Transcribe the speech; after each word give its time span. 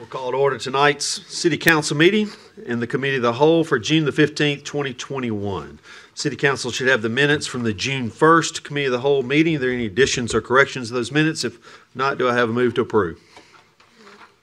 We'll 0.00 0.08
call 0.08 0.30
to 0.30 0.36
order 0.38 0.56
tonight's 0.56 1.04
city 1.04 1.58
council 1.58 1.94
meeting 1.94 2.30
and 2.66 2.80
the 2.80 2.86
committee 2.86 3.16
of 3.16 3.22
the 3.22 3.34
whole 3.34 3.64
for 3.64 3.78
June 3.78 4.06
the 4.06 4.10
15th, 4.10 4.64
2021. 4.64 5.78
City 6.14 6.36
council 6.36 6.70
should 6.70 6.88
have 6.88 7.02
the 7.02 7.10
minutes 7.10 7.46
from 7.46 7.64
the 7.64 7.74
June 7.74 8.10
1st 8.10 8.62
committee 8.62 8.86
of 8.86 8.92
the 8.92 9.00
whole 9.00 9.22
meeting. 9.22 9.56
Are 9.56 9.58
there 9.58 9.70
any 9.70 9.84
additions 9.84 10.34
or 10.34 10.40
corrections 10.40 10.88
to 10.88 10.94
those 10.94 11.12
minutes? 11.12 11.44
If 11.44 11.58
not, 11.94 12.16
do 12.16 12.30
I 12.30 12.34
have 12.34 12.48
a 12.48 12.52
move 12.52 12.72
to 12.76 12.80
approve? 12.80 13.20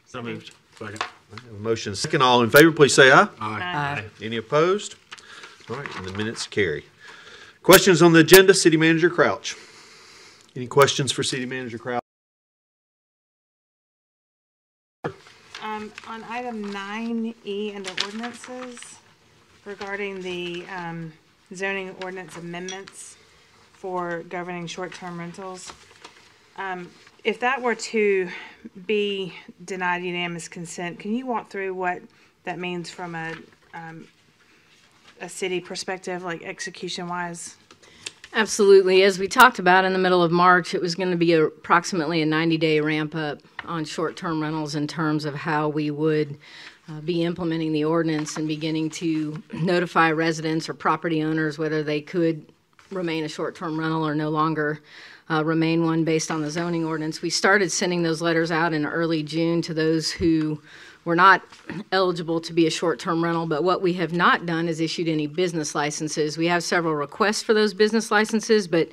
So 0.05 0.21
moved. 0.21 0.51
Second. 0.77 1.01
I 1.01 1.41
have 1.41 1.55
a 1.55 1.59
motion 1.59 1.95
second. 1.95 2.21
All 2.21 2.43
in 2.43 2.51
favor, 2.51 2.71
please 2.71 2.93
say 2.93 3.11
aye. 3.11 3.27
Aye. 3.39 4.03
Any 4.21 4.37
opposed? 4.37 4.93
All 5.71 5.75
right, 5.75 5.95
and 5.95 6.05
the 6.05 6.13
minutes 6.13 6.45
carry. 6.45 6.85
Questions 7.63 8.03
on 8.03 8.13
the 8.13 8.19
agenda, 8.19 8.53
City 8.53 8.77
Manager 8.77 9.09
Crouch? 9.09 9.55
Any 10.55 10.67
questions 10.67 11.11
for 11.11 11.23
City 11.23 11.47
Manager 11.47 11.79
Crouch? 11.79 12.03
Um, 15.77 15.91
on 16.07 16.23
item 16.23 16.71
nine 16.71 17.35
E 17.45 17.71
under 17.75 17.91
ordinances 18.03 18.79
regarding 19.63 20.23
the, 20.23 20.65
um, 20.75 21.13
zoning 21.53 21.95
ordinance 22.01 22.35
amendments 22.35 23.15
for 23.73 24.23
governing 24.23 24.65
short-term 24.65 25.19
rentals. 25.19 25.71
Um, 26.57 26.89
if 27.23 27.39
that 27.41 27.61
were 27.61 27.75
to 27.75 28.27
be 28.87 29.35
denied 29.63 30.03
unanimous 30.03 30.47
consent, 30.47 30.97
can 30.97 31.13
you 31.13 31.27
walk 31.27 31.51
through 31.51 31.75
what 31.75 32.01
that 32.43 32.57
means 32.57 32.89
from 32.89 33.13
a, 33.13 33.35
um, 33.75 34.07
a 35.21 35.29
city 35.29 35.59
perspective, 35.59 36.23
like 36.23 36.41
execution-wise? 36.41 37.55
Absolutely. 38.33 39.03
As 39.03 39.17
we 39.17 39.27
talked 39.27 39.57
about 39.57 39.85
in 39.85 39.93
the 39.93 39.99
middle 39.99 40.21
of 40.21 40.31
March, 40.31 40.75
it 40.75 40.81
was 40.81 40.95
going 40.95 41.11
to 41.11 41.17
be 41.17 41.33
a- 41.33 41.45
approximately 41.45 42.21
a 42.21 42.25
90-day 42.25 42.81
ramp-up 42.81 43.39
on 43.65 43.85
short-term 43.85 44.41
rentals 44.41 44.75
in 44.75 44.87
terms 44.87 45.25
of 45.25 45.33
how 45.33 45.69
we 45.69 45.89
would 45.89 46.37
uh, 46.89 47.01
be 47.01 47.23
implementing 47.23 47.73
the 47.73 47.83
ordinance 47.83 48.37
and 48.37 48.47
beginning 48.47 48.89
to 48.89 49.41
notify 49.53 50.11
residents 50.11 50.69
or 50.69 50.73
property 50.73 51.21
owners 51.23 51.57
whether 51.57 51.83
they 51.83 51.99
could 51.99 52.45
remain 52.91 53.23
a 53.23 53.29
short-term 53.29 53.79
rental 53.79 54.07
or 54.07 54.15
no 54.15 54.29
longer 54.29 54.81
uh, 55.29 55.43
remain 55.43 55.83
one 55.83 56.03
based 56.03 56.31
on 56.31 56.41
the 56.41 56.49
zoning 56.49 56.85
ordinance. 56.85 57.21
We 57.21 57.29
started 57.29 57.71
sending 57.71 58.03
those 58.03 58.21
letters 58.21 58.51
out 58.51 58.73
in 58.73 58.85
early 58.85 59.23
June 59.23 59.61
to 59.63 59.73
those 59.73 60.11
who 60.11 60.61
were 61.07 61.15
not 61.15 61.41
eligible 61.93 62.41
to 62.41 62.51
be 62.51 62.67
a 62.67 62.69
short-term 62.69 63.23
rental, 63.23 63.47
but 63.47 63.63
what 63.63 63.81
we 63.81 63.93
have 63.93 64.11
not 64.11 64.45
done 64.45 64.67
is 64.67 64.81
issued 64.81 65.07
any 65.07 65.25
business 65.25 65.73
licenses. 65.73 66.37
We 66.37 66.47
have 66.47 66.65
several 66.65 66.95
requests 66.95 67.41
for 67.41 67.53
those 67.53 67.73
business 67.73 68.11
licenses, 68.11 68.67
but 68.67 68.89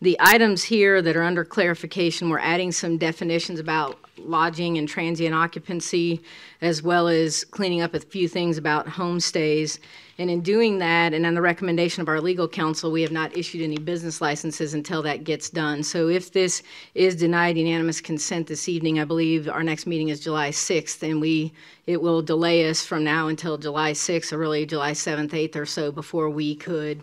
the 0.00 0.16
items 0.18 0.64
here 0.64 1.02
that 1.02 1.14
are 1.14 1.22
under 1.22 1.44
clarification, 1.44 2.30
we're 2.30 2.38
adding 2.38 2.72
some 2.72 2.96
definitions 2.96 3.60
about 3.60 3.98
lodging 4.16 4.78
and 4.78 4.88
transient 4.88 5.34
occupancy, 5.34 6.22
as 6.62 6.82
well 6.82 7.06
as 7.06 7.44
cleaning 7.44 7.82
up 7.82 7.92
a 7.92 8.00
few 8.00 8.28
things 8.28 8.56
about 8.56 8.86
homestays. 8.86 9.78
And 10.22 10.30
in 10.30 10.40
doing 10.40 10.78
that, 10.78 11.14
and 11.14 11.26
on 11.26 11.34
the 11.34 11.42
recommendation 11.42 12.00
of 12.00 12.08
our 12.08 12.20
legal 12.20 12.46
counsel, 12.46 12.92
we 12.92 13.02
have 13.02 13.10
not 13.10 13.36
issued 13.36 13.60
any 13.60 13.76
business 13.76 14.20
licenses 14.20 14.72
until 14.72 15.02
that 15.02 15.24
gets 15.24 15.50
done. 15.50 15.82
So 15.82 16.06
if 16.06 16.30
this 16.30 16.62
is 16.94 17.16
denied 17.16 17.58
unanimous 17.58 18.00
consent 18.00 18.46
this 18.46 18.68
evening, 18.68 19.00
I 19.00 19.04
believe 19.04 19.48
our 19.48 19.64
next 19.64 19.84
meeting 19.84 20.10
is 20.10 20.20
July 20.20 20.50
6th, 20.50 21.02
and 21.02 21.20
we, 21.20 21.52
it 21.88 22.00
will 22.00 22.22
delay 22.22 22.70
us 22.70 22.86
from 22.86 23.02
now 23.02 23.26
until 23.26 23.58
July 23.58 23.94
6th, 23.94 24.32
or 24.32 24.38
really 24.38 24.64
July 24.64 24.92
7th, 24.92 25.30
8th 25.30 25.56
or 25.56 25.66
so, 25.66 25.90
before 25.90 26.30
we 26.30 26.54
could 26.54 27.02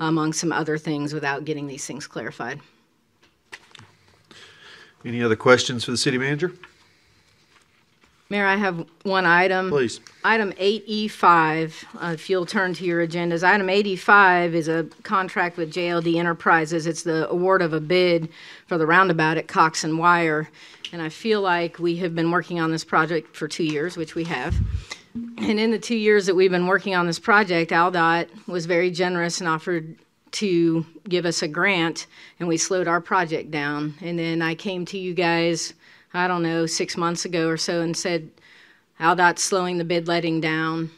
among 0.00 0.32
some 0.32 0.50
other 0.50 0.78
things 0.78 1.12
without 1.12 1.44
getting 1.44 1.66
these 1.66 1.84
things 1.84 2.06
clarified. 2.06 2.58
Any 5.04 5.22
other 5.22 5.36
questions 5.36 5.84
for 5.84 5.90
the 5.90 5.98
city 5.98 6.16
manager? 6.16 6.54
Mayor, 8.28 8.46
I 8.46 8.56
have 8.56 8.84
one 9.04 9.24
item. 9.24 9.70
Please. 9.70 10.00
Item 10.24 10.52
8E5, 10.54 11.84
uh, 11.94 12.12
if 12.12 12.28
you'll 12.28 12.46
turn 12.46 12.74
to 12.74 12.84
your 12.84 13.06
agendas. 13.06 13.44
Item 13.44 13.68
8E5 13.68 14.52
is 14.52 14.66
a 14.66 14.84
contract 15.04 15.56
with 15.56 15.72
JLD 15.72 16.16
Enterprises. 16.16 16.88
It's 16.88 17.04
the 17.04 17.28
award 17.30 17.62
of 17.62 17.72
a 17.72 17.80
bid 17.80 18.28
for 18.66 18.78
the 18.78 18.86
roundabout 18.86 19.36
at 19.36 19.46
Cox 19.46 19.84
and 19.84 19.96
Wire. 19.96 20.50
And 20.92 21.00
I 21.00 21.08
feel 21.08 21.40
like 21.40 21.78
we 21.78 21.96
have 21.96 22.16
been 22.16 22.32
working 22.32 22.58
on 22.58 22.72
this 22.72 22.84
project 22.84 23.36
for 23.36 23.46
two 23.46 23.64
years, 23.64 23.96
which 23.96 24.16
we 24.16 24.24
have. 24.24 24.56
And 25.14 25.60
in 25.60 25.70
the 25.70 25.78
two 25.78 25.96
years 25.96 26.26
that 26.26 26.34
we've 26.34 26.50
been 26.50 26.66
working 26.66 26.96
on 26.96 27.06
this 27.06 27.20
project, 27.20 27.70
AlDOT 27.70 28.48
was 28.48 28.66
very 28.66 28.90
generous 28.90 29.40
and 29.40 29.48
offered 29.48 29.96
to 30.32 30.84
give 31.08 31.24
us 31.24 31.42
a 31.42 31.48
grant, 31.48 32.06
and 32.38 32.48
we 32.48 32.56
slowed 32.56 32.88
our 32.88 33.00
project 33.00 33.50
down. 33.50 33.94
And 34.02 34.18
then 34.18 34.42
I 34.42 34.54
came 34.54 34.84
to 34.86 34.98
you 34.98 35.14
guys, 35.14 35.72
I 36.16 36.28
don't 36.28 36.42
know, 36.42 36.66
six 36.66 36.96
months 36.96 37.24
ago 37.24 37.48
or 37.48 37.56
so, 37.56 37.82
and 37.82 37.96
said, 37.96 38.30
AlDOT's 39.00 39.42
slowing 39.42 39.78
the 39.78 39.84
bid 39.84 40.08
letting 40.08 40.40
down. 40.40 40.90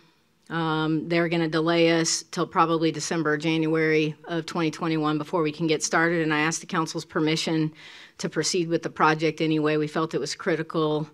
Um, 0.50 1.08
they're 1.08 1.28
going 1.28 1.42
to 1.42 1.48
delay 1.48 2.00
us 2.00 2.24
till 2.30 2.46
probably 2.46 2.90
December 2.90 3.32
or 3.32 3.36
January 3.36 4.14
of 4.28 4.46
2021 4.46 5.18
before 5.18 5.42
we 5.42 5.52
can 5.52 5.66
get 5.66 5.82
started. 5.82 6.22
And 6.22 6.32
I 6.32 6.40
asked 6.40 6.60
the 6.60 6.66
council's 6.66 7.04
permission 7.04 7.72
to 8.18 8.28
proceed 8.28 8.68
with 8.68 8.82
the 8.82 8.90
project 8.90 9.40
anyway. 9.40 9.76
We 9.76 9.88
felt 9.88 10.14
it 10.14 10.20
was 10.20 10.34
critical, 10.34 11.08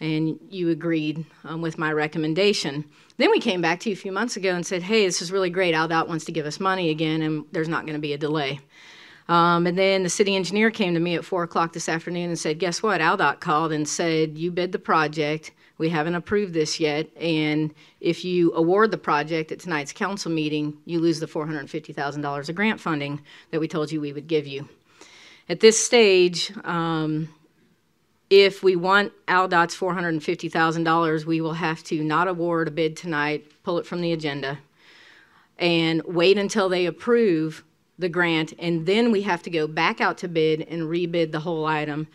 and 0.00 0.40
you 0.48 0.70
agreed 0.70 1.24
um, 1.44 1.60
with 1.60 1.78
my 1.78 1.92
recommendation. 1.92 2.84
Then 3.18 3.30
we 3.30 3.38
came 3.38 3.60
back 3.60 3.80
to 3.80 3.90
you 3.90 3.92
a 3.92 3.98
few 3.98 4.12
months 4.12 4.36
ago 4.36 4.54
and 4.54 4.66
said, 4.66 4.82
hey, 4.82 5.04
this 5.04 5.22
is 5.22 5.30
really 5.30 5.50
great. 5.50 5.74
AlDOT 5.74 6.08
wants 6.08 6.24
to 6.24 6.32
give 6.32 6.46
us 6.46 6.58
money 6.58 6.90
again, 6.90 7.22
and 7.22 7.44
there's 7.52 7.68
not 7.68 7.84
going 7.84 7.94
to 7.94 8.00
be 8.00 8.14
a 8.14 8.18
delay. 8.18 8.60
Um, 9.28 9.66
and 9.66 9.78
then 9.78 10.02
the 10.02 10.08
city 10.08 10.34
engineer 10.34 10.70
came 10.70 10.94
to 10.94 11.00
me 11.00 11.14
at 11.14 11.24
four 11.24 11.42
o'clock 11.42 11.72
this 11.72 11.88
afternoon 11.88 12.30
and 12.30 12.38
said, 12.38 12.58
guess 12.58 12.82
what? 12.82 13.00
AlDOT 13.00 13.40
called 13.40 13.72
and 13.72 13.88
said, 13.88 14.36
you 14.36 14.50
bid 14.50 14.72
the 14.72 14.78
project. 14.78 15.52
We 15.78 15.88
haven't 15.88 16.14
approved 16.14 16.52
this 16.52 16.80
yet. 16.80 17.08
And 17.16 17.72
if 18.00 18.24
you 18.24 18.52
award 18.54 18.90
the 18.90 18.98
project 18.98 19.52
at 19.52 19.60
tonight's 19.60 19.92
council 19.92 20.30
meeting, 20.30 20.76
you 20.84 21.00
lose 21.00 21.20
the 21.20 21.26
$450,000 21.26 22.48
of 22.48 22.54
grant 22.54 22.80
funding 22.80 23.22
that 23.50 23.60
we 23.60 23.68
told 23.68 23.92
you 23.92 24.00
we 24.00 24.12
would 24.12 24.26
give 24.26 24.46
you. 24.46 24.68
At 25.48 25.60
this 25.60 25.82
stage, 25.82 26.52
um, 26.64 27.28
if 28.30 28.62
we 28.62 28.76
want 28.76 29.12
AlDOT's 29.26 29.76
$450,000, 29.76 31.24
we 31.24 31.40
will 31.40 31.54
have 31.54 31.82
to 31.84 32.04
not 32.04 32.28
award 32.28 32.68
a 32.68 32.70
bid 32.70 32.96
tonight, 32.96 33.50
pull 33.64 33.78
it 33.78 33.86
from 33.86 34.00
the 34.00 34.12
agenda, 34.12 34.58
and 35.58 36.02
wait 36.04 36.38
until 36.38 36.68
they 36.68 36.86
approve 36.86 37.64
the 38.00 38.08
grant, 38.08 38.52
and 38.58 38.86
then 38.86 39.12
we 39.12 39.22
have 39.22 39.42
to 39.42 39.50
go 39.50 39.66
back 39.66 40.00
out 40.00 40.18
to 40.18 40.28
bid 40.28 40.62
and 40.62 40.82
rebid 40.82 41.32
the 41.32 41.40
whole 41.40 41.66
item. 41.66 42.08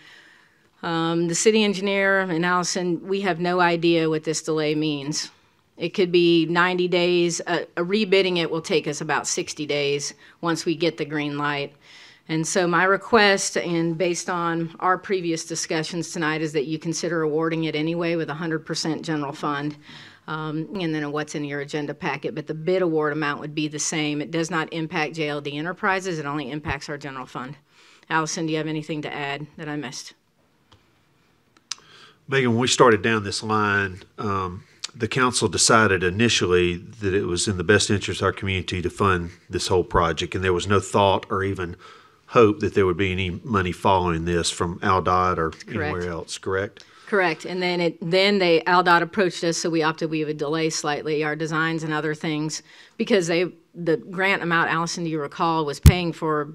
Um, 0.84 1.28
the 1.28 1.36
city 1.36 1.64
engineer 1.64 2.22
and 2.22 2.46
Allison, 2.46 3.08
we 3.08 3.22
have 3.22 3.40
no 3.40 3.60
idea 3.60 4.10
what 4.10 4.24
this 4.24 4.42
delay 4.42 4.76
means. 4.76 5.32
It 5.78 5.90
could 5.90 6.12
be 6.12 6.46
90 6.46 6.88
days. 6.88 7.42
Uh, 7.46 7.66
rebidding 7.76 8.38
it 8.38 8.50
will 8.50 8.62
take 8.62 8.88
us 8.88 9.02
about 9.02 9.28
60 9.28 9.66
days 9.66 10.14
once 10.42 10.66
we 10.66 10.76
get 10.76 10.98
the 10.98 11.06
green 11.06 11.38
light. 11.38 11.74
And 12.28 12.48
so 12.48 12.66
my 12.68 12.86
request, 12.86 13.56
and 13.56 13.98
based 13.98 14.30
on 14.30 14.76
our 14.80 14.98
previous 14.98 15.46
discussions 15.46 16.12
tonight, 16.12 16.42
is 16.42 16.54
that 16.54 16.66
you 16.66 16.80
consider 16.80 17.22
awarding 17.22 17.66
it 17.66 17.76
anyway 17.76 18.16
with 18.16 18.30
100% 18.30 19.02
general 19.04 19.34
fund. 19.34 19.76
Um, 20.28 20.70
and 20.80 20.94
then 20.94 21.12
what's 21.12 21.36
in 21.36 21.44
your 21.44 21.62
agenda 21.62 21.94
packet, 21.94 22.34
but 22.34 22.48
the 22.48 22.56
bid 22.56 22.82
award 22.82 23.14
amount 23.14 23.42
would 23.42 23.54
be 23.54 23.68
the 23.68 23.80
same. 23.80 24.22
It 24.22 24.32
does 24.32 24.50
not 24.50 24.74
impact 24.74 25.16
JLD 25.16 25.54
Enterprises, 25.54 26.18
it 26.18 26.26
only 26.26 26.50
impacts 26.50 26.90
our 26.90 26.98
general 26.98 27.28
fund. 27.28 27.58
Allison, 28.10 28.46
do 28.46 28.52
you 28.52 28.58
have 28.58 28.68
anything 28.68 29.02
to 29.04 29.14
add 29.14 29.46
that 29.58 29.70
I 29.70 29.76
missed? 29.76 30.14
Megan, 32.28 32.52
when 32.52 32.60
we 32.60 32.68
started 32.68 33.04
down 33.04 33.24
this 33.24 33.44
line, 33.44 34.02
um, 34.18 34.64
the 34.96 35.08
council 35.08 35.48
decided 35.48 36.04
initially 36.04 36.76
that 36.76 37.14
it 37.14 37.26
was 37.26 37.48
in 37.48 37.58
the 37.58 37.64
best 37.64 37.90
interest 37.90 38.22
of 38.22 38.26
our 38.26 38.32
community 38.32 38.82
to 38.82 38.90
fund 38.90 39.32
this 39.50 39.68
whole 39.68 39.84
project, 39.84 40.34
and 40.34 40.44
there 40.44 40.54
was 40.54 40.68
no 40.68 40.80
thought 40.80 41.26
or 41.30 41.44
even 41.44 41.76
hope 42.28 42.60
that 42.62 42.74
there 42.74 42.86
would 42.86 42.98
be 42.98 43.12
any 43.12 43.30
money 43.30 43.72
following 43.72 44.26
this 44.26 44.50
from 44.50 44.80
AlDOT 44.80 45.38
or 45.38 45.54
anywhere 45.68 46.10
else, 46.10 46.38
correct? 46.38 46.84
Correct, 47.08 47.46
and 47.46 47.62
then 47.62 47.82
it, 47.82 47.98
then 48.02 48.40
they, 48.40 48.62
AlDOT 48.62 49.02
approached 49.02 49.44
us, 49.44 49.58
so 49.58 49.70
we 49.70 49.84
opted 49.84 50.10
we 50.10 50.26
would 50.26 50.38
delay 50.38 50.72
slightly 50.72 51.24
our 51.24 51.36
designs 51.36 51.84
and 51.84 51.94
other 51.94 52.16
things, 52.16 52.64
because 52.98 53.28
they, 53.28 53.52
the 53.76 53.98
grant 53.98 54.42
amount, 54.42 54.72
Allison, 54.72 55.04
do 55.04 55.10
you 55.10 55.22
recall, 55.22 55.66
was 55.66 55.80
paying 55.80 56.12
for 56.12 56.54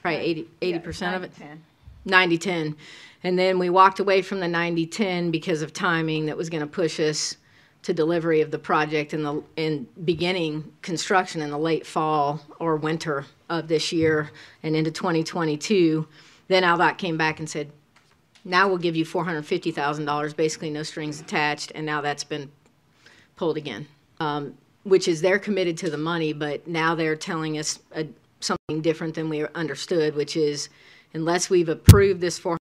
probably 0.00 0.20
eighty, 0.20 0.48
eighty 0.62 0.78
percent 0.78 1.16
of 1.16 1.22
it? 1.22 1.32
90-10. 2.06 2.74
And 3.24 3.38
then 3.38 3.58
we 3.58 3.70
walked 3.70 4.00
away 4.00 4.22
from 4.22 4.40
the 4.40 4.46
90-10 4.46 5.30
because 5.30 5.62
of 5.62 5.72
timing 5.72 6.26
that 6.26 6.36
was 6.36 6.50
going 6.50 6.62
to 6.62 6.66
push 6.66 6.98
us 6.98 7.36
to 7.82 7.92
delivery 7.92 8.40
of 8.40 8.50
the 8.50 8.58
project 8.58 9.12
in 9.12 9.22
the, 9.22 9.42
in 9.56 9.86
beginning 10.04 10.72
construction 10.82 11.42
in 11.42 11.50
the 11.50 11.58
late 11.58 11.86
fall 11.86 12.40
or 12.58 12.76
winter 12.76 13.26
of 13.48 13.68
this 13.68 13.92
year 13.92 14.30
and 14.62 14.76
into 14.76 14.90
2022. 14.90 16.06
Then 16.48 16.62
AlDOT 16.62 16.98
came 16.98 17.16
back 17.16 17.38
and 17.38 17.48
said, 17.48 17.70
now 18.44 18.68
we'll 18.68 18.78
give 18.78 18.96
you 18.96 19.04
$450,000, 19.04 20.36
basically 20.36 20.70
no 20.70 20.82
strings 20.82 21.20
attached, 21.20 21.72
and 21.74 21.86
now 21.86 22.00
that's 22.00 22.24
been 22.24 22.50
pulled 23.36 23.56
again. 23.56 23.86
Um, 24.20 24.54
Which 24.84 25.08
is 25.08 25.20
they're 25.20 25.38
committed 25.38 25.76
to 25.78 25.90
the 25.90 25.98
money, 25.98 26.32
but 26.32 26.66
now 26.66 26.94
they're 26.94 27.16
telling 27.16 27.58
us 27.58 27.78
a, 27.94 28.06
something 28.40 28.80
different 28.80 29.14
than 29.14 29.28
we 29.28 29.46
understood, 29.54 30.14
which 30.16 30.36
is 30.36 30.68
unless 31.14 31.48
we've 31.48 31.68
approved 31.68 32.20
this 32.20 32.38
four 32.38 32.58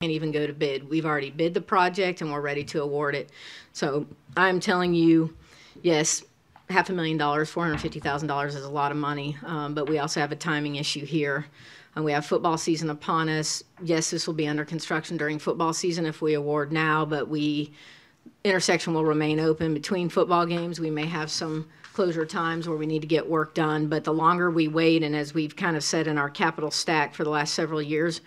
can't 0.00 0.12
even 0.12 0.30
go 0.30 0.46
to 0.46 0.52
bid. 0.52 0.88
We've 0.88 1.04
already 1.04 1.30
bid 1.30 1.54
the 1.54 1.60
project 1.60 2.20
and 2.20 2.32
we're 2.32 2.40
ready 2.40 2.62
to 2.64 2.82
award 2.82 3.16
it. 3.16 3.30
So 3.72 4.06
I'm 4.36 4.60
telling 4.60 4.94
you, 4.94 5.36
yes, 5.82 6.22
half 6.70 6.90
a 6.90 6.92
million 6.92 7.16
dollars, 7.16 7.50
four 7.50 7.64
hundred 7.64 7.80
fifty 7.80 8.00
thousand 8.00 8.28
dollars 8.28 8.54
is 8.54 8.64
a 8.64 8.70
lot 8.70 8.90
of 8.90 8.98
money, 8.98 9.36
um, 9.44 9.74
but 9.74 9.88
we 9.88 9.98
also 9.98 10.20
have 10.20 10.32
a 10.32 10.36
timing 10.36 10.76
issue 10.76 11.04
here. 11.04 11.46
And 11.96 12.04
we 12.04 12.12
have 12.12 12.26
football 12.26 12.56
season 12.58 12.90
upon 12.90 13.28
us. 13.28 13.64
Yes, 13.82 14.10
this 14.10 14.26
will 14.26 14.34
be 14.34 14.46
under 14.46 14.64
construction 14.64 15.16
during 15.16 15.38
football 15.38 15.72
season 15.72 16.06
if 16.06 16.22
we 16.22 16.34
award 16.34 16.70
now, 16.70 17.04
but 17.04 17.28
we 17.28 17.72
intersection 18.44 18.94
will 18.94 19.04
remain 19.04 19.40
open 19.40 19.74
between 19.74 20.08
football 20.08 20.46
games. 20.46 20.78
We 20.78 20.90
may 20.90 21.06
have 21.06 21.30
some 21.30 21.66
closure 21.92 22.26
times 22.26 22.68
where 22.68 22.78
we 22.78 22.86
need 22.86 23.00
to 23.00 23.08
get 23.08 23.28
work 23.28 23.54
done, 23.54 23.88
but 23.88 24.04
the 24.04 24.12
longer 24.12 24.48
we 24.48 24.68
wait, 24.68 25.02
and 25.02 25.16
as 25.16 25.34
we've 25.34 25.56
kind 25.56 25.76
of 25.76 25.82
said 25.82 26.06
in 26.06 26.18
our 26.18 26.30
capital 26.30 26.70
stack 26.70 27.14
for 27.14 27.24
the 27.24 27.30
last 27.30 27.54
several 27.54 27.82
years, 27.82 28.20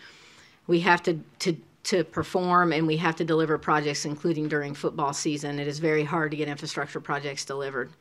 we 0.67 0.81
have 0.81 1.01
to, 1.03 1.19
to, 1.39 1.55
to 1.83 2.03
perform 2.03 2.73
and 2.73 2.85
we 2.85 2.97
have 2.97 3.15
to 3.15 3.23
deliver 3.23 3.57
projects, 3.57 4.03
including 4.03 4.49
during 4.49 4.73
football 4.73 5.13
season. 5.13 5.59
It 5.59 5.67
is 5.67 5.79
very 5.79 6.03
hard 6.03 6.31
to 6.31 6.37
get 6.37 6.49
infrastructure 6.49 6.99
projects 6.99 7.45
delivered 7.45 7.91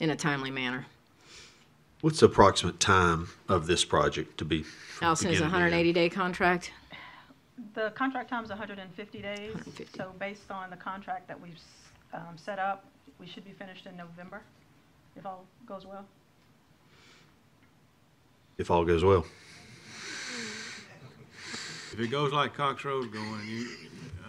in 0.00 0.10
a 0.10 0.16
timely 0.16 0.50
manner. 0.50 0.86
What's 2.00 2.20
the 2.20 2.26
approximate 2.26 2.80
time 2.80 3.28
of 3.48 3.66
this 3.66 3.84
project 3.84 4.38
to 4.38 4.44
be? 4.44 4.62
from 4.62 5.06
Allison 5.06 5.30
is 5.30 5.40
a 5.40 5.44
beginning 5.44 5.70
to 5.70 5.76
end? 5.76 5.86
180-day 5.86 6.08
contract. 6.08 6.72
The 7.74 7.90
contract 7.90 8.30
time 8.30 8.42
is 8.42 8.48
150 8.48 9.22
days. 9.22 9.54
150. 9.54 9.98
So 9.98 10.12
based 10.18 10.50
on 10.50 10.70
the 10.70 10.76
contract 10.76 11.28
that 11.28 11.38
we've 11.38 11.58
um, 12.14 12.36
set 12.36 12.58
up, 12.58 12.86
we 13.18 13.26
should 13.26 13.44
be 13.44 13.52
finished 13.52 13.84
in 13.86 13.96
November, 13.96 14.40
if 15.14 15.26
all 15.26 15.44
goes 15.66 15.86
well. 15.86 16.06
If 18.56 18.70
all 18.70 18.84
goes 18.84 19.04
well. 19.04 19.26
If 21.92 21.98
it 21.98 22.10
goes 22.10 22.32
like 22.32 22.54
Cox 22.54 22.84
Road's 22.84 23.08
going, 23.08 23.40
you, 23.46 23.68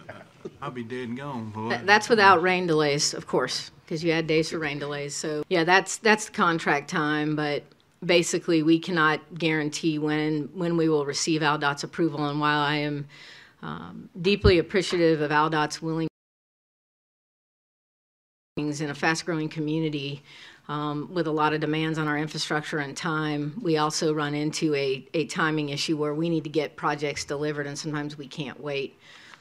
uh, 0.08 0.12
I'll 0.60 0.70
be 0.70 0.82
dead 0.82 1.08
and 1.08 1.16
gone. 1.16 1.50
boy. 1.50 1.80
That's 1.84 2.08
without 2.08 2.42
rain 2.42 2.66
delays, 2.66 3.14
of 3.14 3.26
course, 3.26 3.70
because 3.92 4.02
you 4.02 4.10
had 4.10 4.26
days 4.26 4.48
for 4.48 4.58
rain 4.58 4.78
delays. 4.78 5.14
So, 5.14 5.44
yeah, 5.50 5.64
that's, 5.64 5.98
that's 5.98 6.24
the 6.24 6.32
contract 6.32 6.88
time, 6.88 7.36
but 7.36 7.62
basically, 8.02 8.62
we 8.62 8.78
cannot 8.78 9.20
guarantee 9.38 9.98
when, 9.98 10.48
when 10.54 10.78
we 10.78 10.88
will 10.88 11.04
receive 11.04 11.42
AlDOT's 11.42 11.84
approval. 11.84 12.26
And 12.26 12.40
while 12.40 12.60
I 12.60 12.76
am 12.76 13.06
um, 13.60 14.08
deeply 14.18 14.58
appreciative 14.58 15.20
of 15.20 15.30
AlDOT's 15.30 15.82
willing 15.82 16.08
in 18.56 18.88
a 18.88 18.94
fast-growing 18.94 19.50
community 19.50 20.22
um, 20.68 21.12
with 21.12 21.26
a 21.26 21.30
lot 21.30 21.52
of 21.52 21.60
demands 21.60 21.98
on 21.98 22.08
our 22.08 22.16
infrastructure 22.16 22.78
and 22.78 22.96
time, 22.96 23.60
we 23.60 23.76
also 23.76 24.14
run 24.14 24.34
into 24.34 24.74
a, 24.74 25.06
a 25.12 25.26
timing 25.26 25.68
issue 25.68 25.98
where 25.98 26.14
we 26.14 26.30
need 26.30 26.44
to 26.44 26.50
get 26.50 26.76
projects 26.76 27.26
delivered, 27.26 27.66
and 27.66 27.78
sometimes 27.78 28.16
we 28.16 28.26
can't 28.26 28.58
wait. 28.58 28.98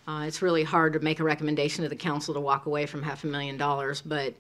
Uh, 0.07 0.24
It's 0.27 0.42
really 0.42 0.63
hard 0.63 0.94
to 0.94 1.00
make 1.00 1.19
a 1.19 1.24
recommendation 1.24 1.83
to 1.83 1.89
the 1.89 1.95
council 1.95 2.33
to 2.33 2.39
walk 2.39 2.65
away 2.65 2.86
from 2.86 3.03
half 3.03 3.24
a 3.24 3.27
million 3.27 3.57
dollars, 3.57 4.01
but 4.01 4.33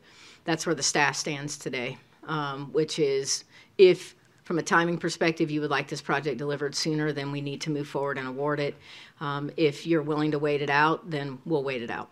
that's 0.43 0.65
where 0.65 0.75
the 0.75 0.83
staff 0.83 1.15
stands 1.15 1.57
today, 1.57 1.97
um, 2.27 2.71
which 2.73 2.97
is 2.99 3.43
if, 3.77 4.15
from 4.43 4.57
a 4.57 4.63
timing 4.63 4.97
perspective, 4.97 5.51
you 5.51 5.61
would 5.61 5.69
like 5.69 5.87
this 5.87 6.01
project 6.01 6.37
delivered 6.37 6.73
sooner, 6.75 7.11
then 7.11 7.31
we 7.31 7.41
need 7.41 7.61
to 7.61 7.69
move 7.69 7.87
forward 7.87 8.17
and 8.17 8.27
award 8.27 8.59
it. 8.59 8.75
Um, 9.19 9.51
If 9.55 9.85
you're 9.85 10.01
willing 10.01 10.31
to 10.31 10.39
wait 10.39 10.61
it 10.61 10.69
out, 10.69 11.09
then 11.09 11.39
we'll 11.45 11.63
wait 11.63 11.83
it 11.83 11.91
out. 11.91 12.09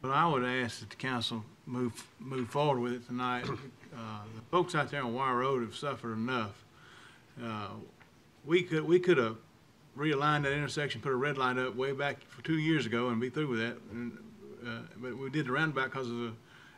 But 0.00 0.12
I 0.12 0.26
would 0.26 0.44
ask 0.44 0.80
that 0.80 0.88
the 0.90 0.96
council 0.96 1.44
move, 1.66 1.92
move 2.18 2.48
forward 2.48 2.80
with 2.80 2.92
it 2.94 3.06
tonight. 3.06 3.44
Uh, 3.48 4.22
The 4.34 4.42
folks 4.50 4.74
out 4.74 4.90
there 4.90 5.02
on 5.02 5.12
Wire 5.12 5.36
Road 5.36 5.62
have 5.62 5.76
suffered 5.76 6.14
enough. 6.14 6.64
Uh, 7.42 7.68
We 8.46 8.62
could, 8.62 8.84
we 8.86 8.98
could 8.98 9.18
have 9.18 9.36
realigned 10.00 10.44
that 10.44 10.52
intersection, 10.52 11.00
put 11.00 11.12
a 11.12 11.16
red 11.16 11.36
light 11.36 11.58
up 11.58 11.76
way 11.76 11.92
back 11.92 12.16
for 12.28 12.42
two 12.42 12.58
years 12.58 12.86
ago 12.86 13.08
and 13.08 13.20
be 13.20 13.28
through 13.28 13.48
with 13.48 13.60
that. 13.60 13.76
And, 13.92 14.18
uh, 14.66 14.80
But 14.96 15.18
we 15.18 15.30
did 15.30 15.46
the 15.46 15.52
roundabout 15.52 15.90
because 15.90 16.08
of 16.08 16.16
the 16.16 16.32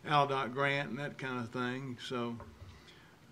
AlDOT 0.09 0.53
grant 0.53 0.91
and 0.91 0.99
that 0.99 1.17
kind 1.17 1.39
of 1.39 1.51
thing, 1.51 1.97
so 2.05 2.37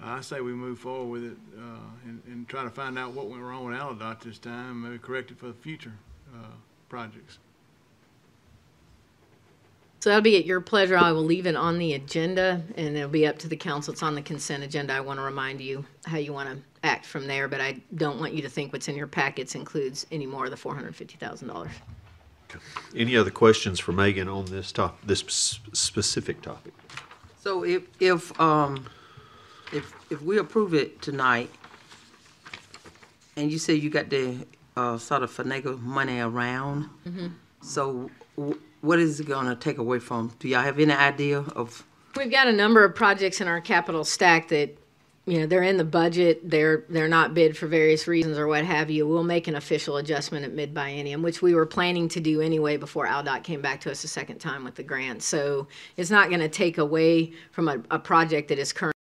I 0.01 0.21
say 0.21 0.41
we 0.41 0.53
move 0.53 0.79
forward 0.79 1.11
with 1.11 1.33
it 1.33 1.39
uh, 1.59 2.09
and, 2.09 2.23
and 2.27 2.49
try 2.49 2.63
to 2.63 2.71
find 2.71 2.99
out 2.99 3.13
what 3.13 3.29
went 3.29 3.43
wrong 3.43 3.65
with 3.67 3.77
AlDOT 3.77 4.21
this 4.21 4.39
time, 4.39 4.83
maybe 4.83 4.99
correct 4.99 5.33
it 5.33 5.39
for 5.39 5.49
the 5.49 5.55
future 5.55 5.93
uh, 6.33 6.55
projects. 6.89 7.39
So 9.99 10.09
that'll 10.09 10.23
be 10.23 10.39
at 10.39 10.47
your 10.47 10.63
pleasure. 10.63 10.97
I 10.97 11.13
will 11.13 11.25
leave 11.25 11.47
it 11.47 11.57
on 11.57 11.79
the 11.79 11.93
agenda, 11.93 12.63
and 12.77 12.97
it'll 12.97 13.11
be 13.11 13.27
up 13.27 13.39
to 13.41 13.49
the 13.49 13.57
council. 13.57 13.93
It's 13.93 14.03
on 14.03 14.15
the 14.15 14.23
consent 14.23 14.63
agenda. 14.63 14.95
I 14.95 15.01
want 15.01 15.19
to 15.19 15.23
remind 15.23 15.61
you 15.61 15.85
how 16.07 16.17
you 16.17 16.33
want 16.33 16.49
to 16.49 16.57
act 16.83 17.05
from 17.07 17.27
there, 17.27 17.49
but 17.49 17.61
I 17.61 17.81
don't 17.97 18.19
want 18.21 18.33
you 18.33 18.43
to 18.43 18.49
think 18.49 18.73
what's 18.73 18.89
in 18.89 18.97
your 18.97 19.07
packets 19.07 19.55
includes 19.55 20.07
any 20.11 20.27
more 20.27 20.47
of 20.47 20.51
the 20.51 20.57
$450,000. 20.57 21.69
Any 22.97 23.17
other 23.17 23.31
questions 23.31 23.79
for 23.79 23.93
Megan 23.93 24.29
on 24.29 24.47
this 24.47 24.73
top, 24.73 25.01
this 25.07 25.23
s- 25.25 25.61
specific 25.73 26.43
topic? 26.43 26.73
So 27.39 27.65
if, 27.65 27.83
if, 28.01 28.39
um, 28.41 28.87
if, 29.73 29.93
if 30.11 30.21
we 30.23 30.39
approve 30.39 30.75
it 30.75 31.01
tonight, 31.01 31.51
and 33.37 33.53
you 33.53 33.59
say 33.59 33.75
you 33.75 33.89
got 33.91 34.11
the, 34.11 34.47
uh, 34.77 34.99
sort 34.99 35.23
of 35.23 35.31
finagle 35.31 35.81
money 35.81 36.19
around, 36.19 36.89
so 37.61 38.11
wh- 38.37 38.53
what 38.83 38.99
is 38.99 39.21
it 39.21 39.29
gonna 39.29 39.55
take 39.55 39.79
away 39.79 39.99
from? 40.01 40.33
Do 40.41 40.49
y'all 40.49 40.63
have 40.63 40.79
any 40.81 40.93
idea 40.93 41.41
of, 41.41 41.85
We've 42.17 42.31
got 42.31 42.49
a 42.49 42.53
number 42.53 42.83
of 42.85 42.97
projects 42.97 43.41
in 43.41 43.47
our 43.47 43.61
capital 43.61 44.05
stack 44.05 44.49
that, 44.49 44.77
you 45.27 45.39
know, 45.39 45.47
they're 45.47 45.63
in 45.63 45.77
the 45.77 45.85
budget, 45.85 46.49
they're, 46.49 46.85
they're 46.89 47.09
not 47.09 47.35
bid 47.35 47.57
for 47.57 47.67
various 47.67 48.09
reasons 48.09 48.39
or 48.39 48.47
what 48.47 48.65
have 48.65 48.91
you. 48.91 49.07
We'll 49.07 49.23
make 49.23 49.49
an 49.49 49.55
official 49.55 49.99
adjustment 49.99 50.45
at 50.45 50.53
mid-biennium, 50.53 51.23
which 51.23 51.43
we 51.43 51.55
were 51.55 51.67
planning 51.67 52.09
to 52.09 52.21
do 52.21 52.41
anyway 52.41 52.77
before 52.77 53.07
AlDOT 53.07 53.45
came 53.45 53.61
back 53.61 53.81
to 53.83 53.91
us 53.91 54.03
a 54.03 54.09
second 54.09 54.39
time 54.39 54.65
with 54.65 54.75
the 54.75 54.83
grant. 54.83 55.23
So 55.23 55.69
it's 55.97 56.11
not 56.11 56.31
gonna 56.31 56.49
take 56.49 56.79
away 56.79 57.33
from 57.53 57.69
a, 57.69 57.83
a 57.91 57.99
project 57.99 58.49
that 58.49 58.59
is 58.59 58.73
current. 58.73 58.95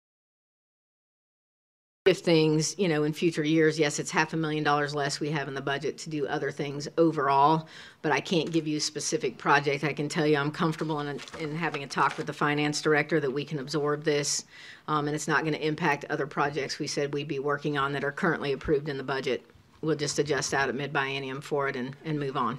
If 2.08 2.20
things, 2.20 2.74
you 2.80 2.88
know, 2.88 3.04
in 3.04 3.12
future 3.12 3.44
years, 3.44 3.78
yes, 3.78 4.00
it's 4.00 4.12
half 4.12 4.32
a 4.32 4.38
million 4.38 4.64
dollars 4.64 4.96
less 4.96 5.20
we 5.20 5.30
have 5.32 5.50
in 5.50 5.54
the 5.54 5.62
budget 5.62 5.98
to 6.00 6.10
do 6.10 6.26
other 6.26 6.52
things 6.52 6.88
overall, 6.98 7.68
but 8.02 8.14
I 8.14 8.22
can't 8.22 8.50
give 8.50 8.66
you 8.66 8.78
a 8.78 8.80
specific 8.80 9.38
project. 9.38 9.84
I 9.84 9.92
can 9.92 10.08
tell 10.08 10.26
you 10.26 10.38
I'm 10.38 10.50
comfortable 10.50 11.02
in, 11.02 11.20
in 11.38 11.54
having 11.54 11.84
a 11.84 11.88
talk 11.88 12.18
with 12.18 12.26
the 12.26 12.32
finance 12.32 12.82
director 12.82 13.20
that 13.20 13.30
we 13.30 13.44
can 13.44 13.60
absorb 13.60 14.06
this, 14.06 14.46
um, 14.88 15.08
and 15.08 15.16
it's 15.16 15.28
not 15.28 15.44
gonna 15.44 15.58
impact 15.58 16.06
other 16.10 16.26
projects 16.26 16.80
we 16.80 16.88
said 16.88 17.14
we'd 17.14 17.28
be 17.28 17.40
working 17.40 17.78
on 17.78 17.92
that 17.92 18.06
are 18.06 18.14
currently 18.14 18.54
approved 18.54 18.88
in 18.88 18.96
the 18.96 19.04
budget. 19.04 19.46
We'll 19.82 19.98
just 19.98 20.18
adjust 20.18 20.54
out 20.54 20.70
at 20.70 20.76
mid-biennium 20.76 21.44
for 21.44 21.68
it 21.68 21.76
and, 21.76 21.94
and 22.06 22.18
move 22.18 22.38
on. 22.38 22.58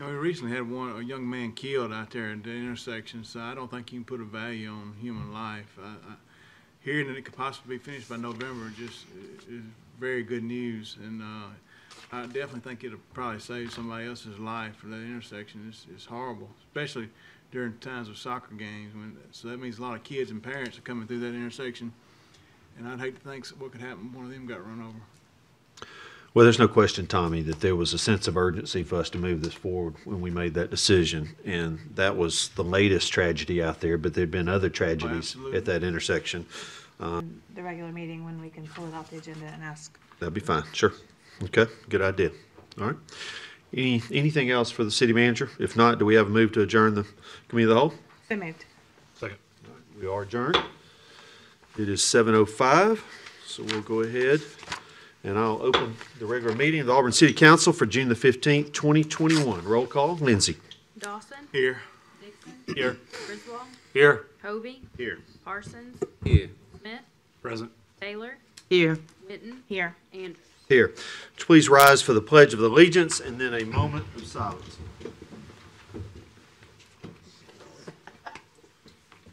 You 0.00 0.06
know, 0.06 0.12
we 0.12 0.16
recently 0.16 0.52
had 0.56 0.70
one, 0.70 0.96
a 0.96 1.02
young 1.02 1.28
man 1.28 1.52
killed 1.52 1.92
out 1.92 2.12
there 2.12 2.30
at 2.30 2.44
the 2.44 2.50
intersection, 2.50 3.24
so 3.24 3.40
I 3.40 3.54
don't 3.54 3.70
think 3.70 3.92
you 3.92 3.98
can 3.98 4.06
put 4.06 4.22
a 4.22 4.24
value 4.24 4.70
on 4.70 4.94
human 4.98 5.34
life. 5.34 5.76
I, 5.78 5.88
I, 5.88 6.14
hearing 6.88 7.08
that 7.08 7.16
it 7.16 7.24
could 7.24 7.36
possibly 7.36 7.76
be 7.76 7.82
finished 7.82 8.08
by 8.08 8.16
November 8.16 8.72
just 8.76 9.04
is 9.50 9.62
very 10.00 10.22
good 10.22 10.42
news, 10.42 10.96
and, 11.02 11.22
uh, 11.22 11.48
I 12.10 12.22
definitely 12.22 12.60
think 12.60 12.84
it'll 12.84 12.98
probably 13.12 13.40
save 13.40 13.72
somebody 13.72 14.06
else's 14.06 14.38
life 14.38 14.76
for 14.76 14.86
that 14.86 14.96
intersection. 14.96 15.66
It's, 15.68 15.84
it's 15.94 16.06
horrible, 16.06 16.48
especially 16.66 17.10
during 17.52 17.76
times 17.78 18.08
of 18.08 18.16
soccer 18.16 18.54
games 18.54 18.94
when, 18.94 19.16
so 19.30 19.48
that 19.48 19.60
means 19.60 19.78
a 19.78 19.82
lot 19.82 19.96
of 19.96 20.04
kids 20.04 20.30
and 20.30 20.42
parents 20.42 20.78
are 20.78 20.82
coming 20.82 21.06
through 21.06 21.20
that 21.20 21.34
intersection. 21.34 21.92
And 22.78 22.88
I'd 22.88 23.00
hate 23.00 23.16
to 23.16 23.28
think 23.28 23.46
what 23.48 23.72
could 23.72 23.80
happen 23.82 24.08
if 24.10 24.16
one 24.16 24.24
of 24.24 24.30
them 24.30 24.46
got 24.46 24.64
run 24.64 24.80
over. 24.80 25.88
Well, 26.34 26.44
there's 26.44 26.58
no 26.58 26.68
question, 26.68 27.06
Tommy, 27.06 27.42
that 27.42 27.60
there 27.60 27.74
was 27.74 27.92
a 27.94 27.98
sense 27.98 28.28
of 28.28 28.36
urgency 28.36 28.84
for 28.84 28.96
us 28.96 29.10
to 29.10 29.18
move 29.18 29.42
this 29.42 29.54
forward 29.54 29.94
when 30.04 30.20
we 30.20 30.30
made 30.30 30.54
that 30.54 30.70
decision. 30.70 31.30
And 31.44 31.78
that 31.94 32.16
was 32.16 32.50
the 32.50 32.62
latest 32.62 33.12
tragedy 33.12 33.62
out 33.62 33.80
there, 33.80 33.98
but 33.98 34.14
there'd 34.14 34.30
been 34.30 34.48
other 34.48 34.68
tragedies 34.68 35.34
absolutely. 35.34 35.58
at 35.58 35.64
that 35.64 35.82
intersection. 35.82 36.46
Um, 37.00 37.42
the 37.54 37.62
regular 37.62 37.92
meeting 37.92 38.24
when 38.24 38.40
we 38.40 38.50
can 38.50 38.66
pull 38.66 38.86
it 38.86 38.94
off 38.94 39.10
the 39.10 39.18
agenda 39.18 39.46
and 39.46 39.62
ask. 39.62 39.96
That'd 40.18 40.34
be 40.34 40.40
fine, 40.40 40.64
sure. 40.72 40.92
Okay, 41.44 41.66
good 41.88 42.02
idea. 42.02 42.32
All 42.80 42.88
right. 42.88 42.96
Any, 43.72 44.02
anything 44.10 44.50
else 44.50 44.70
for 44.70 44.82
the 44.82 44.90
city 44.90 45.12
manager? 45.12 45.50
If 45.60 45.76
not, 45.76 45.98
do 45.98 46.04
we 46.04 46.14
have 46.16 46.26
a 46.26 46.30
move 46.30 46.52
to 46.52 46.62
adjourn 46.62 46.94
the 46.94 47.06
committee 47.48 47.64
of 47.64 47.68
the 47.70 47.78
whole? 47.78 47.94
So 48.28 48.36
moved. 48.36 48.64
Second. 49.14 49.38
We 50.00 50.06
are 50.06 50.22
adjourned. 50.22 50.58
It 51.78 51.88
is 51.88 52.02
seven 52.02 52.34
oh 52.34 52.46
five, 52.46 53.04
so 53.46 53.62
we'll 53.62 53.82
go 53.82 54.00
ahead 54.00 54.40
and 55.22 55.38
I'll 55.38 55.60
open 55.62 55.96
the 56.18 56.26
regular 56.26 56.54
meeting 56.56 56.80
of 56.80 56.86
the 56.86 56.92
Auburn 56.92 57.12
City 57.12 57.32
Council 57.32 57.72
for 57.72 57.86
June 57.86 58.08
the 58.08 58.14
fifteenth, 58.16 58.72
twenty 58.72 59.04
twenty-one. 59.04 59.64
Roll 59.64 59.86
call, 59.86 60.16
Lindsay. 60.16 60.56
Dawson, 60.98 61.38
Here. 61.52 61.80
Dixon, 62.20 62.74
Here. 62.74 62.96
Griswold, 63.26 63.60
Here. 63.92 64.26
Hovey, 64.42 64.82
Here. 64.96 65.18
Parsons, 65.44 66.02
Here. 66.24 66.48
Smith, 66.80 67.00
Present. 67.42 67.70
Taylor, 68.00 68.36
here? 68.68 68.98
Witten, 69.28 69.58
Here. 69.68 69.96
Anders. 70.12 70.36
Here. 70.68 70.88
Would 70.88 70.96
you 71.38 71.46
please 71.46 71.68
rise 71.68 72.02
for 72.02 72.12
the 72.12 72.20
Pledge 72.20 72.52
of 72.52 72.60
Allegiance 72.60 73.20
and 73.20 73.40
then 73.40 73.54
a 73.54 73.64
moment 73.64 74.06
of 74.16 74.26
silence. 74.26 74.76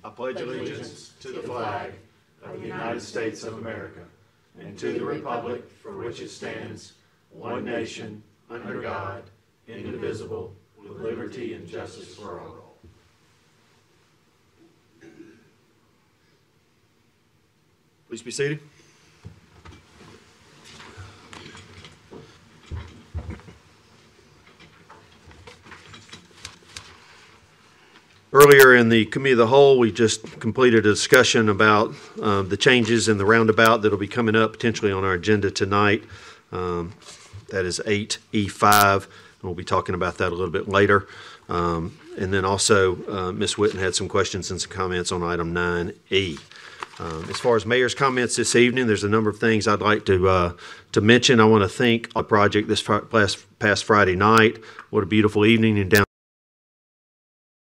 I 0.04 0.10
pledge 0.10 0.40
allegiance 0.40 1.14
to 1.20 1.30
the 1.30 1.42
flag 1.42 1.92
of 2.44 2.62
the 2.62 2.68
United 2.68 3.02
States 3.02 3.44
of 3.44 3.58
America 3.58 4.02
and 4.60 4.78
to 4.80 4.94
the 4.94 5.04
republic 5.04 5.70
for 5.82 5.98
which 5.98 6.22
it 6.22 6.30
stands, 6.30 6.94
one 7.32 7.66
nation, 7.66 8.24
under 8.50 8.82
God, 8.82 9.24
indivisible, 9.68 10.56
with 10.78 11.00
liberty 11.00 11.56
and 11.56 11.68
justice 11.68 12.16
for 12.16 12.40
all. 12.40 12.65
Please 18.16 18.22
be 18.22 18.32
seated. 18.32 18.60
Earlier 28.32 28.74
in 28.74 28.88
the 28.88 29.04
Committee 29.08 29.34
of 29.34 29.40
the 29.40 29.48
Whole, 29.48 29.78
we 29.78 29.92
just 29.92 30.40
completed 30.40 30.86
a 30.86 30.90
discussion 30.90 31.50
about 31.50 31.94
uh, 32.22 32.44
the 32.44 32.56
changes 32.56 33.10
in 33.10 33.18
the 33.18 33.26
roundabout 33.26 33.82
that'll 33.82 33.98
be 33.98 34.08
coming 34.08 34.38
up 34.38 34.54
potentially 34.54 34.94
on 34.94 35.04
our 35.04 35.16
agenda 35.16 35.52
tonight. 35.52 36.06
Um, 36.54 36.94
That 37.50 37.66
is 37.66 37.82
8E5, 37.86 39.04
and 39.04 39.10
we'll 39.44 39.56
be 39.56 39.66
talking 39.66 39.94
about 39.94 40.20
that 40.20 40.30
a 40.30 40.36
little 40.36 40.50
bit 40.50 40.70
later. 40.70 41.10
Um, 41.50 42.00
And 42.18 42.34
then 42.34 42.46
also, 42.46 42.96
uh, 43.12 43.34
Ms. 43.34 43.56
Witten 43.56 43.80
had 43.80 43.94
some 43.94 44.08
questions 44.08 44.50
and 44.52 44.62
some 44.62 44.72
comments 44.72 45.12
on 45.12 45.22
item 45.22 45.54
9E. 45.54 46.40
Um, 46.98 47.25
As 47.30 47.40
far 47.40 47.58
as 47.58 47.66
mayor's 47.66 47.94
comments 47.94 48.38
this 48.38 48.56
evening, 48.56 48.88
there's 48.88 49.04
a 49.04 49.10
number 49.10 49.30
of 49.30 49.38
things 49.38 49.68
I'd 49.68 49.82
like 49.82 50.06
to, 50.06 50.30
uh, 50.30 50.54
to 50.94 51.02
mention. 51.02 51.42
I 51.42 51.46
want 51.46 51.64
to 51.64 51.70
thank 51.70 52.14
the 52.14 52.24
project 52.24 52.70
this 52.70 52.88
last, 52.88 53.60
past 53.60 53.84
Friday 53.84 54.16
night. 54.16 54.64
What 54.92 55.04
a 55.04 55.06
beautiful 55.06 55.46
evening 55.46 55.78
in 55.78 55.90
downtown 55.90 56.06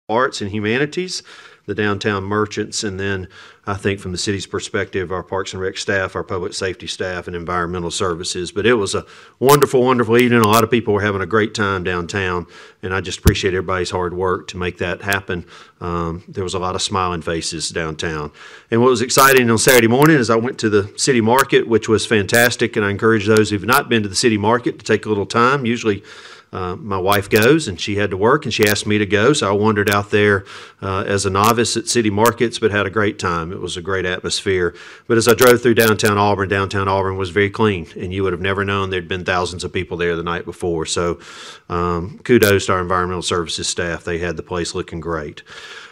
arts 0.09 0.41
and 0.41 0.51
humanities, 0.51 1.23
the 1.69 1.75
downtown 1.75 2.25
merchants, 2.25 2.83
and 2.83 2.99
then 2.99 3.29
I 3.67 3.75
think 3.75 4.01
from 4.01 4.13
the 4.13 4.19
city's 4.19 4.47
perspective, 4.47 5.13
our 5.13 5.23
Parks 5.23 5.53
and 5.53 5.61
Rec 5.61 5.77
staff, 5.77 6.17
our 6.17 6.25
public 6.25 6.55
safety 6.55 6.87
staff, 6.87 7.27
and 7.27 7.37
environmental 7.37 7.91
services. 7.91 8.51
But 8.51 8.65
it 8.65 8.73
was 8.73 8.95
a 8.95 9.05
wonderful, 9.39 9.83
wonderful 9.83 10.17
evening. 10.17 10.41
A 10.41 10.49
lot 10.49 10.65
of 10.65 10.71
people 10.71 10.95
were 10.95 11.03
having 11.03 11.21
a 11.21 11.27
great 11.27 11.55
time 11.55 11.85
downtown, 11.85 12.47
and 12.83 12.95
I 12.95 13.03
just 13.03 13.19
appreciate 13.19 13.53
everybody's 13.53 13.91
hard 13.91 14.15
work 14.15 14.49
to 14.49 14.57
make 14.57 14.79
that 14.79 15.03
happen. 15.03 15.45
Um, 15.83 16.25
there 16.27 16.43
was 16.43 16.55
a 16.55 16.59
lot 16.59 16.75
of 16.75 16.81
smiling 16.81 17.21
faces 17.21 17.69
downtown. 17.69 18.33
And 18.71 18.81
what 18.81 18.89
was 18.89 19.03
exciting 19.03 19.51
on 19.51 19.59
Saturday 19.59 19.89
morning 19.89 20.17
is 20.17 20.31
I 20.31 20.37
went 20.37 20.59
to 20.61 20.71
the 20.71 20.91
city 20.97 21.21
market, 21.21 21.69
which 21.69 21.87
was 21.87 22.07
fantastic, 22.07 22.77
and 22.77 22.85
I 22.85 22.91
encourage 22.91 23.27
those 23.27 23.51
who've 23.51 23.63
not 23.63 23.91
been 23.91 24.03
to 24.05 24.09
the 24.09 24.17
city 24.17 24.39
market 24.39 24.79
to 24.79 24.87
take 24.87 25.05
a 25.05 25.11
little 25.11 25.27
time. 25.27 25.67
Usually, 25.67 26.03
uh, 26.53 26.77
my 26.77 26.99
wife 26.99 27.29
goes 27.29 27.69
and 27.69 27.81
she 27.81 27.97
had 27.97 28.11
to 28.11 28.17
work 28.17 28.45
and 28.45 28.55
she 28.55 28.67
asked 28.67 28.87
me 28.87 28.99
to 28.99 29.07
go 29.07 29.33
so 29.33 29.49
i 29.49 29.53
wandered 29.53 29.91
out 29.91 30.11
there 30.11 30.45
uh, 30.83 31.03
as 31.07 31.27
a 31.27 31.31
novice 31.31 31.77
at 31.77 31.87
city 31.87 32.11
markets 32.11 32.59
but 32.59 32.71
had 32.71 32.87
a 32.87 32.91
great 32.91 33.19
time 33.19 33.53
it 33.53 33.61
was 33.61 33.77
a 33.77 33.83
great 33.83 34.05
atmosphere 34.05 34.75
but 35.07 35.17
as 35.17 35.29
i 35.29 35.35
drove 35.35 35.61
through 35.61 35.75
downtown 35.75 36.19
auburn 36.19 36.49
downtown 36.49 36.89
auburn 36.89 37.17
was 37.17 37.31
very 37.31 37.51
clean 37.51 37.87
and 37.97 38.13
you 38.13 38.23
would 38.23 38.33
have 38.33 38.41
never 38.41 38.65
known 38.65 38.91
there'd 38.91 39.09
been 39.09 39.25
thousands 39.25 39.65
of 39.65 39.73
people 39.73 39.97
there 39.97 40.17
the 40.17 40.23
night 40.23 40.45
before 40.45 40.87
so 40.87 41.19
um, 41.69 42.19
kudos 42.25 42.67
to 42.67 42.73
our 42.73 42.81
environmental 42.81 43.23
services 43.23 43.69
staff 43.69 44.05
they 44.05 44.19
had 44.19 44.37
the 44.37 44.43
place 44.43 44.75
looking 44.75 45.01
great 45.01 45.43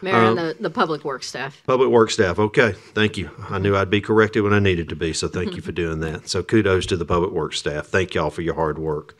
Mayor 0.03 0.15
and 0.15 0.39
the, 0.39 0.57
the 0.61 0.71
public 0.71 1.05
works 1.05 1.27
staff. 1.27 1.63
Public 1.67 1.89
Works 1.91 2.15
staff, 2.15 2.39
okay, 2.39 2.73
thank 2.73 3.17
you. 3.17 3.31
I 3.49 3.59
knew 3.59 3.77
I'd 3.77 3.91
be 3.91 4.01
corrected 4.01 4.43
when 4.43 4.53
I 4.53 4.59
needed 4.59 4.89
to 4.91 4.97
be, 4.97 5.13
so 5.13 5.29
thank 5.29 5.57
you 5.57 5.63
for 5.63 5.73
doing 5.73 6.01
that. 6.01 6.29
So 6.29 6.43
kudos 6.43 6.87
to 6.87 6.97
the 6.97 7.05
Public 7.05 7.33
Works 7.33 7.59
staff. 7.59 7.87
Thank 7.87 8.15
y'all 8.15 8.31
for 8.31 8.43
your 8.43 8.55
hard 8.55 8.79
work. 8.79 9.17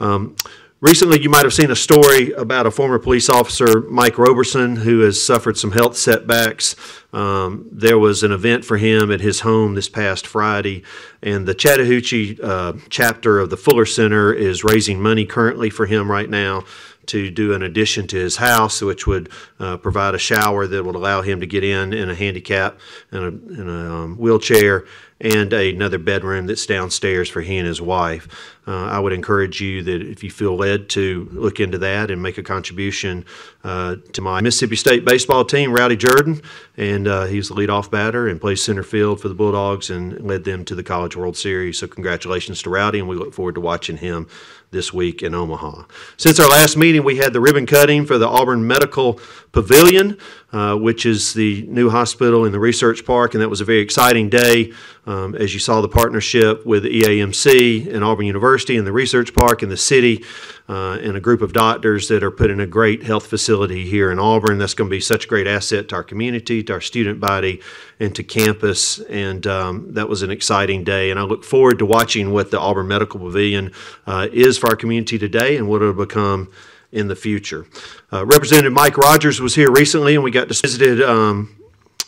Um, 0.00 0.36
Recently, 0.80 1.22
you 1.22 1.30
might 1.30 1.44
have 1.44 1.54
seen 1.54 1.70
a 1.70 1.76
story 1.76 2.32
about 2.32 2.66
a 2.66 2.70
former 2.70 2.98
police 2.98 3.30
officer, 3.30 3.80
Mike 3.88 4.18
Roberson, 4.18 4.76
who 4.76 5.00
has 5.00 5.24
suffered 5.24 5.56
some 5.56 5.72
health 5.72 5.96
setbacks. 5.96 6.76
Um, 7.14 7.66
there 7.72 7.98
was 7.98 8.22
an 8.22 8.30
event 8.30 8.62
for 8.62 8.76
him 8.76 9.10
at 9.10 9.22
his 9.22 9.40
home 9.40 9.74
this 9.74 9.88
past 9.88 10.26
Friday, 10.26 10.82
and 11.22 11.48
the 11.48 11.54
Chattahoochee 11.54 12.38
uh, 12.42 12.74
chapter 12.90 13.38
of 13.38 13.48
the 13.48 13.56
Fuller 13.56 13.86
Center 13.86 14.34
is 14.34 14.64
raising 14.64 15.00
money 15.00 15.24
currently 15.24 15.70
for 15.70 15.86
him 15.86 16.10
right 16.10 16.28
now 16.28 16.64
to 17.06 17.30
do 17.30 17.54
an 17.54 17.62
addition 17.62 18.06
to 18.08 18.16
his 18.16 18.36
house, 18.36 18.82
which 18.82 19.06
would 19.06 19.30
uh, 19.58 19.78
provide 19.78 20.14
a 20.14 20.18
shower 20.18 20.66
that 20.66 20.84
would 20.84 20.94
allow 20.94 21.22
him 21.22 21.40
to 21.40 21.46
get 21.46 21.64
in 21.64 21.94
in 21.94 22.10
a 22.10 22.14
handicap 22.14 22.78
and 23.10 23.24
a, 23.24 23.60
in 23.60 23.68
a 23.70 23.94
um, 23.94 24.16
wheelchair, 24.18 24.84
and 25.20 25.52
another 25.52 25.98
bedroom 25.98 26.46
that's 26.46 26.66
downstairs 26.66 27.28
for 27.28 27.40
he 27.40 27.56
and 27.56 27.66
his 27.66 27.80
wife. 27.80 28.28
Uh, 28.68 28.86
I 28.86 28.98
would 28.98 29.12
encourage 29.12 29.60
you 29.60 29.82
that 29.84 30.02
if 30.02 30.24
you 30.24 30.30
feel 30.30 30.56
led 30.56 30.88
to 30.90 31.28
look 31.32 31.60
into 31.60 31.78
that 31.78 32.10
and 32.10 32.20
make 32.20 32.36
a 32.36 32.42
contribution 32.42 33.24
uh, 33.62 33.96
to 34.12 34.20
my 34.20 34.40
Mississippi 34.40 34.76
State 34.76 35.04
baseball 35.04 35.44
team, 35.44 35.72
Rowdy 35.72 35.96
Jordan, 35.96 36.42
and 36.76 37.06
uh, 37.06 37.24
he's 37.26 37.48
the 37.48 37.54
leadoff 37.54 37.90
batter 37.90 38.26
and 38.28 38.40
plays 38.40 38.62
center 38.62 38.82
field 38.82 39.20
for 39.20 39.28
the 39.28 39.34
Bulldogs 39.34 39.88
and 39.88 40.20
led 40.20 40.44
them 40.44 40.64
to 40.64 40.74
the 40.74 40.82
College 40.82 41.16
World 41.16 41.36
Series. 41.36 41.78
So 41.78 41.86
congratulations 41.86 42.60
to 42.62 42.70
Rowdy, 42.70 42.98
and 42.98 43.08
we 43.08 43.16
look 43.16 43.32
forward 43.32 43.54
to 43.54 43.60
watching 43.60 43.98
him 43.98 44.28
this 44.76 44.92
week 44.92 45.22
in 45.22 45.34
Omaha. 45.34 45.84
Since 46.18 46.38
our 46.38 46.50
last 46.50 46.76
meeting, 46.76 47.02
we 47.02 47.16
had 47.16 47.32
the 47.32 47.40
ribbon 47.40 47.64
cutting 47.64 48.04
for 48.04 48.18
the 48.18 48.28
Auburn 48.28 48.66
Medical 48.66 49.18
Pavilion, 49.50 50.18
uh, 50.52 50.76
which 50.76 51.06
is 51.06 51.32
the 51.32 51.62
new 51.62 51.88
hospital 51.88 52.44
in 52.44 52.52
the 52.52 52.60
research 52.60 53.06
park, 53.06 53.32
and 53.32 53.42
that 53.42 53.48
was 53.48 53.62
a 53.62 53.64
very 53.64 53.80
exciting 53.80 54.28
day. 54.28 54.74
Um, 55.06 55.34
as 55.34 55.54
you 55.54 55.60
saw, 55.60 55.80
the 55.80 55.88
partnership 55.88 56.66
with 56.66 56.84
E 56.84 57.00
EAMC 57.00 57.92
and 57.92 58.04
Auburn 58.04 58.26
University 58.26 58.76
and 58.76 58.86
the 58.86 58.92
research 58.92 59.32
park 59.32 59.62
and 59.62 59.72
the 59.72 59.78
city, 59.78 60.24
uh, 60.68 60.98
and 61.00 61.16
a 61.16 61.20
group 61.20 61.42
of 61.42 61.52
doctors 61.52 62.08
that 62.08 62.22
are 62.22 62.30
putting 62.30 62.60
a 62.60 62.66
great 62.66 63.02
health 63.04 63.26
facility 63.26 63.86
here 63.86 64.10
in 64.10 64.18
Auburn. 64.18 64.58
That's 64.58 64.74
going 64.74 64.90
to 64.90 64.94
be 64.94 65.00
such 65.00 65.26
a 65.26 65.28
great 65.28 65.46
asset 65.46 65.88
to 65.88 65.94
our 65.94 66.02
community, 66.02 66.62
to 66.64 66.72
our 66.74 66.80
student 66.80 67.20
body, 67.20 67.60
and 68.00 68.14
to 68.16 68.22
campus. 68.22 68.98
And 69.00 69.46
um, 69.46 69.94
that 69.94 70.08
was 70.08 70.22
an 70.22 70.30
exciting 70.30 70.84
day. 70.84 71.10
And 71.10 71.20
I 71.20 71.22
look 71.22 71.44
forward 71.44 71.78
to 71.78 71.86
watching 71.86 72.32
what 72.32 72.50
the 72.50 72.58
Auburn 72.58 72.88
Medical 72.88 73.20
Pavilion 73.20 73.72
uh, 74.06 74.28
is 74.32 74.58
for 74.58 74.68
our 74.68 74.76
community 74.76 75.18
today 75.18 75.56
and 75.56 75.68
what 75.68 75.82
it'll 75.82 75.94
become 75.94 76.50
in 76.92 77.08
the 77.08 77.16
future. 77.16 77.66
Uh, 78.12 78.24
Representative 78.24 78.72
Mike 78.72 78.96
Rogers 78.96 79.40
was 79.40 79.54
here 79.54 79.70
recently, 79.70 80.14
and 80.14 80.24
we 80.24 80.30
got 80.30 80.48
to 80.48 80.54
visit 80.54 81.00
um, 81.02 81.56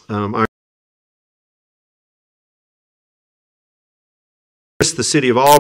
um, 0.09 0.35
our 0.35 0.47
the 4.97 5.05
city 5.05 5.29
of 5.29 5.37
Auburn 5.37 5.59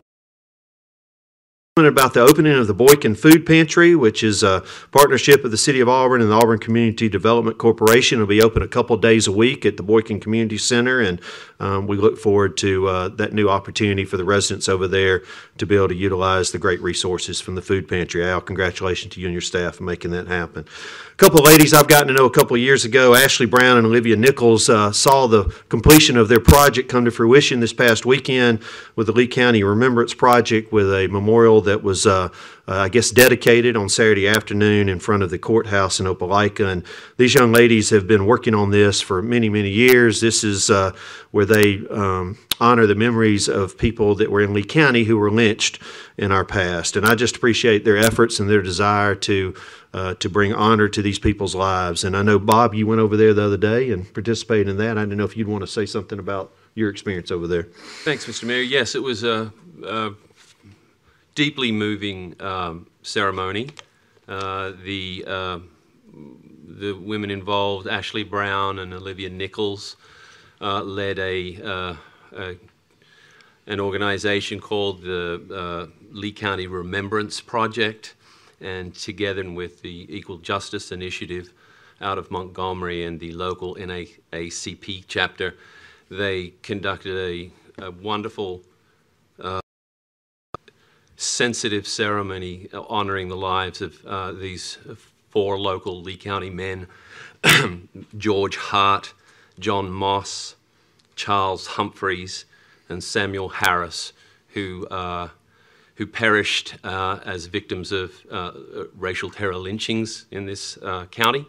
about 1.87 2.15
the 2.15 2.21
opening 2.21 2.59
of 2.59 2.67
the 2.67 2.75
Boykin 2.75 3.15
Food 3.15 3.47
Pantry, 3.47 3.95
which 3.95 4.23
is 4.23 4.43
a 4.43 4.65
partnership 4.91 5.45
of 5.45 5.51
the 5.51 5.57
City 5.57 5.81
of 5.81 5.89
Auburn 5.89 6.21
and 6.21 6.31
the 6.31 6.35
Auburn 6.35 6.59
Community 6.59 7.09
Development 7.09 7.59
Corporation. 7.59 8.17
It'll 8.17 8.27
be 8.27 8.43
open 8.43 8.63
a 8.63 8.69
couple 8.69 8.97
days 8.97 9.27
a 9.27 9.33
week 9.33 9.67
at 9.67 9.77
the 9.77 9.83
Boykin 9.83 10.21
Community 10.21 10.59
Center, 10.59 11.01
and 11.01 11.21
um, 11.61 11.87
we 11.87 11.97
look 11.97 12.19
forward 12.19 12.57
to 12.59 12.87
uh, 12.87 13.09
that 13.09 13.33
new 13.33 13.49
opportunity 13.49 14.05
for 14.05 14.17
the 14.17 14.25
residents 14.25 14.69
over 14.69 14.87
there 14.87 15.23
to 15.59 15.67
be 15.67 15.77
able 15.77 15.89
to 15.89 15.95
utilize 15.95 16.53
the 16.53 16.59
great 16.59 16.81
resources 16.81 17.41
from 17.41 17.55
the 17.55 17.63
food 17.63 17.89
pantry. 17.89 18.25
Al, 18.25 18.41
congratulations 18.41 19.15
to 19.15 19.21
you 19.21 19.27
and 19.27 19.35
your 19.35 19.41
staff 19.41 19.77
for 19.77 19.83
making 19.83 20.13
that 20.13 20.29
happen. 20.29 20.65
A 21.13 21.17
couple 21.17 21.41
of 21.41 21.47
ladies 21.47 21.75
I've 21.75 21.89
gotten 21.89 22.09
to 22.09 22.15
know 22.15 22.27
a 22.27 22.31
couple 22.31 22.57
years 22.57 22.85
ago, 22.85 23.15
Ashley 23.15 23.47
Brown 23.47 23.77
and 23.77 23.87
Olivia 23.87 24.17
Nichols, 24.17 24.69
uh, 24.69 24.93
saw 24.93 25.27
the 25.27 25.53
completion 25.69 26.17
of 26.17 26.29
their 26.29 26.41
project 26.41 26.89
come 26.89 27.05
to 27.05 27.11
fruition 27.11 27.59
this 27.59 27.73
past 27.73 28.07
weekend 28.07 28.61
with 28.95 29.09
the 29.09 29.13
Lee 29.13 29.27
County 29.27 29.65
Remembrance 29.65 30.15
Project 30.15 30.73
with 30.73 30.93
a 30.93 31.09
memorial 31.09 31.61
that 31.69 31.83
was, 31.83 32.07
uh, 32.07 32.29
uh, 32.67 32.73
I 32.73 32.89
guess, 32.89 33.11
dedicated 33.11 33.77
on 33.77 33.89
Saturday 33.89 34.29
afternoon 34.29 34.89
in 34.89 34.99
front 34.99 35.23
of 35.23 35.31
the 35.31 35.39
courthouse 35.39 36.01
in 36.01 36.07
Opelika. 36.07 36.67
And 36.67 36.85
these 37.17 37.35
young 37.35 37.53
ladies 37.53 37.91
have 37.91 38.07
been 38.07 38.27
working 38.27 38.55
on 38.55 38.71
this 38.71 39.01
for 39.01 39.23
many, 39.23 39.49
many 39.49 39.71
years. 39.71 40.21
This 40.21 40.45
is 40.45 40.71
uh, 40.71 40.93
where 41.31 41.47
they 41.47 41.87
um, 41.89 42.39
honor 42.61 42.87
the 42.87 42.95
memories 42.95 43.49
of 43.49 43.79
people 43.79 44.15
that 44.17 44.31
were 44.31 44.43
in 44.43 44.53
Lee 44.53 44.65
County 44.65 45.05
who 45.05 45.17
were 45.17 45.31
lynched 45.31 45.81
in 46.17 46.33
our 46.33 46.45
past. 46.45 46.97
And 46.97 47.07
I 47.07 47.15
just 47.15 47.37
appreciate 47.37 47.85
their 47.85 47.97
efforts 47.97 48.41
and 48.41 48.51
their 48.51 48.63
desire 48.63 49.15
to 49.15 49.55
uh, 49.95 50.15
to 50.15 50.29
bring 50.29 50.53
honor 50.53 50.89
to 50.89 51.01
these 51.01 51.19
people's 51.19 51.55
lives. 51.55 52.05
And 52.05 52.17
I 52.17 52.23
know 52.23 52.39
Bob, 52.39 52.75
you 52.75 52.87
went 52.87 53.01
over 53.01 53.17
there 53.17 53.33
the 53.33 53.45
other 53.45 53.57
day 53.57 53.91
and 53.91 54.13
participated 54.13 54.69
in 54.69 54.77
that. 54.77 54.99
I 54.99 55.03
didn't 55.03 55.17
know 55.17 55.25
if 55.25 55.37
you'd 55.37 55.49
want 55.49 55.63
to 55.63 55.67
say 55.67 55.87
something 55.87 56.19
about 56.19 56.53
your 56.75 56.91
experience 56.91 57.31
over 57.31 57.47
there. 57.47 57.65
Thanks, 58.05 58.27
Mr. 58.27 58.45
Mayor. 58.45 58.61
Yes, 58.61 58.95
it 58.95 59.03
was 59.03 59.25
a, 59.25 59.53
a 59.85 60.11
deeply 61.39 61.71
moving 61.71 62.35
um, 62.41 62.85
ceremony. 63.03 63.69
Uh, 64.27 64.73
the 64.83 65.25
uh, 65.25 65.61
the 66.83 66.93
women 66.95 67.31
involved, 67.31 67.87
Ashley 67.87 68.25
Brown 68.25 68.81
and 68.81 68.93
Olivia 68.93 69.31
Nichols, 69.31 69.97
uh, 70.61 70.83
led 70.83 71.21
a, 71.21 71.63
uh, 71.63 71.97
a 72.37 72.57
an 73.69 73.79
organization 73.79 74.59
called 74.59 75.03
the 75.03 75.41
uh, 75.55 75.87
Lee 76.11 76.33
County 76.33 76.67
Remembrance 76.67 77.41
Project, 77.41 78.17
and 78.61 78.93
together 78.93 79.49
with 79.49 79.83
the 79.83 80.07
Equal 80.09 80.39
Justice 80.39 80.91
Initiative 80.91 81.53
out 82.01 82.19
of 82.19 82.33
Montgomery 82.33 83.05
and 83.05 83.21
the 83.21 83.31
local 83.31 83.77
NAACP 83.77 85.05
chapter, 85.07 85.55
they 86.11 86.55
conducted 86.63 87.17
a, 87.17 87.85
a 87.85 87.93
wonderful 87.93 88.65
sensitive 91.19 91.87
ceremony 91.87 92.69
honoring 92.73 93.29
the 93.29 93.37
lives 93.37 93.83
of 93.83 94.05
uh, 94.07 94.33
these 94.33 94.79
four 95.31 95.59
local 95.59 96.01
Lee 96.01 96.17
County 96.17 96.49
men 96.49 96.87
George 98.17 98.57
Hart, 98.57 99.15
John 99.59 99.91
Moss, 99.91 100.55
Charles 101.17 101.67
Humphreys, 101.67 102.45
and 102.89 103.03
Samuel 103.03 103.49
Harris, 103.49 104.13
who, 104.51 104.87
uh, 104.89 105.29
who 105.97 106.07
perished 106.07 106.77
uh, 106.85 107.19
as 107.25 107.47
victims 107.47 107.93
of 107.93 108.13
uh, 108.31 108.53
racial 108.97 109.31
terror 109.31 109.57
lynchings 109.57 110.27
in 110.31 110.47
this 110.47 110.79
uh, 110.79 111.07
county. 111.07 111.45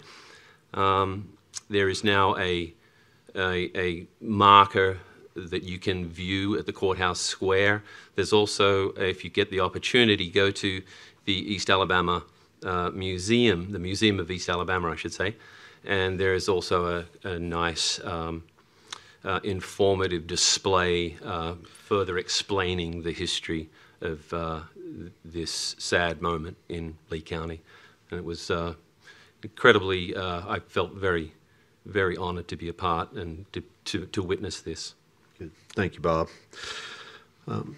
Um, 0.74 1.30
there 1.70 1.90
is 1.90 2.04
now 2.04 2.36
a, 2.38 2.74
a, 3.36 3.78
a 3.78 4.08
marker 4.20 5.00
that 5.48 5.64
you 5.64 5.80
can 5.80 6.08
view 6.08 6.58
at 6.58 6.66
the 6.66 6.74
courthouse 6.74 7.20
square. 7.20 7.84
There's 8.16 8.34
also, 8.34 8.90
if 8.94 9.24
you 9.24 9.30
get 9.30 9.50
the 9.50 9.60
opportunity, 9.60 10.30
go 10.30 10.52
to 10.52 10.82
the 11.26 11.54
East 11.54 11.70
Alabama 11.70 12.24
uh, 12.64 12.90
Museum, 12.90 13.72
the 13.72 13.80
Museum 13.80 14.20
of 14.20 14.30
East 14.32 14.50
Alabama, 14.50 14.90
I 14.90 14.96
should 14.96 15.14
say, 15.14 15.36
and 15.86 16.20
there 16.20 16.34
is 16.34 16.50
also 16.50 17.06
a, 17.24 17.28
a 17.28 17.40
nice 17.40 18.00
um, 18.04 18.44
uh, 19.24 19.40
informative 19.44 20.28
display 20.28 21.18
uh, 21.24 21.56
further 21.64 22.18
explaining 22.18 23.04
the 23.04 23.12
history 23.12 23.70
of 24.02 24.34
uh, 24.34 24.62
this 25.26 25.76
sad 25.78 26.22
moment 26.22 26.58
in 26.70 26.98
Lee 27.10 27.22
County. 27.22 27.62
And 28.12 28.20
it 28.20 28.26
was 28.26 28.50
uh, 28.50 28.74
incredibly, 29.44 30.16
uh, 30.16 30.42
I 30.48 30.60
felt 30.60 30.94
very, 30.94 31.34
very 31.86 32.18
honored 32.18 32.48
to 32.50 32.56
be 32.56 32.70
a 32.70 32.74
part 32.74 33.12
and 33.14 33.52
to, 33.54 33.64
to, 33.86 34.06
to 34.08 34.24
witness 34.24 34.62
this. 34.62 34.96
Good. 35.40 35.52
Thank 35.70 35.96
you, 35.96 36.02
Bob. 36.02 36.28
Um, 37.48 37.78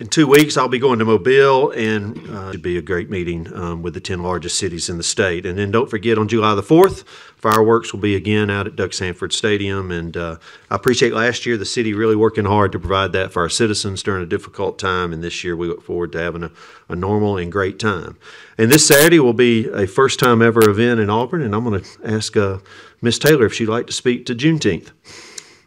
in 0.00 0.08
two 0.08 0.26
weeks, 0.26 0.56
I'll 0.56 0.68
be 0.68 0.78
going 0.78 0.98
to 0.98 1.04
Mobile, 1.04 1.70
and 1.70 2.16
uh, 2.30 2.48
it'll 2.48 2.62
be 2.62 2.78
a 2.78 2.82
great 2.82 3.10
meeting 3.10 3.52
um, 3.54 3.82
with 3.82 3.92
the 3.92 4.00
10 4.00 4.22
largest 4.22 4.58
cities 4.58 4.88
in 4.88 4.96
the 4.96 5.04
state. 5.04 5.44
And 5.44 5.58
then 5.58 5.70
don't 5.70 5.88
forget, 5.88 6.16
on 6.16 6.28
July 6.28 6.54
the 6.54 6.62
4th, 6.62 7.06
fireworks 7.36 7.92
will 7.92 8.00
be 8.00 8.16
again 8.16 8.48
out 8.48 8.66
at 8.66 8.74
Duck 8.74 8.92
Samford 8.92 9.32
Stadium. 9.32 9.92
And 9.92 10.16
uh, 10.16 10.38
I 10.70 10.76
appreciate 10.76 11.12
last 11.12 11.44
year 11.44 11.58
the 11.58 11.66
city 11.66 11.92
really 11.92 12.16
working 12.16 12.46
hard 12.46 12.72
to 12.72 12.78
provide 12.80 13.12
that 13.12 13.32
for 13.32 13.42
our 13.42 13.50
citizens 13.50 14.02
during 14.02 14.22
a 14.22 14.26
difficult 14.26 14.78
time. 14.78 15.12
And 15.12 15.22
this 15.22 15.44
year, 15.44 15.54
we 15.54 15.68
look 15.68 15.82
forward 15.82 16.10
to 16.12 16.18
having 16.18 16.42
a, 16.42 16.50
a 16.88 16.96
normal 16.96 17.36
and 17.36 17.52
great 17.52 17.78
time. 17.78 18.16
And 18.56 18.72
this 18.72 18.86
Saturday 18.86 19.20
will 19.20 19.34
be 19.34 19.68
a 19.68 19.86
first 19.86 20.18
time 20.18 20.40
ever 20.40 20.68
event 20.68 21.00
in 21.00 21.10
Auburn. 21.10 21.42
And 21.42 21.54
I'm 21.54 21.64
going 21.64 21.82
to 21.82 21.88
ask 22.02 22.34
uh, 22.34 22.58
Miss 23.02 23.18
Taylor 23.18 23.44
if 23.44 23.52
she'd 23.52 23.68
like 23.68 23.86
to 23.88 23.92
speak 23.92 24.26
to 24.26 24.34
Juneteenth. 24.34 24.90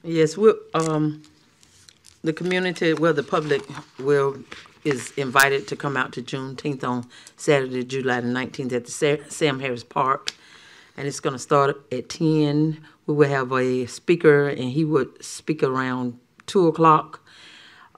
Yes, 0.07 0.37
we 0.37 0.53
um, 0.73 1.21
the 2.23 2.31
community, 2.31 2.93
well, 2.93 3.13
the 3.13 3.23
public 3.23 3.61
will, 3.99 4.37
is 4.85 5.11
invited 5.17 5.67
to 5.67 5.75
come 5.75 5.97
out 5.97 6.13
to 6.13 6.21
Juneteenth 6.21 6.81
on 6.85 7.07
Saturday, 7.35 7.83
July 7.83 8.21
the 8.21 8.27
nineteenth 8.29 8.71
at 8.71 8.85
the 8.85 8.91
Sa- 8.91 9.23
Sam 9.27 9.59
Harris 9.59 9.83
Park. 9.83 10.33
And 10.95 11.09
it's 11.09 11.19
gonna 11.19 11.37
start 11.37 11.77
at 11.91 12.07
ten. 12.07 12.81
We 13.05 13.15
will 13.15 13.27
have 13.27 13.51
a 13.51 13.85
speaker 13.87 14.47
and 14.47 14.71
he 14.71 14.85
would 14.85 15.21
speak 15.21 15.61
around 15.61 16.17
two 16.45 16.67
o'clock. 16.67 17.21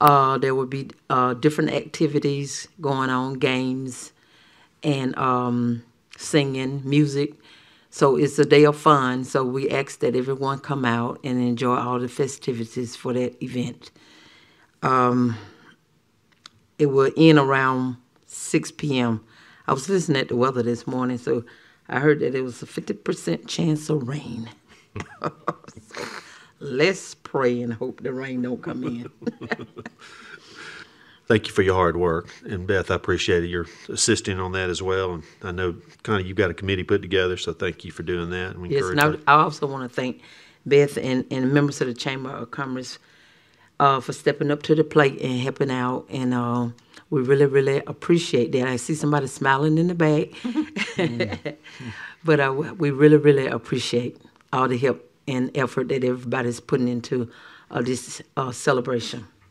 Uh, 0.01 0.39
there 0.39 0.55
will 0.55 0.65
be, 0.65 0.89
uh, 1.11 1.35
different 1.35 1.69
activities 1.69 2.67
going 2.81 3.11
on, 3.11 3.35
games 3.35 4.13
and, 4.81 5.15
um, 5.15 5.83
singing, 6.17 6.81
music. 6.83 7.35
So 7.89 8.15
it's 8.15 8.37
a 8.39 8.45
day 8.45 8.65
of 8.65 8.77
fun. 8.77 9.23
So 9.23 9.43
we 9.43 9.69
ask 9.69 9.99
that 9.99 10.15
everyone 10.15 10.59
come 10.59 10.85
out 10.85 11.19
and 11.23 11.41
enjoy 11.41 11.75
all 11.75 11.99
the 11.99 12.07
festivities 12.07 12.95
for 12.95 13.13
that 13.13 13.41
event. 13.43 13.91
Um, 14.83 15.37
it 16.77 16.87
will 16.87 17.11
end 17.17 17.39
around 17.39 17.97
6 18.27 18.71
p.m. 18.73 19.23
I 19.67 19.73
was 19.73 19.89
listening 19.89 20.21
at 20.21 20.29
the 20.29 20.35
weather 20.35 20.63
this 20.63 20.87
morning, 20.87 21.17
so 21.17 21.43
I 21.87 21.99
heard 21.99 22.19
that 22.21 22.35
it 22.35 22.41
was 22.41 22.61
a 22.61 22.65
50% 22.65 23.47
chance 23.47 23.89
of 23.89 24.07
rain. 24.07 24.49
let's 26.59 27.15
pray 27.15 27.61
and 27.61 27.73
hope 27.73 28.01
the 28.01 28.13
rain 28.13 28.41
don't 28.41 28.61
come 28.61 28.83
in. 28.83 29.09
Thank 31.29 31.45
you 31.45 31.53
for 31.53 31.61
your 31.61 31.75
hard 31.75 31.95
work. 31.95 32.27
And 32.43 32.65
Beth, 32.65 32.89
I 32.89 32.95
appreciate 32.95 33.47
your 33.47 33.67
assisting 33.87 34.39
on 34.39 34.53
that 34.53 34.71
as 34.71 34.81
well. 34.81 35.13
And 35.13 35.23
I 35.43 35.51
know 35.51 35.75
kind 36.01 36.19
of 36.19 36.27
you've 36.27 36.35
got 36.35 36.49
a 36.49 36.55
committee 36.55 36.83
put 36.83 37.03
together, 37.03 37.37
so 37.37 37.53
thank 37.53 37.85
you 37.85 37.91
for 37.91 38.01
doing 38.01 38.31
that. 38.31 38.55
And 38.55 38.61
we 38.63 38.69
Yes, 38.69 38.85
and. 38.85 38.99
I, 38.99 39.13
I 39.27 39.43
also 39.43 39.67
want 39.67 39.87
to 39.87 39.95
thank 39.95 40.23
Beth 40.65 40.97
and, 40.97 41.25
and 41.29 41.53
members 41.53 41.81
of 41.81 41.87
the 41.87 41.93
Chamber 41.93 42.31
of 42.31 42.49
Commerce 42.49 42.97
uh, 43.79 43.99
for 43.99 44.11
stepping 44.11 44.49
up 44.49 44.63
to 44.63 44.73
the 44.73 44.83
plate 44.83 45.21
and 45.21 45.39
helping 45.39 45.69
out. 45.69 46.07
And 46.09 46.33
uh, 46.33 46.69
we 47.11 47.21
really, 47.21 47.45
really 47.45 47.83
appreciate 47.85 48.51
that. 48.53 48.67
I 48.67 48.77
see 48.77 48.95
somebody 48.95 49.27
smiling 49.27 49.77
in 49.77 49.85
the 49.85 49.93
back. 49.93 50.29
but 52.23 52.39
uh, 52.39 52.73
we 52.75 52.89
really, 52.89 53.17
really 53.17 53.45
appreciate 53.45 54.19
all 54.51 54.67
the 54.67 54.79
help 54.79 55.07
and 55.27 55.55
effort 55.55 55.89
that 55.89 56.03
everybody's 56.03 56.59
putting 56.59 56.87
into 56.87 57.29
uh, 57.69 57.83
this 57.83 58.19
uh, 58.35 58.51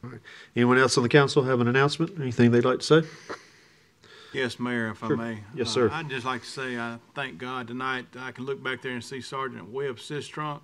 celebration. 0.00 0.24
Anyone 0.56 0.78
else 0.78 0.96
on 0.96 1.02
the 1.02 1.08
council 1.08 1.44
have 1.44 1.60
an 1.60 1.68
announcement? 1.68 2.18
Anything 2.20 2.50
they'd 2.50 2.64
like 2.64 2.80
to 2.80 3.02
say? 3.02 3.08
Yes, 4.32 4.58
Mayor, 4.60 4.90
if 4.90 5.02
I 5.02 5.08
may. 5.08 5.38
Yes, 5.54 5.68
Uh, 5.68 5.72
sir. 5.72 5.90
I'd 5.92 6.10
just 6.10 6.26
like 6.26 6.42
to 6.42 6.48
say, 6.48 6.78
I 6.78 6.98
thank 7.14 7.38
God 7.38 7.68
tonight, 7.68 8.06
I 8.18 8.30
can 8.32 8.44
look 8.44 8.62
back 8.62 8.82
there 8.82 8.92
and 8.92 9.02
see 9.02 9.20
Sergeant 9.20 9.70
Webb 9.70 9.96
Sistrunk. 9.96 10.60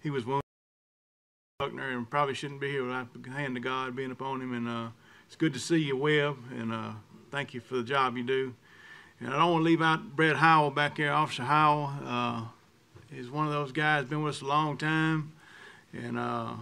He 0.00 0.10
was 0.10 0.24
wounded 0.24 0.42
in 1.60 1.66
Buckner 1.66 1.90
and 1.90 2.08
probably 2.08 2.34
shouldn't 2.34 2.60
be 2.60 2.70
here, 2.70 2.84
but 2.84 3.08
I 3.32 3.40
hand 3.40 3.54
to 3.56 3.60
God 3.60 3.96
being 3.96 4.12
upon 4.12 4.40
him, 4.40 4.52
and, 4.54 4.68
uh, 4.68 4.88
it's 5.26 5.36
good 5.36 5.52
to 5.54 5.58
see 5.58 5.78
you, 5.78 5.96
Webb, 5.96 6.36
and, 6.52 6.72
uh, 6.72 6.92
thank 7.32 7.52
you 7.52 7.60
for 7.60 7.74
the 7.76 7.82
job 7.82 8.16
you 8.16 8.22
do. 8.22 8.54
And 9.18 9.30
I 9.32 9.38
don't 9.38 9.52
want 9.52 9.62
to 9.62 9.64
leave 9.64 9.82
out 9.82 10.14
Brett 10.14 10.36
Howell 10.36 10.70
back 10.70 10.96
there, 10.96 11.12
Officer 11.12 11.44
Howell, 11.44 11.92
uh, 12.04 12.44
he's 13.12 13.28
one 13.28 13.46
of 13.46 13.52
those 13.52 13.72
guys, 13.72 14.04
been 14.04 14.22
with 14.22 14.36
us 14.36 14.40
a 14.42 14.46
long 14.46 14.76
time, 14.76 15.32
and, 15.92 16.16
uh, 16.16 16.52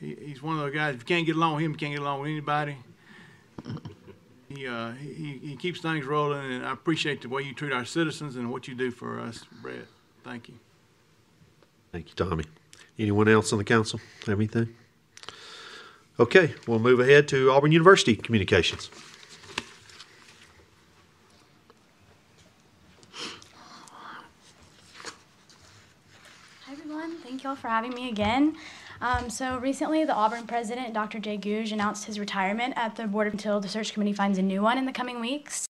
he, 0.00 0.16
he's 0.26 0.42
one 0.42 0.56
of 0.56 0.62
those 0.62 0.74
guys, 0.74 0.94
if 0.94 1.00
you 1.02 1.06
can't 1.06 1.26
get 1.26 1.36
along 1.36 1.56
with 1.56 1.64
him, 1.64 1.72
you 1.72 1.76
can't 1.76 1.92
get 1.92 2.00
along 2.00 2.20
with 2.20 2.30
anybody. 2.30 2.76
He, 4.48 4.66
uh, 4.66 4.92
he, 4.92 5.38
he 5.42 5.56
keeps 5.56 5.80
things 5.80 6.04
rolling, 6.04 6.52
and 6.52 6.66
I 6.66 6.72
appreciate 6.72 7.22
the 7.22 7.28
way 7.28 7.42
you 7.42 7.54
treat 7.54 7.72
our 7.72 7.84
citizens 7.84 8.34
and 8.34 8.50
what 8.50 8.66
you 8.66 8.74
do 8.74 8.90
for 8.90 9.20
us, 9.20 9.44
Brett. 9.62 9.86
Thank 10.24 10.48
you. 10.48 10.54
Thank 11.92 12.08
you, 12.08 12.14
Tommy. 12.14 12.44
Anyone 12.98 13.28
else 13.28 13.52
on 13.52 13.58
the 13.58 13.64
council 13.64 14.00
have 14.26 14.38
anything? 14.38 14.74
Okay, 16.18 16.54
we'll 16.66 16.80
move 16.80 17.00
ahead 17.00 17.28
to 17.28 17.50
Auburn 17.50 17.72
University 17.72 18.16
Communications. 18.16 18.90
Hi, 26.66 26.72
everyone. 26.72 27.16
Thank 27.18 27.44
you 27.44 27.50
all 27.50 27.56
for 27.56 27.68
having 27.68 27.94
me 27.94 28.08
again. 28.08 28.56
Um, 29.02 29.30
so 29.30 29.56
recently, 29.58 30.04
the 30.04 30.14
Auburn 30.14 30.46
president, 30.46 30.92
Dr. 30.92 31.18
Jay 31.18 31.38
Gogue, 31.38 31.72
announced 31.72 32.04
his 32.04 32.18
retirement 32.18 32.74
at 32.76 32.96
the 32.96 33.06
board 33.06 33.32
until 33.32 33.58
the 33.58 33.68
search 33.68 33.94
committee 33.94 34.12
finds 34.12 34.36
a 34.38 34.42
new 34.42 34.60
one 34.60 34.76
in 34.76 34.84
the 34.84 34.92
coming 34.92 35.20
weeks. 35.20 35.69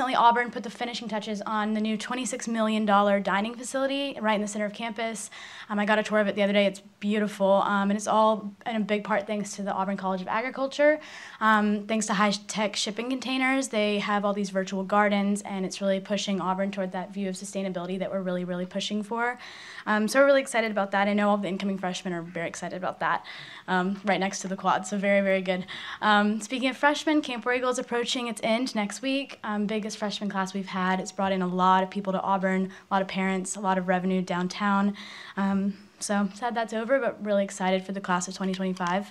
Recently, 0.00 0.16
Auburn 0.16 0.50
put 0.50 0.62
the 0.62 0.70
finishing 0.70 1.08
touches 1.08 1.42
on 1.42 1.74
the 1.74 1.80
new 1.82 1.98
$26 1.98 2.48
million 2.48 2.86
dining 2.86 3.54
facility 3.54 4.16
right 4.18 4.34
in 4.34 4.40
the 4.40 4.48
center 4.48 4.64
of 4.64 4.72
campus. 4.72 5.28
Um, 5.68 5.78
I 5.78 5.84
got 5.84 5.98
a 5.98 6.02
tour 6.02 6.20
of 6.20 6.26
it 6.26 6.34
the 6.34 6.42
other 6.42 6.54
day. 6.54 6.64
It's 6.64 6.80
beautiful, 7.00 7.62
um, 7.66 7.90
and 7.90 7.98
it's 7.98 8.06
all 8.06 8.54
in 8.64 8.76
a 8.76 8.80
big 8.80 9.04
part 9.04 9.26
thanks 9.26 9.56
to 9.56 9.62
the 9.62 9.72
Auburn 9.72 9.98
College 9.98 10.22
of 10.22 10.28
Agriculture. 10.28 11.00
Um, 11.40 11.86
thanks 11.86 12.06
to 12.06 12.14
high 12.14 12.30
tech 12.30 12.76
shipping 12.76 13.10
containers, 13.10 13.68
they 13.68 13.98
have 13.98 14.24
all 14.24 14.32
these 14.32 14.48
virtual 14.48 14.84
gardens, 14.84 15.42
and 15.42 15.66
it's 15.66 15.82
really 15.82 16.00
pushing 16.00 16.40
Auburn 16.40 16.70
toward 16.70 16.92
that 16.92 17.12
view 17.12 17.28
of 17.28 17.34
sustainability 17.34 17.98
that 17.98 18.10
we're 18.10 18.22
really, 18.22 18.44
really 18.44 18.66
pushing 18.66 19.02
for. 19.02 19.38
Um, 19.86 20.08
so 20.08 20.20
we're 20.20 20.26
really 20.26 20.40
excited 20.40 20.70
about 20.70 20.92
that. 20.92 21.08
I 21.08 21.12
know 21.12 21.28
all 21.28 21.36
the 21.36 21.48
incoming 21.48 21.76
freshmen 21.76 22.14
are 22.14 22.22
very 22.22 22.48
excited 22.48 22.76
about 22.76 23.00
that. 23.00 23.26
Um, 23.68 24.00
right 24.04 24.20
next 24.20 24.40
to 24.40 24.48
the 24.48 24.56
quad, 24.56 24.86
so 24.86 24.96
very, 24.96 25.20
very 25.20 25.42
good. 25.42 25.66
Um, 26.00 26.40
speaking 26.40 26.68
of 26.68 26.76
freshmen, 26.76 27.22
Camp 27.22 27.44
War 27.44 27.54
Eagle 27.54 27.70
is 27.70 27.78
approaching 27.78 28.28
its 28.28 28.40
end 28.42 28.74
next 28.74 29.02
week. 29.02 29.38
Um, 29.44 29.66
biggest 29.90 29.98
freshman 29.98 30.30
class 30.30 30.54
we've 30.54 30.68
had. 30.68 31.00
It's 31.00 31.10
brought 31.10 31.32
in 31.32 31.42
a 31.42 31.48
lot 31.48 31.82
of 31.82 31.90
people 31.90 32.12
to 32.12 32.20
Auburn, 32.20 32.66
a 32.66 32.94
lot 32.94 33.02
of 33.02 33.08
parents, 33.08 33.56
a 33.56 33.60
lot 33.60 33.76
of 33.76 33.88
revenue 33.88 34.22
downtown. 34.22 34.94
Um, 35.36 35.74
so 35.98 36.28
sad 36.32 36.54
that's 36.54 36.72
over, 36.72 37.00
but 37.00 37.24
really 37.24 37.42
excited 37.42 37.84
for 37.84 37.90
the 37.90 38.00
class 38.00 38.28
of 38.28 38.34
2025. 38.34 39.10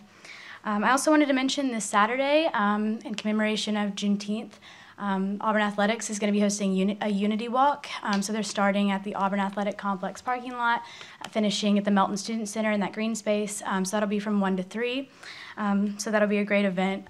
Um, 0.64 0.86
I 0.86 0.92
also 0.92 1.12
wanted 1.12 1.28
to 1.28 1.34
mention 1.34 1.74
this 1.74 1.84
Saturday, 1.84 2.50
um, 2.54 3.00
in 3.04 3.16
commemoration 3.16 3.76
of 3.76 3.92
Juneteenth, 3.92 4.54
um, 4.98 5.36
Auburn 5.42 5.62
Athletics 5.62 6.10
is 6.10 6.18
going 6.18 6.32
to 6.32 6.38
be 6.38 6.40
hosting 6.40 6.74
uni- 6.74 6.98
a 7.02 7.10
Unity 7.10 7.50
Walk. 7.50 7.88
Um, 8.02 8.22
so 8.22 8.32
they're 8.32 8.42
starting 8.42 8.90
at 8.90 9.04
the 9.04 9.16
Auburn 9.16 9.42
Athletic 9.42 9.78
Complex 9.78 10.22
parking 10.22 10.54
lot, 10.54 10.84
finishing 11.30 11.78
at 11.78 11.84
the 11.84 11.92
Melton 11.92 12.16
Student 12.16 12.48
Center 12.48 12.72
in 12.72 12.80
that 12.80 12.94
green 12.94 13.16
space. 13.16 13.62
Um, 13.66 13.84
so 13.84 13.98
that'll 13.98 14.08
be 14.08 14.20
from 14.20 14.40
1 14.40 14.56
to 14.56 14.64
3. 14.64 15.10
Um, 15.58 16.00
so 16.00 16.10
that'll 16.10 16.30
be 16.30 16.38
a 16.38 16.46
great 16.46 16.64
event. 16.64 17.06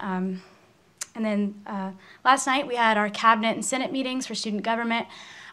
And 1.19 1.25
then 1.25 1.61
uh, 1.67 1.91
last 2.23 2.47
night 2.47 2.65
we 2.65 2.77
had 2.77 2.97
our 2.97 3.09
cabinet 3.09 3.53
and 3.53 3.65
senate 3.65 3.91
meetings 3.91 4.25
for 4.25 4.35
student 4.35 4.63
government. 4.63 5.05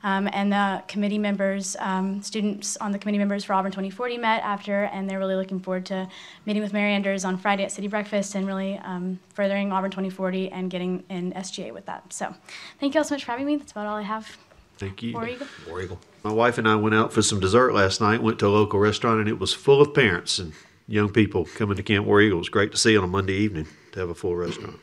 Um, 0.05 0.29
and 0.33 0.53
the 0.53 0.85
committee 0.87 1.19
members, 1.19 1.75
um, 1.81 2.23
students 2.23 2.77
on 2.77 2.93
the 2.93 2.99
committee 3.01 3.19
members 3.19 3.43
for 3.43 3.55
Auburn 3.55 3.73
2040 3.73 4.19
met 4.19 4.45
after, 4.45 4.85
and 4.85 5.11
they're 5.11 5.19
really 5.19 5.35
looking 5.35 5.59
forward 5.59 5.85
to 5.87 6.09
meeting 6.45 6.63
with 6.63 6.73
Mayor 6.73 6.87
Anders 6.87 7.25
on 7.25 7.37
Friday 7.37 7.65
at 7.65 7.73
City 7.73 7.89
Breakfast 7.89 8.37
and 8.37 8.47
really 8.47 8.79
um, 8.85 9.19
furthering 9.35 9.73
Auburn 9.73 9.91
2040 9.91 10.53
and 10.53 10.71
getting 10.71 11.03
in 11.09 11.33
SGA 11.33 11.75
with 11.75 11.87
that. 11.87 12.13
So 12.13 12.33
thank 12.79 12.95
you 12.95 13.01
all 13.01 13.05
so 13.05 13.17
much 13.17 13.25
for 13.25 13.33
having 13.33 13.47
me. 13.47 13.57
That's 13.57 13.73
about 13.73 13.87
all 13.87 13.97
I 13.97 14.03
have. 14.03 14.37
Thank 14.79 15.03
you. 15.03 15.15
War 15.15 15.27
Eagle. 15.27 15.49
War 15.67 15.83
Eagle. 15.83 15.99
My 16.23 16.33
wife 16.33 16.59
and 16.59 16.69
I 16.69 16.77
went 16.77 16.95
out 16.95 17.13
for 17.13 17.23
some 17.23 17.41
dessert 17.41 17.75
last 17.75 18.01
night, 18.01 18.23
went 18.23 18.39
to 18.39 18.47
a 18.47 18.51
local 18.51 18.79
restaurant, 18.79 19.19
and 19.19 19.29
it 19.29 19.41
was 19.41 19.53
full 19.53 19.81
of 19.81 19.93
parents. 19.93 20.39
And 20.39 20.53
young 20.87 21.09
people 21.09 21.47
coming 21.57 21.77
to 21.77 21.83
Camp 21.83 22.07
War 22.07 22.21
Eagle. 22.21 22.39
It's 22.39 22.49
great 22.49 22.71
to 22.71 22.77
see 22.77 22.97
on 22.97 23.03
a 23.03 23.09
Monday 23.09 23.35
evening 23.35 23.67
to 23.91 23.99
have 23.99 24.11
a 24.11 24.15
full 24.15 24.37
restaurant. 24.37 24.79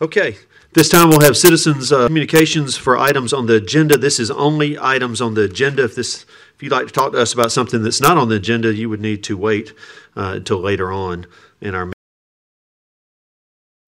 Okay, 0.00 0.36
this 0.74 0.88
time 0.88 1.08
we'll 1.08 1.22
have 1.22 1.36
citizens' 1.36 1.90
uh, 1.90 2.06
communications 2.06 2.76
for 2.76 2.96
items 2.96 3.32
on 3.32 3.46
the 3.46 3.56
agenda. 3.56 3.98
This 3.98 4.20
is 4.20 4.30
only 4.30 4.78
items 4.78 5.20
on 5.20 5.34
the 5.34 5.42
agenda. 5.42 5.82
If 5.82 5.96
this, 5.96 6.24
if 6.54 6.62
you'd 6.62 6.70
like 6.70 6.86
to 6.86 6.92
talk 6.92 7.10
to 7.12 7.20
us 7.20 7.32
about 7.32 7.50
something 7.50 7.82
that's 7.82 8.00
not 8.00 8.16
on 8.16 8.28
the 8.28 8.36
agenda, 8.36 8.72
you 8.72 8.88
would 8.88 9.00
need 9.00 9.24
to 9.24 9.36
wait 9.36 9.74
uh, 10.16 10.34
until 10.36 10.60
later 10.60 10.92
on 10.92 11.26
in 11.60 11.74
our 11.74 11.90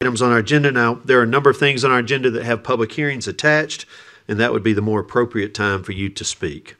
items 0.00 0.20
on 0.20 0.32
our 0.32 0.38
agenda. 0.38 0.72
Now, 0.72 0.94
there 0.94 1.20
are 1.20 1.22
a 1.22 1.28
number 1.28 1.48
of 1.48 1.58
things 1.58 1.84
on 1.84 1.92
our 1.92 2.00
agenda 2.00 2.28
that 2.32 2.42
have 2.42 2.64
public 2.64 2.90
hearings 2.90 3.28
attached, 3.28 3.86
and 4.26 4.40
that 4.40 4.52
would 4.52 4.64
be 4.64 4.72
the 4.72 4.82
more 4.82 4.98
appropriate 4.98 5.54
time 5.54 5.84
for 5.84 5.92
you 5.92 6.08
to 6.08 6.24
speak. 6.24 6.74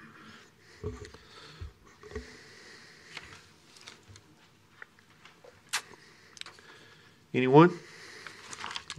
Anyone? 7.33 7.79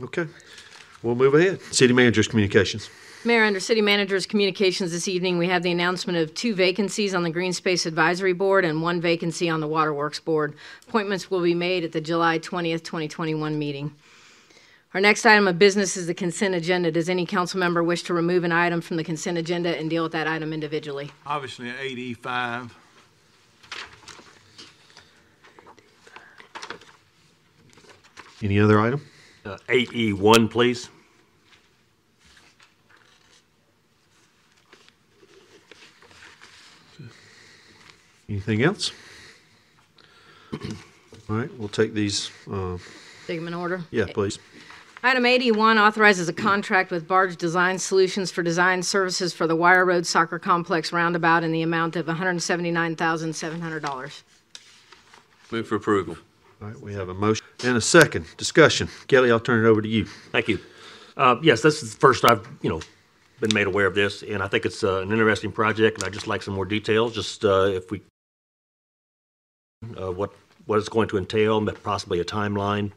Okay, 0.03 0.27
we'll 1.03 1.15
move 1.15 1.33
ahead. 1.35 1.61
City 1.73 1.93
Manager's 1.93 2.27
Communications. 2.27 2.89
Mayor, 3.23 3.43
under 3.43 3.59
City 3.59 3.81
Manager's 3.81 4.25
Communications 4.25 4.91
this 4.91 5.07
evening, 5.07 5.37
we 5.37 5.47
have 5.47 5.61
the 5.61 5.71
announcement 5.71 6.17
of 6.17 6.33
two 6.33 6.55
vacancies 6.55 7.13
on 7.13 7.21
the 7.21 7.29
Green 7.29 7.53
Space 7.53 7.85
Advisory 7.85 8.33
Board 8.33 8.65
and 8.65 8.81
one 8.81 8.99
vacancy 8.99 9.47
on 9.47 9.59
the 9.59 9.67
Waterworks 9.67 10.19
Board. 10.19 10.55
Appointments 10.87 11.29
will 11.29 11.41
be 11.43 11.53
made 11.53 11.83
at 11.83 11.91
the 11.91 12.01
July 12.01 12.39
20th, 12.39 12.83
2021 12.83 13.59
meeting. 13.59 13.93
Our 14.95 15.01
next 15.01 15.23
item 15.25 15.47
of 15.47 15.59
business 15.59 15.95
is 15.95 16.07
the 16.07 16.15
consent 16.15 16.55
agenda. 16.55 16.91
Does 16.91 17.09
any 17.09 17.27
council 17.27 17.59
member 17.59 17.83
wish 17.83 18.01
to 18.03 18.13
remove 18.15 18.43
an 18.43 18.51
item 18.51 18.81
from 18.81 18.97
the 18.97 19.03
consent 19.03 19.37
agenda 19.37 19.77
and 19.77 19.87
deal 19.87 20.01
with 20.03 20.11
that 20.13 20.27
item 20.27 20.51
individually? 20.51 21.11
Obviously, 21.25 21.69
eight 21.79 21.99
E 21.99 22.13
five. 22.15 22.75
Any 28.41 28.59
other 28.59 28.79
item? 28.81 29.05
Uh, 29.45 29.57
8E1, 29.67 30.49
please. 30.51 30.89
Anything 38.29 38.63
else? 38.63 38.91
All 40.53 40.59
right, 41.37 41.49
we'll 41.57 41.69
take 41.69 41.93
these, 41.93 42.29
uh, 42.51 42.77
Take 43.27 43.39
them 43.39 43.47
in 43.47 43.53
order. 43.53 43.81
yeah, 43.91 44.05
please. 44.05 44.39
Item 45.03 45.25
81 45.25 45.79
authorizes 45.79 46.29
a 46.29 46.33
contract 46.33 46.91
with 46.91 47.07
Barge 47.07 47.35
Design 47.35 47.79
Solutions 47.79 48.29
for 48.29 48.43
design 48.43 48.83
services 48.83 49.33
for 49.33 49.47
the 49.47 49.55
Wire 49.55 49.83
Road 49.83 50.05
Soccer 50.05 50.37
Complex 50.37 50.93
roundabout 50.93 51.43
in 51.43 51.51
the 51.51 51.63
amount 51.63 51.95
of 51.95 52.05
$179,700. 52.05 54.21
Move 55.51 55.67
for 55.67 55.75
approval. 55.75 56.17
All 56.61 56.67
right, 56.67 56.79
we 56.79 56.93
have 56.93 57.09
a 57.09 57.13
motion 57.13 57.43
and 57.63 57.75
a 57.75 57.81
second. 57.81 58.27
Discussion. 58.37 58.87
Kelly, 59.07 59.31
I'll 59.31 59.39
turn 59.39 59.65
it 59.65 59.67
over 59.67 59.81
to 59.81 59.87
you. 59.87 60.05
Thank 60.31 60.47
you. 60.47 60.59
Uh, 61.17 61.37
Yes, 61.41 61.61
this 61.61 61.81
is 61.81 61.95
the 61.95 61.99
first 61.99 62.23
I've, 62.23 62.47
you 62.61 62.69
know, 62.69 62.81
been 63.39 63.51
made 63.51 63.65
aware 63.65 63.87
of 63.87 63.95
this, 63.95 64.21
and 64.21 64.43
I 64.43 64.47
think 64.47 64.67
it's 64.67 64.83
uh, 64.83 65.01
an 65.01 65.11
interesting 65.11 65.51
project, 65.51 65.97
and 65.97 66.03
I'd 66.03 66.13
just 66.13 66.27
like 66.27 66.43
some 66.43 66.53
more 66.53 66.65
details, 66.65 67.15
just 67.15 67.43
uh, 67.43 67.63
if 67.63 67.89
we, 67.89 68.03
uh, 69.99 70.11
what, 70.11 70.33
what 70.67 70.77
it's 70.77 70.87
going 70.89 71.07
to 71.09 71.17
entail, 71.17 71.65
possibly 71.83 72.19
a 72.19 72.23
timeline. 72.25 72.91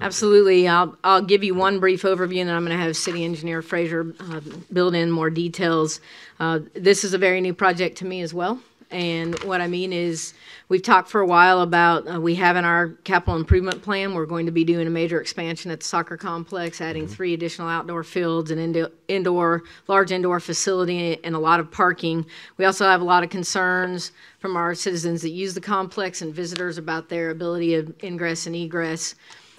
Absolutely. 0.00 0.66
I'll, 0.66 0.96
I'll 1.04 1.22
give 1.22 1.44
you 1.44 1.54
one 1.54 1.80
brief 1.80 2.02
overview, 2.02 2.40
and 2.40 2.48
then 2.48 2.56
I'm 2.56 2.64
going 2.64 2.76
to 2.76 2.82
have 2.82 2.96
City 2.96 3.22
Engineer 3.22 3.60
Fraser 3.60 4.14
uh, 4.18 4.40
build 4.72 4.94
in 4.94 5.10
more 5.10 5.28
details. 5.28 6.00
Uh, 6.40 6.60
This 6.72 7.04
is 7.04 7.12
a 7.12 7.18
very 7.18 7.42
new 7.42 7.52
project 7.52 7.98
to 7.98 8.06
me 8.06 8.22
as 8.22 8.32
well. 8.32 8.60
And 8.94 9.36
what 9.42 9.60
I 9.60 9.66
mean 9.66 9.92
is, 9.92 10.34
we've 10.68 10.80
talked 10.80 11.08
for 11.08 11.20
a 11.20 11.26
while 11.26 11.62
about, 11.62 12.08
uh, 12.08 12.20
we 12.20 12.36
have 12.36 12.54
in 12.54 12.64
our 12.64 12.90
capital 13.02 13.34
improvement 13.34 13.82
plan, 13.82 14.14
we're 14.14 14.24
going 14.24 14.46
to 14.46 14.52
be 14.52 14.62
doing 14.62 14.86
a 14.86 14.90
major 14.90 15.20
expansion 15.20 15.72
at 15.72 15.80
the 15.80 15.84
soccer 15.84 16.16
complex, 16.16 16.80
adding 16.80 17.08
three 17.08 17.34
additional 17.34 17.68
outdoor 17.68 18.04
fields, 18.04 18.52
an 18.52 18.60
indo- 18.60 18.92
indoor, 19.08 19.64
large 19.88 20.12
indoor 20.12 20.38
facility, 20.38 21.18
and 21.24 21.34
a 21.34 21.38
lot 21.40 21.58
of 21.58 21.72
parking. 21.72 22.24
We 22.56 22.66
also 22.66 22.84
have 22.84 23.00
a 23.00 23.04
lot 23.04 23.24
of 23.24 23.30
concerns 23.30 24.12
from 24.38 24.56
our 24.56 24.76
citizens 24.76 25.22
that 25.22 25.30
use 25.30 25.54
the 25.54 25.60
complex 25.60 26.22
and 26.22 26.32
visitors 26.32 26.78
about 26.78 27.08
their 27.08 27.30
ability 27.30 27.74
of 27.74 27.92
ingress 28.04 28.46
and 28.46 28.54
egress 28.54 29.16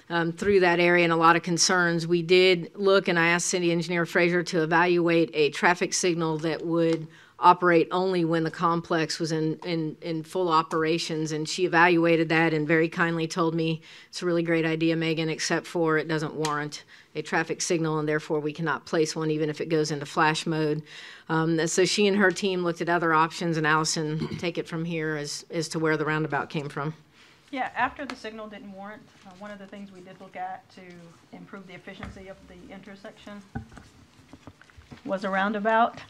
um, 0.09 0.31
through 0.31 0.61
that 0.61 0.79
area 0.79 1.03
and 1.03 1.11
a 1.11 1.17
lot 1.17 1.35
of 1.35 1.43
concerns. 1.43 2.07
We 2.07 2.21
did 2.21 2.71
look, 2.73 3.09
and 3.09 3.19
I 3.19 3.27
asked 3.27 3.47
City 3.47 3.73
Engineer 3.73 4.05
Fraser 4.05 4.43
to 4.43 4.63
evaluate 4.63 5.29
a 5.33 5.49
traffic 5.49 5.93
signal 5.93 6.37
that 6.37 6.65
would 6.65 7.07
operate 7.39 7.87
only 7.91 8.23
when 8.23 8.43
the 8.43 8.51
complex 8.51 9.19
was 9.19 9.31
in, 9.31 9.59
in, 9.65 9.97
in 10.01 10.23
full 10.23 10.49
operations. 10.49 11.31
And 11.31 11.47
she 11.47 11.65
evaluated 11.65 12.29
that 12.29 12.53
and 12.53 12.67
very 12.67 12.87
kindly 12.87 13.27
told 13.27 13.53
me, 13.53 13.81
it's 14.09 14.21
a 14.21 14.25
really 14.25 14.43
great 14.43 14.65
idea, 14.65 14.95
Megan, 14.95 15.29
except 15.29 15.67
for 15.67 15.97
it 15.97 16.07
doesn't 16.07 16.33
warrant 16.33 16.83
a 17.13 17.21
traffic 17.21 17.61
signal 17.61 17.99
and 17.99 18.07
therefore 18.07 18.39
we 18.39 18.51
cannot 18.51 18.85
place 18.85 19.15
one 19.15 19.31
even 19.31 19.49
if 19.49 19.61
it 19.61 19.69
goes 19.69 19.91
into 19.91 20.05
flash 20.05 20.45
mode. 20.45 20.81
Um, 21.29 21.65
so 21.67 21.85
she 21.85 22.07
and 22.07 22.17
her 22.17 22.31
team 22.31 22.63
looked 22.63 22.81
at 22.81 22.89
other 22.89 23.13
options 23.13 23.57
and 23.57 23.65
Allison, 23.65 24.37
take 24.37 24.57
it 24.57 24.67
from 24.67 24.85
here 24.85 25.15
as, 25.15 25.45
as 25.49 25.67
to 25.69 25.79
where 25.79 25.97
the 25.97 26.05
roundabout 26.05 26.49
came 26.49 26.69
from. 26.69 26.93
Yeah, 27.51 27.69
after 27.75 28.05
the 28.05 28.15
signal 28.15 28.47
didn't 28.47 28.71
warrant, 28.73 29.01
uh, 29.25 29.29
one 29.39 29.51
of 29.51 29.59
the 29.59 29.67
things 29.67 29.91
we 29.91 30.01
did 30.01 30.19
look 30.19 30.35
at 30.35 30.67
to 30.71 30.81
improve 31.31 31.65
the 31.67 31.73
efficiency 31.73 32.27
of 32.27 32.35
the 32.47 32.73
intersection 32.73 33.41
was 35.05 35.23
a 35.23 35.29
roundabout. 35.29 36.01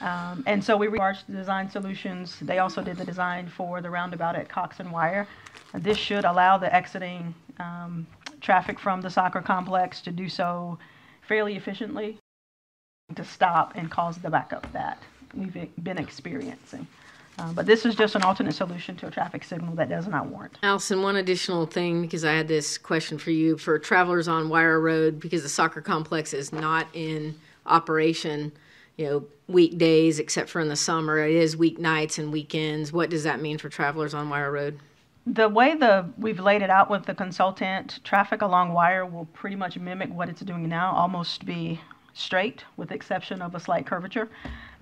Um, 0.00 0.44
and 0.46 0.62
so 0.62 0.76
we 0.76 0.86
reached 0.88 1.30
Design 1.30 1.70
Solutions. 1.70 2.38
They 2.40 2.58
also 2.58 2.82
did 2.82 2.96
the 2.96 3.04
design 3.04 3.48
for 3.48 3.80
the 3.80 3.90
roundabout 3.90 4.36
at 4.36 4.48
Cox 4.48 4.80
and 4.80 4.92
Wire. 4.92 5.26
This 5.74 5.98
should 5.98 6.24
allow 6.24 6.56
the 6.56 6.72
exiting, 6.74 7.34
um, 7.58 8.06
traffic 8.40 8.78
from 8.78 9.00
the 9.00 9.10
soccer 9.10 9.42
complex 9.42 10.00
to 10.02 10.12
do 10.12 10.28
so 10.28 10.78
fairly 11.26 11.56
efficiently, 11.56 12.18
to 13.14 13.24
stop 13.24 13.72
and 13.74 13.90
cause 13.90 14.18
the 14.18 14.30
backup 14.30 14.70
that 14.72 15.02
we've 15.34 15.68
been 15.82 15.98
experiencing. 15.98 16.86
Uh, 17.38 17.52
but 17.52 17.66
this 17.66 17.86
is 17.86 17.94
just 17.94 18.16
an 18.16 18.22
alternate 18.22 18.54
solution 18.54 18.96
to 18.96 19.06
a 19.06 19.10
traffic 19.10 19.44
signal 19.44 19.74
that 19.74 19.88
does 19.88 20.08
not 20.08 20.26
warrant. 20.26 20.58
Allison, 20.62 21.02
one 21.02 21.16
additional 21.16 21.66
thing, 21.66 22.02
because 22.02 22.24
I 22.24 22.32
had 22.32 22.48
this 22.48 22.76
question 22.78 23.16
for 23.16 23.30
you, 23.30 23.56
for 23.56 23.78
travelers 23.78 24.26
on 24.26 24.48
Wire 24.48 24.80
Road, 24.80 25.20
because 25.20 25.42
the 25.42 25.48
soccer 25.48 25.80
complex 25.80 26.32
is 26.32 26.52
not 26.52 26.88
in 26.94 27.36
operation, 27.66 28.52
you 28.98 29.06
know, 29.06 29.24
weekdays 29.46 30.18
except 30.18 30.50
for 30.50 30.60
in 30.60 30.68
the 30.68 30.76
summer, 30.76 31.18
it 31.18 31.34
is 31.34 31.56
weeknights 31.56 32.18
and 32.18 32.32
weekends. 32.32 32.92
What 32.92 33.08
does 33.08 33.22
that 33.22 33.40
mean 33.40 33.56
for 33.56 33.68
travelers 33.68 34.12
on 34.12 34.28
Wire 34.28 34.52
Road? 34.52 34.80
The 35.24 35.48
way 35.48 35.74
the, 35.76 36.10
we've 36.18 36.40
laid 36.40 36.62
it 36.62 36.70
out 36.70 36.90
with 36.90 37.06
the 37.06 37.14
consultant, 37.14 38.00
traffic 38.02 38.42
along 38.42 38.72
wire 38.72 39.06
will 39.06 39.26
pretty 39.26 39.56
much 39.56 39.78
mimic 39.78 40.10
what 40.10 40.28
it's 40.28 40.40
doing 40.40 40.68
now, 40.68 40.92
almost 40.92 41.46
be 41.46 41.80
straight 42.12 42.64
with 42.76 42.88
the 42.88 42.94
exception 42.94 43.40
of 43.40 43.54
a 43.54 43.60
slight 43.60 43.86
curvature. 43.86 44.28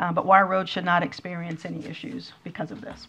Uh, 0.00 0.12
but 0.12 0.24
Wire 0.24 0.46
Road 0.46 0.68
should 0.68 0.84
not 0.84 1.02
experience 1.02 1.66
any 1.66 1.84
issues 1.84 2.32
because 2.42 2.70
of 2.70 2.80
this. 2.80 3.08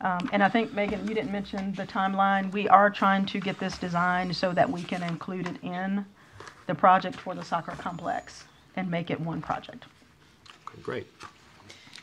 Um, 0.00 0.30
and 0.32 0.42
I 0.42 0.48
think, 0.48 0.72
Megan, 0.72 1.06
you 1.06 1.14
didn't 1.14 1.32
mention 1.32 1.74
the 1.74 1.84
timeline. 1.84 2.50
We 2.52 2.68
are 2.68 2.88
trying 2.88 3.26
to 3.26 3.40
get 3.40 3.58
this 3.58 3.76
designed 3.76 4.34
so 4.34 4.52
that 4.52 4.70
we 4.70 4.82
can 4.82 5.02
include 5.02 5.46
it 5.46 5.56
in 5.62 6.06
the 6.66 6.74
project 6.74 7.16
for 7.16 7.34
the 7.34 7.42
soccer 7.42 7.72
complex 7.72 8.44
and 8.76 8.90
make 8.90 9.10
it 9.10 9.20
one 9.20 9.40
project. 9.40 9.84
Great. 10.82 11.06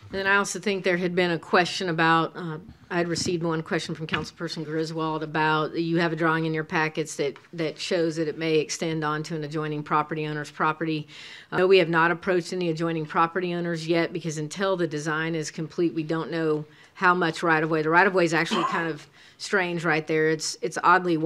And 0.10 0.20
then 0.20 0.28
I 0.28 0.38
also 0.38 0.60
think 0.60 0.84
there 0.84 0.98
had 0.98 1.16
been 1.16 1.32
a 1.32 1.40
question 1.40 1.90
about, 1.90 2.34
uh, 2.36 2.60
I 2.90 2.96
had 2.96 3.10
received 3.10 3.44
one 3.44 3.62
question 3.62 3.94
from 3.94 4.08
Councilperson 4.08 4.64
Griswold 4.64 5.22
about, 5.22 5.76
you 5.76 5.98
have 5.98 6.14
a 6.14 6.16
drawing 6.16 6.46
in 6.46 6.54
your 6.54 6.64
packets 6.64 7.18
that, 7.18 7.36
that 7.52 7.78
shows 7.78 8.16
that 8.16 8.30
it 8.30 8.38
may 8.38 8.56
extend 8.60 9.04
onto 9.04 9.36
an 9.36 9.44
adjoining 9.44 9.84
property 9.84 10.26
owner's 10.26 10.50
property. 10.50 11.10
Uh, 11.52 11.68
we 11.68 11.78
have 11.80 11.90
not 11.90 12.10
approached 12.10 12.54
any 12.54 12.70
adjoining 12.70 13.06
property 13.06 13.54
owners 13.54 13.86
yet 13.86 14.14
because 14.14 14.38
until 14.38 14.78
the 14.78 14.88
design 14.88 15.36
is 15.36 15.52
complete, 15.52 15.94
we 15.94 16.04
don't 16.04 16.32
know 16.32 16.64
how 16.94 17.14
much 17.14 17.44
right-of-way. 17.44 17.82
The 17.82 17.90
right-of-way 17.90 18.24
is 18.24 18.34
actually 18.34 18.64
kind 18.66 18.88
of 18.88 19.06
strange 19.38 19.84
right 19.84 20.08
there. 20.08 20.30
It's, 20.30 20.58
it's 20.62 20.78
oddly 20.86 21.18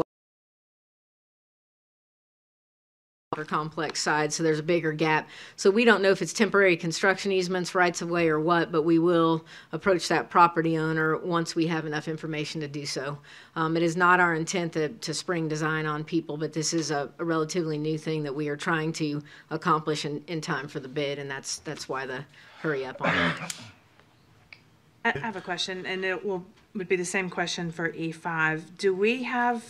wide. 3.38 3.48
complex 3.48 4.02
side, 4.02 4.34
so 4.34 4.44
there's 4.44 4.60
a 4.60 4.64
bigger 4.64 4.92
gap. 4.92 5.30
So 5.56 5.72
we 5.72 5.86
don't 5.86 6.02
know 6.02 6.12
if 6.12 6.22
it's 6.22 6.34
temporary 6.34 6.76
construction 6.76 7.32
easements, 7.32 7.74
rights 7.74 8.02
of 8.02 8.10
way, 8.10 8.28
or 8.28 8.40
what, 8.40 8.72
but 8.72 8.84
we 8.84 9.00
will 9.00 9.46
approach 9.72 10.08
that 10.10 10.30
property 10.30 10.78
owner 10.78 11.18
once 11.18 11.56
we 11.56 11.68
have 11.68 11.86
enough 11.86 12.08
information 12.08 12.60
to 12.62 12.68
do 12.68 12.86
so. 12.86 13.18
Um, 13.56 13.78
it 13.78 13.84
is 13.84 13.96
not 13.96 14.20
our 14.20 14.36
intent 14.36 14.74
to, 14.74 14.90
to 14.90 15.14
spring 15.14 15.48
design 15.48 15.86
on 15.86 16.04
people, 16.04 16.38
but 16.38 16.54
this 16.54 16.74
is 16.74 16.92
a, 16.92 17.10
a 17.20 17.26
relatively 17.26 17.78
new 17.78 17.98
thing 17.98 18.24
that 18.24 18.36
we 18.36 18.50
are 18.50 18.58
trying 18.58 18.92
to 18.94 19.22
accomplish 19.50 20.06
in, 20.06 20.24
in 20.28 20.42
time 20.42 20.68
for 20.68 20.80
the 20.80 20.90
bid, 20.90 21.18
and 21.18 21.32
that's, 21.32 21.60
that's 21.60 21.88
why 21.88 22.06
the 22.06 22.26
hurry 22.60 22.86
up 22.86 23.02
on 23.02 23.10
it. 23.10 23.54
I 25.06 25.14
I 25.16 25.18
have 25.20 25.36
a 25.36 25.42
question, 25.42 25.86
and 25.86 26.06
it 26.06 26.24
will, 26.24 26.46
would 26.76 26.88
be 26.88 26.96
the 26.96 27.06
same 27.06 27.30
question 27.30 27.72
for 27.72 27.90
E 27.94 28.12
five. 28.12 28.78
Do 28.78 28.94
we 28.94 29.24
have, 29.24 29.64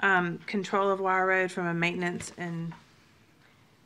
um, 0.00 0.38
control 0.46 0.90
of 0.90 0.98
Wire 0.98 1.26
Road 1.26 1.52
from 1.52 1.66
a 1.66 1.74
maintenance 1.74 2.32
and, 2.38 2.72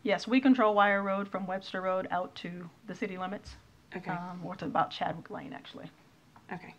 Yes, 0.06 0.28
we 0.28 0.40
control 0.40 0.72
Wire 0.72 1.02
Road 1.02 1.26
from 1.26 1.48
Webster 1.48 1.80
Road 1.80 2.06
out 2.12 2.32
to 2.36 2.70
the 2.86 2.94
city 2.94 3.18
limits, 3.18 3.56
okay, 3.96 4.12
um, 4.12 4.40
or 4.44 4.54
to 4.54 4.64
about 4.64 4.92
Chadwick 4.92 5.30
Lane, 5.30 5.52
actually. 5.52 5.90
okay. 6.52 6.72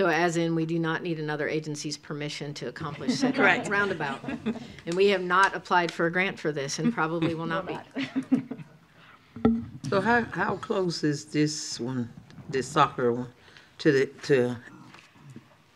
So 0.00 0.08
as 0.08 0.36
in, 0.36 0.56
we 0.56 0.66
do 0.66 0.80
not 0.80 1.04
need 1.04 1.20
another 1.20 1.46
agency's 1.48 1.96
permission 1.96 2.54
to 2.54 2.66
accomplish 2.66 3.14
said 3.20 3.36
Correct. 3.36 3.68
roundabout. 3.68 4.18
And 4.84 4.96
we 4.96 5.08
have 5.08 5.22
not 5.22 5.54
applied 5.54 5.92
for 5.92 6.06
a 6.06 6.10
grant 6.10 6.40
for 6.40 6.50
this 6.50 6.80
and 6.80 6.92
probably 6.92 7.36
will 7.36 7.46
not 7.46 7.66
be. 7.68 7.78
So 9.88 10.00
how, 10.00 10.22
how 10.32 10.56
close 10.56 11.02
is 11.04 11.24
this 11.26 11.78
one, 11.80 12.08
this 12.48 12.68
soccer 12.68 13.12
one, 13.12 13.28
to 13.78 13.90
the, 13.92 14.06
to 14.24 14.56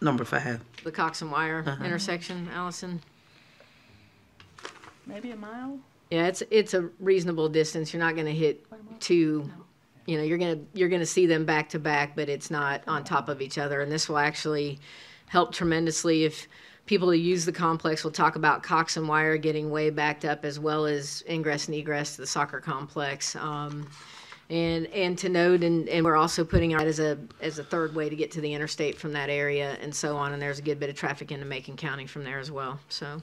number 0.00 0.24
five? 0.24 0.60
The 0.84 0.92
Cox 0.92 1.20
and 1.22 1.30
Wire 1.32 1.64
Uh-huh. 1.66 1.84
intersection, 1.84 2.48
Allison? 2.52 3.00
Maybe 5.06 5.30
a 5.30 5.36
mile? 5.36 5.78
Yeah, 6.10 6.26
it's, 6.26 6.42
it's 6.50 6.74
a 6.74 6.90
reasonable 7.00 7.48
distance. 7.48 7.92
You're 7.92 8.02
not 8.02 8.16
gonna 8.16 8.30
hit 8.30 8.66
two, 9.00 9.50
you 10.06 10.16
know, 10.16 10.22
you're 10.22 10.38
gonna, 10.38 10.60
you're 10.72 10.88
gonna 10.88 11.06
see 11.06 11.26
them 11.26 11.44
back 11.44 11.68
to 11.70 11.78
back, 11.78 12.14
but 12.14 12.28
it's 12.28 12.50
not 12.50 12.82
on 12.86 13.04
top 13.04 13.28
of 13.28 13.40
each 13.40 13.58
other. 13.58 13.80
And 13.80 13.90
this 13.90 14.08
will 14.08 14.18
actually 14.18 14.78
help 15.26 15.52
tremendously 15.52 16.24
if 16.24 16.46
people 16.86 17.08
who 17.08 17.16
use 17.16 17.44
the 17.44 17.52
complex 17.52 18.04
will 18.04 18.10
talk 18.10 18.36
about 18.36 18.62
Cox 18.62 18.96
and 18.96 19.08
Wire 19.08 19.36
getting 19.36 19.70
way 19.70 19.90
backed 19.90 20.24
up 20.24 20.44
as 20.44 20.60
well 20.60 20.86
as 20.86 21.24
ingress 21.28 21.66
and 21.66 21.74
egress 21.74 22.16
to 22.16 22.20
the 22.20 22.26
soccer 22.26 22.60
complex. 22.60 23.34
Um, 23.36 23.88
and, 24.50 24.86
and 24.88 25.16
to 25.18 25.30
note, 25.30 25.64
and, 25.64 25.88
and 25.88 26.04
we're 26.04 26.16
also 26.16 26.44
putting 26.44 26.74
out 26.74 26.86
as 26.86 27.00
a, 27.00 27.18
as 27.40 27.58
a 27.58 27.64
third 27.64 27.94
way 27.94 28.10
to 28.10 28.14
get 28.14 28.30
to 28.32 28.42
the 28.42 28.52
interstate 28.52 28.98
from 28.98 29.14
that 29.14 29.30
area 29.30 29.78
and 29.80 29.94
so 29.94 30.16
on. 30.16 30.34
And 30.34 30.42
there's 30.42 30.58
a 30.58 30.62
good 30.62 30.78
bit 30.78 30.90
of 30.90 30.96
traffic 30.96 31.32
into 31.32 31.46
Macon 31.46 31.76
County 31.76 32.06
from 32.06 32.24
there 32.24 32.38
as 32.38 32.50
well, 32.50 32.78
so. 32.90 33.22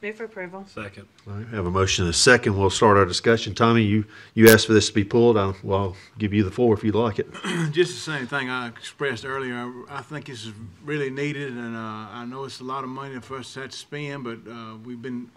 Move 0.00 0.14
for 0.14 0.24
approval. 0.24 0.64
Second. 0.68 1.08
All 1.26 1.34
right, 1.34 1.50
we 1.50 1.56
have 1.56 1.66
a 1.66 1.70
motion 1.72 2.04
and 2.04 2.14
a 2.14 2.16
second. 2.16 2.56
We'll 2.56 2.70
start 2.70 2.96
our 2.96 3.04
discussion. 3.04 3.52
Tommy, 3.52 3.82
you, 3.82 4.04
you 4.32 4.48
asked 4.48 4.66
for 4.66 4.72
this 4.72 4.86
to 4.88 4.94
be 4.94 5.02
pulled. 5.02 5.36
I'll, 5.36 5.56
well, 5.64 5.78
I'll 5.78 5.96
give 6.18 6.32
you 6.32 6.44
the 6.44 6.52
floor 6.52 6.74
if 6.74 6.84
you'd 6.84 6.94
like 6.94 7.18
it. 7.18 7.26
Just 7.72 7.94
the 7.94 8.12
same 8.12 8.28
thing 8.28 8.48
I 8.48 8.68
expressed 8.68 9.24
earlier. 9.24 9.56
I, 9.56 9.98
I 9.98 10.02
think 10.02 10.26
this 10.26 10.44
is 10.44 10.52
really 10.84 11.10
needed, 11.10 11.52
and 11.52 11.74
uh, 11.74 11.80
I 11.80 12.24
know 12.26 12.44
it's 12.44 12.60
a 12.60 12.64
lot 12.64 12.84
of 12.84 12.90
money 12.90 13.18
for 13.18 13.38
us 13.38 13.52
to 13.54 13.62
have 13.62 13.70
to 13.70 13.76
spend, 13.76 14.22
but 14.22 14.38
uh, 14.48 14.76
we've 14.84 15.02
been 15.02 15.32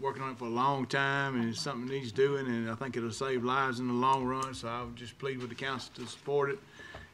working 0.00 0.22
on 0.22 0.30
it 0.30 0.38
for 0.38 0.46
a 0.46 0.50
long 0.50 0.86
time, 0.86 1.38
and 1.38 1.50
it's 1.50 1.60
something 1.60 1.86
that 1.86 1.92
needs 1.92 2.10
doing, 2.10 2.46
and 2.46 2.70
I 2.70 2.74
think 2.74 2.96
it'll 2.96 3.10
save 3.10 3.44
lives 3.44 3.80
in 3.80 3.86
the 3.86 3.94
long 3.94 4.24
run. 4.24 4.54
So 4.54 4.68
I 4.68 4.82
would 4.82 4.96
just 4.96 5.18
plead 5.18 5.38
with 5.40 5.50
the 5.50 5.54
council 5.54 5.92
to 5.96 6.06
support 6.06 6.50
it, 6.50 6.58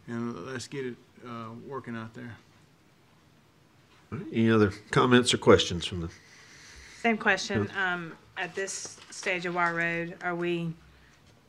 and 0.07 0.47
let's 0.47 0.69
get 0.69 0.87
it 0.87 0.95
uh, 1.27 1.49
working 1.67 1.97
out 1.97 2.15
there. 2.15 2.37
All 4.13 4.19
right, 4.19 4.27
Any 4.33 4.51
other 4.51 4.73
comments 4.93 5.35
or 5.35 5.39
questions 5.39 5.85
from 5.85 6.03
the, 6.03 6.11
Same 7.03 7.19
question. 7.19 7.69
Um, 7.77 8.13
at 8.37 8.55
this 8.55 8.97
stage 9.11 9.45
of 9.45 9.57
Wire 9.57 9.75
Road, 9.75 10.15
are 10.23 10.37
we, 10.37 10.73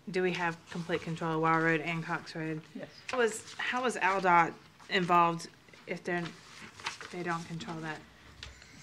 do 0.09 0.23
we 0.23 0.31
have 0.31 0.57
complete 0.71 1.03
control 1.03 1.35
of 1.35 1.41
Wire 1.41 1.61
Road 1.61 1.81
and 1.81 2.03
Cox 2.03 2.35
Road? 2.35 2.59
Yes. 2.75 2.87
How 3.11 3.19
was, 3.19 3.53
how 3.59 3.83
was 3.83 3.95
Aldot 3.97 4.51
involved 4.89 5.49
if 5.85 6.03
they're, 6.03 6.23
they 7.11 7.21
don't 7.21 7.47
control 7.47 7.77
that? 7.81 7.99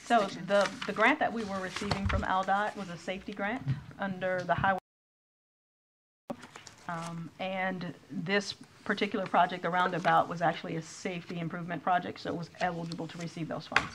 So 0.06 0.28
the, 0.46 0.68
the 0.86 0.92
grant 0.92 1.18
that 1.18 1.32
we 1.32 1.42
were 1.42 1.58
receiving 1.58 2.06
from 2.06 2.22
Aldot 2.22 2.76
was 2.76 2.88
a 2.88 2.96
safety 2.96 3.32
grant 3.32 3.62
under 3.98 4.44
the 4.46 4.54
highway. 4.54 4.78
Um, 6.88 7.30
and 7.40 7.92
this 8.12 8.54
particular 8.84 9.26
project, 9.26 9.64
the 9.64 9.70
roundabout, 9.70 10.28
was 10.28 10.40
actually 10.40 10.76
a 10.76 10.82
safety 10.82 11.40
improvement 11.40 11.82
project, 11.82 12.20
so 12.20 12.30
it 12.30 12.36
was 12.36 12.50
eligible 12.60 13.08
to 13.08 13.18
receive 13.18 13.48
those 13.48 13.66
funds. 13.66 13.92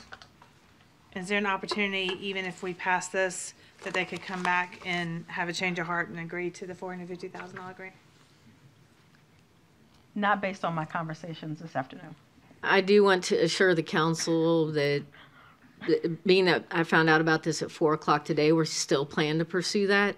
Is 1.16 1.28
there 1.28 1.38
an 1.38 1.46
opportunity, 1.46 2.10
even 2.20 2.44
if 2.44 2.62
we 2.62 2.74
pass 2.74 3.08
this, 3.08 3.54
that 3.84 3.94
they 3.94 4.04
could 4.04 4.20
come 4.20 4.42
back 4.42 4.80
and 4.84 5.24
have 5.28 5.48
a 5.48 5.52
change 5.52 5.78
of 5.78 5.86
heart 5.86 6.10
and 6.10 6.18
agree 6.18 6.50
to 6.50 6.66
the 6.66 6.74
four 6.74 6.90
hundred 6.90 7.08
fifty 7.08 7.28
thousand 7.28 7.56
dollar 7.56 7.72
grant? 7.72 7.94
Not 10.14 10.42
based 10.42 10.62
on 10.62 10.74
my 10.74 10.84
conversations 10.84 11.60
this 11.60 11.74
afternoon. 11.74 12.14
I 12.62 12.82
do 12.82 13.02
want 13.02 13.24
to 13.24 13.36
assure 13.36 13.74
the 13.74 13.82
council 13.82 14.72
that, 14.72 15.04
that 15.88 16.24
being 16.24 16.44
that 16.46 16.64
I 16.70 16.84
found 16.84 17.08
out 17.08 17.22
about 17.22 17.44
this 17.44 17.62
at 17.62 17.70
four 17.70 17.94
o'clock 17.94 18.26
today, 18.26 18.52
we're 18.52 18.66
still 18.66 19.06
planning 19.06 19.38
to 19.38 19.46
pursue 19.46 19.86
that. 19.86 20.16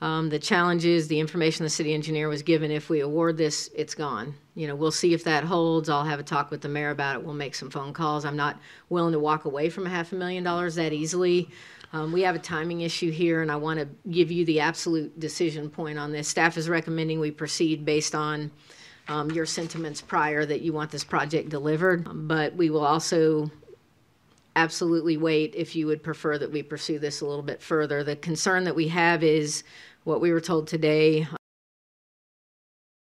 Um, 0.00 0.28
the 0.28 0.38
challenge 0.38 0.84
is 0.84 1.08
the 1.08 1.20
information 1.20 1.64
the 1.64 1.70
city 1.70 1.94
engineer 1.94 2.28
was 2.28 2.42
given, 2.42 2.70
if 2.70 2.90
we 2.90 3.00
award 3.00 3.36
this, 3.36 3.70
it's 3.74 3.94
gone. 3.94 4.34
You 4.54 4.66
know, 4.66 4.74
we'll 4.74 4.92
see 4.92 5.14
if 5.14 5.24
that 5.24 5.44
holds. 5.44 5.88
I'll 5.88 6.04
have 6.04 6.20
a 6.20 6.24
talk 6.24 6.50
with 6.50 6.60
the 6.60 6.68
mayor 6.68 6.90
about 6.90 7.16
it. 7.16 7.24
We'll 7.24 7.34
make 7.34 7.54
some 7.54 7.70
phone 7.70 7.92
calls. 7.92 8.24
I'm 8.24 8.36
not 8.36 8.58
willing 8.88 9.12
to 9.12 9.20
walk 9.20 9.44
away 9.44 9.70
from 9.70 9.86
a 9.86 9.90
half 9.90 10.12
a 10.12 10.16
million 10.16 10.44
dollars 10.44 10.74
that 10.74 10.92
easily. 10.92 11.48
Um, 11.92 12.12
we 12.12 12.22
have 12.22 12.34
a 12.34 12.40
timing 12.40 12.80
issue 12.80 13.12
here, 13.12 13.40
and 13.40 13.52
I 13.52 13.56
want 13.56 13.78
to 13.78 13.88
give 14.10 14.32
you 14.32 14.44
the 14.44 14.60
absolute 14.60 15.18
decision 15.20 15.70
point 15.70 15.96
on 15.96 16.10
this. 16.10 16.26
Staff 16.28 16.58
is 16.58 16.68
recommending 16.68 17.20
we 17.20 17.30
proceed 17.30 17.84
based 17.84 18.16
on 18.16 18.50
um, 19.06 19.30
your 19.30 19.46
sentiments 19.46 20.00
prior 20.00 20.44
that 20.44 20.60
you 20.62 20.72
want 20.72 20.90
this 20.90 21.04
project 21.04 21.50
delivered, 21.50 22.28
but 22.28 22.54
we 22.56 22.68
will 22.68 22.84
also 22.84 23.50
absolutely 24.56 25.16
wait 25.16 25.54
if 25.54 25.74
you 25.74 25.86
would 25.86 26.02
prefer 26.02 26.38
that 26.38 26.52
we 26.52 26.62
pursue 26.62 26.98
this 26.98 27.20
a 27.20 27.26
little 27.26 27.42
bit 27.42 27.62
further. 27.62 28.04
The 28.04 28.16
concern 28.16 28.64
that 28.64 28.76
we 28.76 28.88
have 28.88 29.22
is 29.22 29.64
what 30.04 30.20
we 30.20 30.32
were 30.32 30.40
told 30.40 30.66
today. 30.68 31.26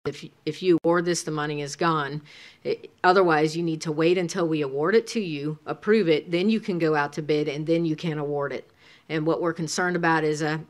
If, 0.05 0.23
if 0.45 0.61
you 0.61 0.77
award 0.83 1.05
this, 1.05 1.23
the 1.23 1.31
money 1.31 1.61
is 1.61 1.75
gone. 1.75 2.21
It- 2.63 2.91
Otherwise, 3.03 3.57
you 3.57 3.63
need 3.63 3.81
to 3.81 3.91
wait 3.91 4.17
until 4.17 4.47
we 4.47 4.61
award 4.61 4.95
it 4.95 5.07
to 5.07 5.19
you, 5.19 5.57
approve 5.65 6.07
it, 6.07 6.31
then 6.31 6.49
you 6.49 6.59
can 6.59 6.77
go 6.77 6.95
out 6.95 7.13
to 7.13 7.21
bid, 7.21 7.47
and 7.47 7.65
then 7.65 7.85
you 7.85 7.95
can 7.95 8.17
award 8.17 8.53
it. 8.53 8.69
And 9.09 9.25
what 9.25 9.41
we're 9.41 9.53
concerned 9.53 9.95
about 9.95 10.23
is 10.23 10.41
a, 10.41 10.61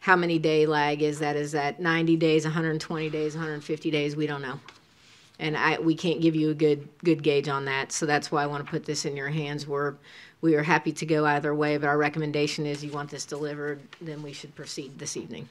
how 0.00 0.16
many 0.16 0.38
day 0.38 0.66
lag 0.66 1.02
is 1.02 1.18
that? 1.20 1.36
Is 1.36 1.52
that 1.52 1.80
90 1.80 2.16
days, 2.16 2.44
120 2.44 3.10
days, 3.10 3.34
150 3.34 3.90
days? 3.90 4.16
We 4.16 4.26
don't 4.26 4.42
know. 4.42 4.58
And 5.40 5.56
I, 5.56 5.78
we 5.78 5.94
can't 5.94 6.20
give 6.20 6.36
you 6.36 6.50
a 6.50 6.54
good, 6.54 6.86
good 7.02 7.22
gauge 7.22 7.48
on 7.48 7.64
that, 7.64 7.92
so 7.92 8.04
that's 8.04 8.30
why 8.30 8.42
I 8.42 8.46
want 8.46 8.62
to 8.64 8.70
put 8.70 8.84
this 8.84 9.06
in 9.06 9.16
your 9.16 9.30
hands. 9.30 9.66
We're, 9.66 9.94
we 10.42 10.54
are 10.54 10.62
happy 10.62 10.92
to 10.92 11.06
go 11.06 11.24
either 11.24 11.54
way, 11.54 11.78
but 11.78 11.86
our 11.86 11.96
recommendation 11.96 12.66
is 12.66 12.84
you 12.84 12.92
want 12.92 13.10
this 13.10 13.24
delivered, 13.24 13.80
then 14.02 14.22
we 14.22 14.34
should 14.34 14.54
proceed 14.54 14.98
this 14.98 15.16
evening. 15.16 15.48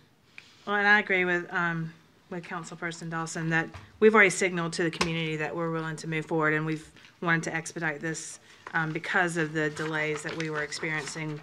Well, 0.68 0.76
and 0.76 0.88
I 0.88 1.00
agree 1.00 1.26
with, 1.26 1.52
um, 1.52 1.92
with 2.30 2.44
Councilperson 2.44 3.10
Dawson 3.10 3.50
that 3.50 3.68
we've 4.00 4.14
already 4.14 4.30
signaled 4.30 4.74
to 4.74 4.84
the 4.84 4.92
community 4.92 5.36
that 5.38 5.56
we're 5.56 5.72
willing 5.72 5.96
to 5.96 6.08
move 6.08 6.28
forward 6.28 6.54
and 6.54 6.68
we've 6.68 6.92
wanted 7.22 7.42
to 7.46 7.56
expedite 7.56 8.00
this, 8.00 8.40
um, 8.76 8.92
because 8.92 9.38
of 9.38 9.54
the 9.54 9.72
delays 9.72 10.22
that 10.22 10.38
we 10.38 10.52
were 10.52 10.62
experiencing, 10.62 11.42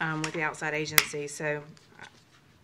um, 0.00 0.20
with 0.22 0.32
the 0.32 0.42
outside 0.42 0.74
agency. 0.74 1.28
So 1.28 1.62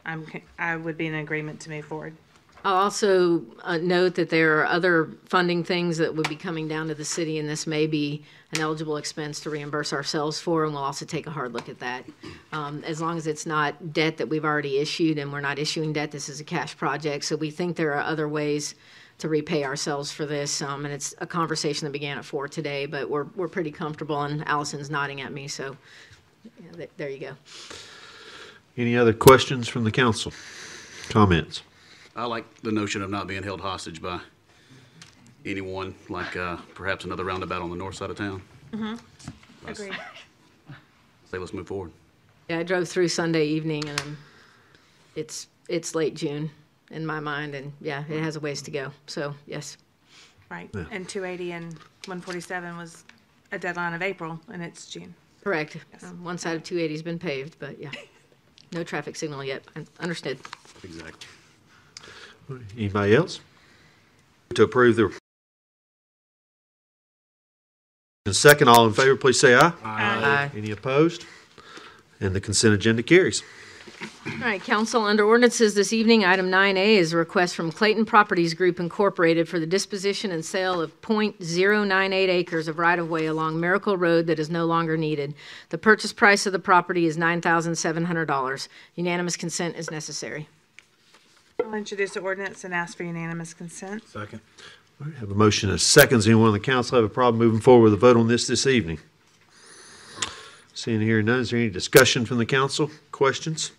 I'm, 0.05 0.27
I 0.59 0.75
would 0.75 0.99
be 0.99 1.07
in 1.07 1.15
agreement 1.15 1.61
to 1.61 1.71
move 1.71 1.85
forward. 1.85 2.17
I'll 2.65 2.77
also 2.77 3.43
uh, 3.63 3.79
note 3.79 4.15
that 4.17 4.29
there 4.29 4.61
are 4.61 4.67
other 4.67 5.11
funding 5.27 5.65
things 5.65 5.97
that 5.99 6.15
would 6.15 6.29
be 6.29 6.37
coming 6.37 6.69
down 6.69 6.89
to 6.89 6.95
the 6.95 7.05
city, 7.05 7.39
and 7.39 7.49
this 7.49 7.67
may 7.67 7.87
be 7.87 8.23
an 8.53 8.61
eligible 8.61 8.99
expense 8.99 9.41
to 9.41 9.51
reimburse 9.51 9.93
ourselves 9.93 10.41
for, 10.41 10.65
and 10.65 10.75
we'll 10.75 10.83
also 10.83 11.07
take 11.07 11.27
a 11.27 11.31
hard 11.31 11.55
look 11.55 11.69
at 11.71 11.79
that. 11.79 12.05
Um, 12.53 12.85
As 12.85 13.01
long 13.01 13.17
as 13.17 13.27
it's 13.27 13.47
not 13.47 13.95
debt 13.95 14.19
that 14.19 14.29
we've 14.29 14.45
already 14.45 14.79
issued, 14.79 15.19
and 15.19 15.33
we're 15.33 15.41
not 15.41 15.59
issuing 15.59 15.93
debt, 15.95 16.11
this 16.11 16.29
is 16.29 16.41
a 16.41 16.45
cash 16.45 16.77
project, 16.77 17.25
so 17.25 17.37
we 17.37 17.51
think 17.51 17.77
there 17.77 17.95
are 17.95 18.03
other 18.03 18.29
ways 18.29 18.75
to 19.19 19.29
repay 19.29 19.65
ourselves 19.65 20.13
for 20.13 20.27
this, 20.27 20.61
um, 20.61 20.85
and 20.85 20.93
it's 20.93 21.15
a 21.19 21.27
conversation 21.27 21.87
that 21.87 21.93
began 21.93 22.19
at 22.19 22.25
four 22.25 22.47
today, 22.47 22.85
but 22.85 23.09
we're, 23.09 23.27
we're 23.37 23.49
pretty 23.49 23.71
comfortable, 23.71 24.21
and 24.23 24.47
Allison's 24.47 24.91
nodding 24.91 25.23
at 25.23 25.33
me, 25.33 25.49
so 25.49 25.77
yeah, 26.45 26.73
th- 26.77 26.91
there 26.99 27.09
you 27.09 27.19
go. 27.19 27.33
any 28.77 28.97
other 28.97 29.13
questions 29.15 29.67
from 29.67 29.85
the 29.85 29.91
council? 29.91 30.33
Comments? 31.09 31.63
I 32.17 32.25
like 32.27 32.45
the 32.63 32.73
notion 32.73 33.03
of 33.03 33.11
not 33.11 33.27
being 33.27 33.43
held 33.43 33.61
hostage 33.61 34.03
by 34.03 34.21
anyone, 35.47 35.95
like 36.09 36.37
uh, 36.37 36.57
perhaps 36.75 37.05
another 37.05 37.25
roundabout 37.25 37.63
on 37.63 37.71
the 37.71 37.77
north 37.77 37.95
side 37.95 38.11
of 38.11 38.17
town. 38.17 38.43
Mm-hmm. 38.73 39.69
Agreed. 39.69 39.97
Say, 41.31 41.39
let's 41.39 41.53
move 41.53 41.67
forward. 41.69 41.93
Yeah, 42.49 42.59
I 42.59 42.63
drove 42.65 42.89
through 42.89 43.09
Sunday 43.09 43.47
evening 43.47 43.89
and 43.89 44.01
um, 44.01 44.19
it's, 45.15 45.47
it's 45.69 45.95
late 45.95 46.15
June 46.15 46.51
in 46.91 47.07
my 47.07 47.21
mind 47.21 47.55
and 47.55 47.73
yeah, 47.81 48.03
it 48.09 48.21
has 48.21 48.35
a 48.37 48.41
ways 48.41 48.61
to 48.63 48.71
go. 48.71 48.91
So, 49.07 49.35
yes. 49.47 49.77
Right. 50.51 50.69
And 50.91 51.09
two 51.09 51.25
eighty 51.25 51.53
and 51.53 51.77
one 52.07 52.21
forty-seven 52.21 52.77
was 52.77 53.05
a 53.53 53.59
deadline 53.59 53.95
of 53.95 54.03
April 54.03 54.41
and 54.53 54.61
it's 54.63 54.87
June. 54.91 55.15
Correct. 55.45 55.77
Um, 56.03 56.23
One 56.25 56.37
side 56.37 56.57
of 56.57 56.63
280's 56.65 57.03
been 57.03 57.19
paved, 57.19 57.57
but 57.61 57.79
yeah. 57.81 57.91
No 58.73 58.83
traffic 58.85 59.17
signal 59.17 59.43
yet. 59.43 59.63
Un- 59.77 59.87
Understood. 60.01 60.39
Exactly. 60.85 61.29
Anybody 62.77 63.15
else? 63.15 63.41
To 64.55 64.65
approve 64.65 64.97
the. 64.97 65.17
And 68.27 68.37
second, 68.37 68.69
all 68.69 68.87
in 68.87 68.93
favor, 68.93 69.17
please 69.17 69.41
say 69.41 69.55
aye. 69.55 69.73
Aye. 69.85 70.51
Any 70.57 70.71
opposed? 70.71 71.25
And 72.21 72.35
the 72.35 72.41
consent 72.41 72.75
agenda 72.75 73.03
carries. 73.03 73.43
All 74.27 74.39
right, 74.39 74.63
council, 74.63 75.05
under 75.05 75.25
ordinances 75.25 75.75
this 75.75 75.93
evening, 75.93 76.25
item 76.25 76.51
9A 76.51 76.97
is 76.97 77.13
a 77.13 77.17
request 77.17 77.55
from 77.55 77.73
Clayton 77.73 78.05
Properties 78.05 78.55
Group 78.55 78.79
Incorporated 78.79 79.49
for 79.49 79.59
the 79.59 79.67
disposition 79.67 80.31
and 80.31 80.45
sale 80.45 80.81
of 80.81 81.01
.098 81.03 82.29
acres 82.29 82.69
of 82.69 82.79
right-of-way 82.79 83.27
along 83.27 83.61
Miracle 83.61 83.97
Road 83.97 84.27
that 84.27 84.39
is 84.39 84.51
no 84.51 84.65
longer 84.65 84.97
needed. 84.97 85.35
The 85.71 85.79
purchase 85.79 86.13
price 86.13 86.47
of 86.47 86.53
the 86.53 86.59
property 86.59 87.07
is 87.07 87.17
$9,700. 87.17 88.69
Unanimous 88.97 89.37
consent 89.37 89.77
is 89.77 89.91
necessary. 89.91 90.49
I'll 91.67 91.75
introduce 91.75 92.13
the 92.15 92.21
ordinance 92.21 92.65
and 92.65 92.75
ask 92.75 92.97
for 92.97 93.05
unanimous 93.05 93.55
consent. 93.55 94.07
Second. 94.09 94.41
All 95.01 95.07
right, 95.07 95.17
have 95.17 95.31
a 95.31 95.35
motion 95.35 95.71
and 95.71 95.81
seconds. 95.81 96.27
Anyone 96.27 96.49
on 96.49 96.53
the 96.53 96.61
council 96.61 96.97
have 96.97 97.05
a 97.05 97.09
problem 97.13 97.39
moving 97.39 97.61
forward 97.61 97.85
with 97.85 97.95
a 97.95 97.97
vote 97.97 98.17
on 98.17 98.29
this 98.29 98.47
this 98.47 98.67
evening? 98.67 98.99
Seeing 100.75 101.01
here 101.01 101.21
none, 101.23 101.41
is 101.41 101.51
there 101.51 101.59
any 101.61 101.71
discussion 101.71 102.25
from 102.25 102.39
the 102.39 102.47
council? 102.47 102.91
Questions? 103.13 103.73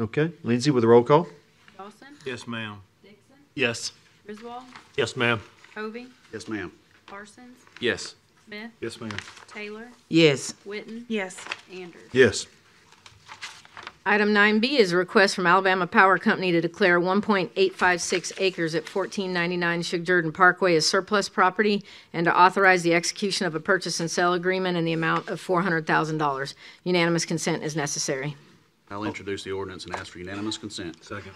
Okay, 0.00 0.30
Lindsay 0.44 0.70
with 0.70 0.84
a 0.84 0.86
roll 0.86 1.02
call? 1.02 1.28
Dawson, 1.76 2.08
Yes, 2.24 2.46
ma'am. 2.46 2.78
Dixon, 3.02 3.36
Yes. 3.54 3.92
Griswold, 4.26 4.62
Yes, 4.96 5.16
ma'am. 5.16 5.40
Hovey, 5.74 6.06
Yes, 6.32 6.48
ma'am. 6.48 6.70
Parsons, 7.06 7.56
Yes. 7.80 8.14
Smith, 8.46 8.70
Yes, 8.80 9.00
ma'am. 9.00 9.10
Taylor, 9.48 9.88
Yes. 10.08 10.54
Witten, 10.66 11.04
Yes. 11.08 11.36
Anders. 11.72 12.02
Yes. 12.12 12.46
Item 14.08 14.30
9B 14.30 14.78
is 14.78 14.92
a 14.92 14.96
request 14.96 15.34
from 15.34 15.46
Alabama 15.46 15.86
Power 15.86 16.16
Company 16.16 16.50
to 16.50 16.62
declare 16.62 16.98
1.856 16.98 18.32
acres 18.38 18.74
at 18.74 18.84
1499 18.84 19.82
Shug 19.82 20.02
Jordan 20.02 20.32
Parkway 20.32 20.76
as 20.76 20.88
surplus 20.88 21.28
property 21.28 21.84
and 22.14 22.24
to 22.24 22.34
authorize 22.34 22.82
the 22.82 22.94
execution 22.94 23.44
of 23.44 23.54
a 23.54 23.60
purchase 23.60 24.00
and 24.00 24.10
sale 24.10 24.32
agreement 24.32 24.78
in 24.78 24.86
the 24.86 24.94
amount 24.94 25.28
of 25.28 25.46
$400,000. 25.46 26.54
Unanimous 26.84 27.26
consent 27.26 27.62
is 27.62 27.76
necessary. 27.76 28.34
I'll 28.90 29.04
introduce 29.04 29.44
the 29.44 29.52
ordinance 29.52 29.84
and 29.84 29.94
ask 29.94 30.10
for 30.10 30.20
unanimous 30.20 30.56
consent. 30.56 31.04
Second. 31.04 31.32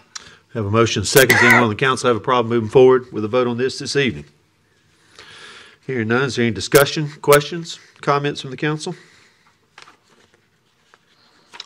Have 0.55 0.65
a 0.65 0.71
motion 0.71 1.01
and 1.01 1.07
seconds. 1.07 1.41
Anyone 1.43 1.65
on 1.65 1.69
the 1.69 1.75
council 1.75 2.07
have 2.07 2.17
a 2.17 2.21
problem 2.21 2.49
moving 2.49 2.71
forward 2.71 3.11
with 3.11 3.23
a 3.23 3.27
vote 3.27 3.45
on 3.45 3.57
this 3.57 3.77
this 3.77 3.95
evening? 3.95 4.25
Hearing 5.85 6.07
none, 6.07 6.23
is 6.23 6.37
there 6.37 6.45
any 6.45 6.55
discussion, 6.55 7.11
questions, 7.21 7.77
comments 8.01 8.41
from 8.41 8.49
the 8.49 8.57
council? 8.57 8.95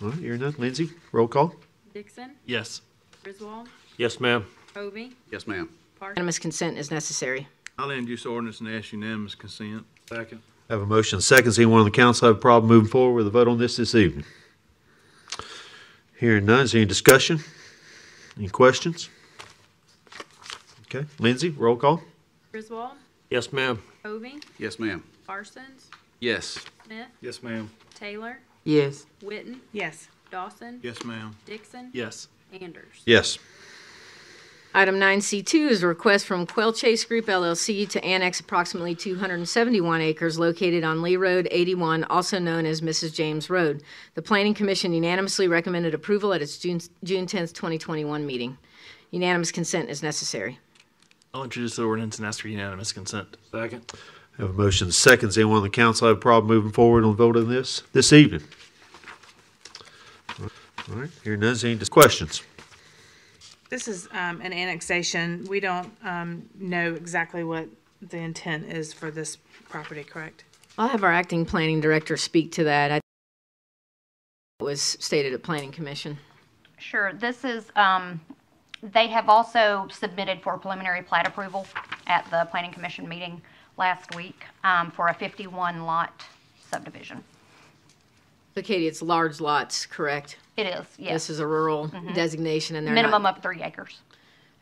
All 0.02 0.10
right, 0.10 0.20
hearing 0.20 0.42
none. 0.42 0.56
Lindsay, 0.58 0.92
roll 1.12 1.28
call? 1.28 1.56
Dixon, 1.94 2.32
Yes. 2.46 2.82
Griswold, 3.24 3.68
Yes, 3.98 4.20
ma'am. 4.20 4.46
Hovey, 4.76 5.14
Yes, 5.32 5.48
ma'am. 5.48 5.70
Parsons, 6.00 6.18
Unanimous 6.18 6.40
consent 6.40 6.78
is 6.78 6.92
necessary. 6.92 7.48
I'll 7.80 7.90
introduce 7.90 8.24
the 8.24 8.30
ordinance 8.30 8.60
and 8.60 8.70
ask 8.70 8.92
unanimous 8.92 9.34
consent. 9.36 9.86
Second. 10.10 10.42
I 10.70 10.74
Have 10.74 10.82
a 10.82 10.86
motion 10.86 11.18
and 11.18 11.24
seconds. 11.24 11.58
Anyone 11.58 11.80
on 11.80 11.86
the 11.86 11.92
council 11.92 12.28
have 12.28 12.38
a 12.38 12.40
problem 12.40 12.70
moving 12.70 12.90
forward 12.90 13.16
with 13.16 13.28
a 13.28 13.30
vote 13.32 13.48
on 13.48 13.58
this 13.58 13.78
this 13.78 13.96
evening? 13.96 14.26
Hearing 16.20 16.46
none, 16.46 16.62
is 16.62 16.72
there 16.74 16.80
any 16.82 16.88
discussion? 16.88 17.40
Any 18.38 18.50
questions? 18.50 19.10
Okay, 20.84 21.06
Lindsay, 21.20 21.50
roll 21.50 21.76
call? 21.76 22.04
Griswold, 22.52 22.92
Yes, 23.30 23.52
ma'am. 23.52 23.82
Hovey, 24.04 24.40
Yes, 24.60 24.78
ma'am. 24.80 25.04
Parsons, 25.26 25.90
Yes. 26.20 26.60
Smith, 26.86 27.08
Yes, 27.22 27.42
ma'am. 27.44 27.70
Taylor, 27.96 28.40
Yes. 28.68 29.06
Witten, 29.24 29.60
Yes. 29.72 30.10
Dawson, 30.30 30.82
Yes, 30.84 31.02
ma'am. 31.06 31.36
Dixon, 31.46 31.90
Yes. 31.94 32.28
Anders. 32.52 33.02
Yes. 33.06 33.38
Item 34.76 35.00
9C2 35.00 35.70
is 35.70 35.82
a 35.84 35.88
request 35.88 36.26
from 36.26 36.46
Quail 36.46 36.74
Chase 36.74 37.06
Group 37.06 37.28
LLC 37.28 37.88
to 37.90 38.04
annex 38.04 38.42
approximately 38.42 38.94
271 38.94 40.02
acres 40.02 40.38
located 40.38 40.84
on 40.84 41.02
Lee 41.02 41.16
Road 41.16 41.48
81, 41.50 42.04
also 42.04 42.40
known 42.40 42.66
as 42.66 42.82
Mrs. 42.82 43.14
James 43.16 43.50
Road. 43.50 43.82
The 44.16 44.22
Planning 44.22 44.54
Commission 44.54 44.92
unanimously 44.94 45.48
recommended 45.48 45.94
approval 45.94 46.34
at 46.34 46.42
its 46.42 46.58
June 46.58 46.82
June 47.06 47.26
10th, 47.26 47.54
2021 47.54 48.26
meeting. 48.26 48.58
Unanimous 49.12 49.52
consent 49.54 49.90
is 49.90 50.04
necessary. 50.04 50.60
I'll 51.34 51.46
introduce 51.46 51.78
the 51.78 51.84
ordinance 51.84 52.18
and 52.18 52.28
ask 52.28 52.42
for 52.42 52.50
unanimous 52.50 52.92
consent. 52.92 53.38
Second. 53.50 53.90
Have 54.38 54.52
a 54.52 54.54
motion 54.54 54.86
and 54.86 54.94
seconds. 54.94 55.36
Anyone 55.36 55.58
on 55.58 55.64
the 55.64 55.70
council 55.70 56.08
have 56.08 56.18
a 56.18 56.20
problem 56.20 56.48
moving 56.48 56.72
forward 56.72 57.04
on 57.04 57.12
the 57.12 57.16
vote 57.16 57.38
on 57.38 57.50
this 57.50 57.82
this 57.94 58.14
evening? 58.14 58.44
All 60.40 60.96
right, 60.96 61.10
hearing 61.24 61.40
none, 61.40 61.54
is 61.54 61.66
any 61.66 61.78
questions? 61.86 62.44
This 63.70 63.88
is 63.88 64.08
um, 64.12 64.40
an 64.42 64.54
annexation. 64.54 65.46
We 65.50 65.60
don't 65.60 65.92
um, 66.04 66.48
know 66.58 66.94
exactly 66.94 67.44
what 67.44 67.68
the 68.02 68.18
intent 68.18 68.72
is 68.72 68.94
for 68.94 69.10
this 69.10 69.38
property, 69.70 70.04
correct? 70.04 70.44
I'll 70.78 70.88
have 70.88 71.04
our 71.04 71.12
acting 71.12 71.46
planning 71.46 71.82
director 71.82 72.16
speak 72.16 72.52
to 72.54 72.64
that. 72.66 72.92
I 72.92 73.00
it 74.60 74.64
was 74.64 74.82
stated 74.82 75.34
at 75.34 75.44
Planning 75.44 75.72
Commission. 75.72 76.18
Sure, 76.78 77.12
this 77.14 77.44
is, 77.44 77.72
um, 77.76 78.22
they 78.82 79.08
have 79.08 79.30
also 79.30 79.88
submitted 79.92 80.42
for 80.42 80.58
preliminary 80.58 81.02
plat 81.02 81.28
approval 81.28 81.68
at 82.06 82.30
the 82.30 82.48
planning 82.52 82.72
commission 82.72 83.10
meeting 83.10 83.42
last 83.78 84.16
week, 84.16 84.44
um, 84.64 84.92
for 84.92 85.08
a 85.08 85.14
fifty-one 85.14 85.84
lot 85.86 86.24
subdivision. 86.70 87.24
So 88.56 88.62
Katie, 88.64 88.88
it's 88.88 89.02
large 89.02 89.40
lots, 89.40 89.86
correct? 89.86 90.38
It 90.58 90.66
is, 90.66 90.74
yes 90.74 90.88
This 90.98 91.00
yes, 91.00 91.30
is 91.30 91.40
a 91.40 91.46
rural 91.48 91.92
designation 92.16 92.76
and 92.76 92.88
they're 92.88 92.96
not. 92.96 93.02
minimum 93.04 93.26
of 93.28 93.42
three 93.44 93.62
acres. 93.62 94.00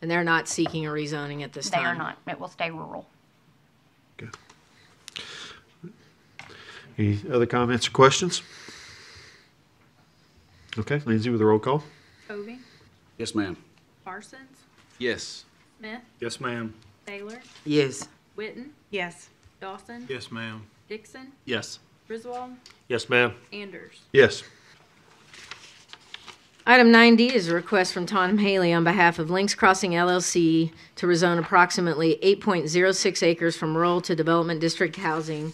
And 0.01 0.11
they're 0.11 0.25
not 0.25 0.49
seeking 0.49 0.85
a 0.85 0.89
rezoning 0.89 1.41
at 1.43 1.53
this 1.53 1.69
time 1.69 1.79
They 1.81 1.85
time? 1.87 1.95
are 1.95 1.97
not, 1.97 2.17
it 2.27 2.37
will 2.39 2.49
stay 2.49 2.69
rural. 2.69 3.07
Okay. 4.21 4.29
Any 6.97 7.19
other 7.31 7.45
comments 7.45 7.87
or 7.87 7.91
questions? 7.91 8.41
Okay, 10.77 11.01
Lindsay 11.05 11.29
with 11.29 11.39
a 11.41 11.45
roll 11.45 11.59
call? 11.59 11.81
Hovey, 12.27 12.59
Yes, 13.17 13.33
ma'am. 13.33 13.55
Parsons, 14.03 14.41
Yes. 14.99 15.45
Smith, 15.79 16.01
Yes, 16.19 16.41
ma'am. 16.41 16.73
Taylor, 17.07 17.39
Yes. 17.63 18.09
Witten, 18.37 18.69
Yes. 18.89 19.29
Dawson, 19.61 20.05
Yes, 20.09 20.31
ma'am. 20.31 20.63
Dixon, 20.89 21.31
Yes. 21.45 21.79
Griswold, 22.07 22.51
Yes, 22.87 23.09
ma'am. 23.09 23.33
Anders. 23.51 24.01
Yes. 24.11 24.43
Item 26.67 26.91
9D 26.91 27.31
is 27.31 27.47
a 27.47 27.53
request 27.53 27.93
from 27.93 28.05
Tom 28.07 28.39
Haley 28.39 28.73
on 28.73 28.83
behalf 28.83 29.19
of 29.19 29.29
Links 29.29 29.53
Crossing 29.53 29.91
LLC 29.91 30.71
to 30.95 31.05
rezone 31.05 31.37
approximately 31.37 32.17
8.06 32.23 33.21
acres 33.21 33.55
from 33.55 33.75
rural 33.77 34.01
to 34.01 34.15
development 34.15 34.59
district 34.61 34.95
housing 34.95 35.53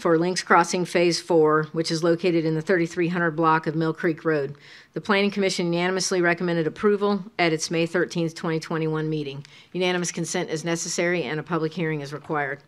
for 0.00 0.18
Links 0.18 0.42
Crossing 0.42 0.84
Phase 0.84 1.20
4, 1.20 1.64
which 1.72 1.90
is 1.90 2.02
located 2.02 2.44
in 2.44 2.54
the 2.54 2.62
3300 2.62 3.32
block 3.32 3.66
of 3.66 3.76
Mill 3.76 3.92
Creek 3.92 4.24
Road. 4.24 4.54
The 4.94 5.00
Planning 5.00 5.30
Commission 5.30 5.72
unanimously 5.72 6.20
recommended 6.22 6.66
approval 6.66 7.22
at 7.38 7.52
its 7.52 7.70
May 7.70 7.86
13th, 7.86 8.34
2021 8.34 9.08
meeting. 9.08 9.44
Unanimous 9.72 10.10
consent 10.10 10.50
is 10.50 10.64
necessary 10.64 11.22
and 11.24 11.38
a 11.38 11.42
public 11.42 11.72
hearing 11.74 12.00
is 12.00 12.12
required. 12.12 12.60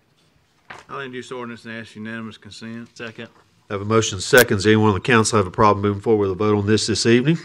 I'll 0.88 1.00
introduce 1.00 1.32
ordinance 1.32 1.64
and 1.64 1.74
ask 1.74 1.96
unanimous 1.96 2.36
consent. 2.36 2.96
Second. 2.96 3.28
I 3.70 3.74
Have 3.74 3.82
a 3.82 3.86
motion 3.86 4.16
and 4.16 4.22
seconds. 4.22 4.66
Anyone 4.66 4.88
on 4.88 4.94
the 4.94 5.00
council 5.00 5.38
have 5.38 5.46
a 5.46 5.50
problem 5.50 5.82
moving 5.82 6.02
forward 6.02 6.28
with 6.28 6.32
a 6.32 6.34
vote 6.34 6.56
on 6.56 6.66
this 6.66 6.86
this 6.86 7.06
evening? 7.06 7.38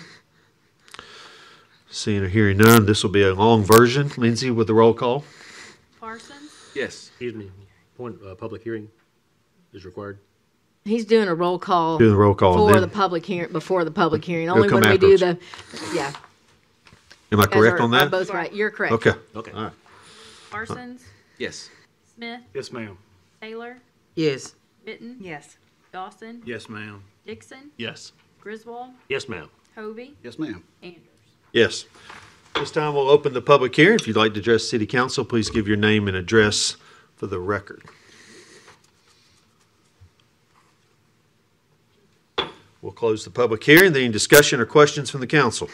Seeing 1.90 2.24
or 2.24 2.28
hearing 2.28 2.58
none, 2.58 2.86
this 2.86 3.04
will 3.04 3.12
be 3.12 3.24
a 3.24 3.34
long 3.34 3.64
version. 3.64 4.12
Lindsay 4.18 4.52
with 4.52 4.68
the 4.68 4.74
roll 4.74 4.94
call? 4.94 5.24
Parsons, 6.00 6.52
Yes. 6.76 7.08
Excuse 7.08 7.34
me. 7.34 7.50
Point, 7.98 8.18
uh, 8.26 8.36
public 8.36 8.62
hearing 8.64 8.90
is 9.78 9.86
required. 9.86 10.20
He's 10.84 11.06
doing 11.06 11.28
a 11.28 11.36
roll 11.36 11.60
call. 11.60 11.98
Doing 11.98 12.12
the 12.12 12.18
roll 12.18 12.34
call, 12.36 12.54
and 12.54 12.74
For 12.74 12.80
then- 12.80 12.90
the 12.90 12.94
public 12.94 13.26
hearing, 13.26 13.52
before 13.52 13.84
the 13.86 13.92
public 13.92 14.24
hearing, 14.26 14.50
only 14.50 14.68
come 14.68 14.82
when 14.82 14.90
we 14.90 14.98
do 14.98 15.18
the, 15.18 15.38
yeah. 15.94 16.14
Am 17.32 17.40
I 17.40 17.44
you 17.44 17.48
guys 17.48 17.54
correct 17.54 17.80
are- 17.80 17.84
on 17.84 17.94
are 17.94 18.00
that? 18.00 18.12
Both 18.12 18.30
right, 18.32 18.54
you're 18.54 18.72
correct. 18.72 18.94
Okay. 18.94 19.14
Okay. 19.36 19.52
All 19.52 19.64
right. 19.66 19.74
Parsons, 20.50 21.04
Yes. 21.38 21.70
Smith, 22.16 22.42
Yes, 22.54 22.72
ma'am. 22.72 22.98
Taylor, 23.42 23.78
Yes. 24.16 24.56
Witten, 24.86 25.18
Yes. 25.20 25.58
Dawson, 25.92 26.42
Yes, 26.46 26.70
ma'am. 26.70 27.04
Dixon, 27.26 27.72
Yes. 27.78 28.14
Griswold, 28.42 28.92
Yes, 29.10 29.28
ma'am. 29.28 29.50
Hovey, 29.76 30.16
Yes, 30.24 30.40
ma'am. 30.40 30.64
Anders. 30.82 31.02
Yes. 31.52 31.86
This 32.56 32.72
time 32.72 32.94
we'll 32.96 33.10
open 33.10 33.34
the 33.34 33.42
public 33.42 33.76
hearing. 33.76 34.00
If 34.00 34.08
you'd 34.08 34.16
like 34.16 34.34
to 34.36 34.40
address 34.40 34.64
city 34.68 34.88
council, 34.88 35.26
please 35.26 35.50
give 35.50 35.68
your 35.68 35.78
name 35.78 36.08
and 36.08 36.16
address 36.16 36.78
for 37.18 37.28
the 37.28 37.40
record. 37.40 37.84
We'll 42.82 42.92
close 42.92 43.24
the 43.24 43.32
public 43.32 43.64
hearing. 43.64 43.96
Any 43.96 44.10
discussion 44.10 44.60
or 44.60 44.66
questions 44.66 45.10
from 45.10 45.22
the 45.22 45.28
council? 45.28 45.70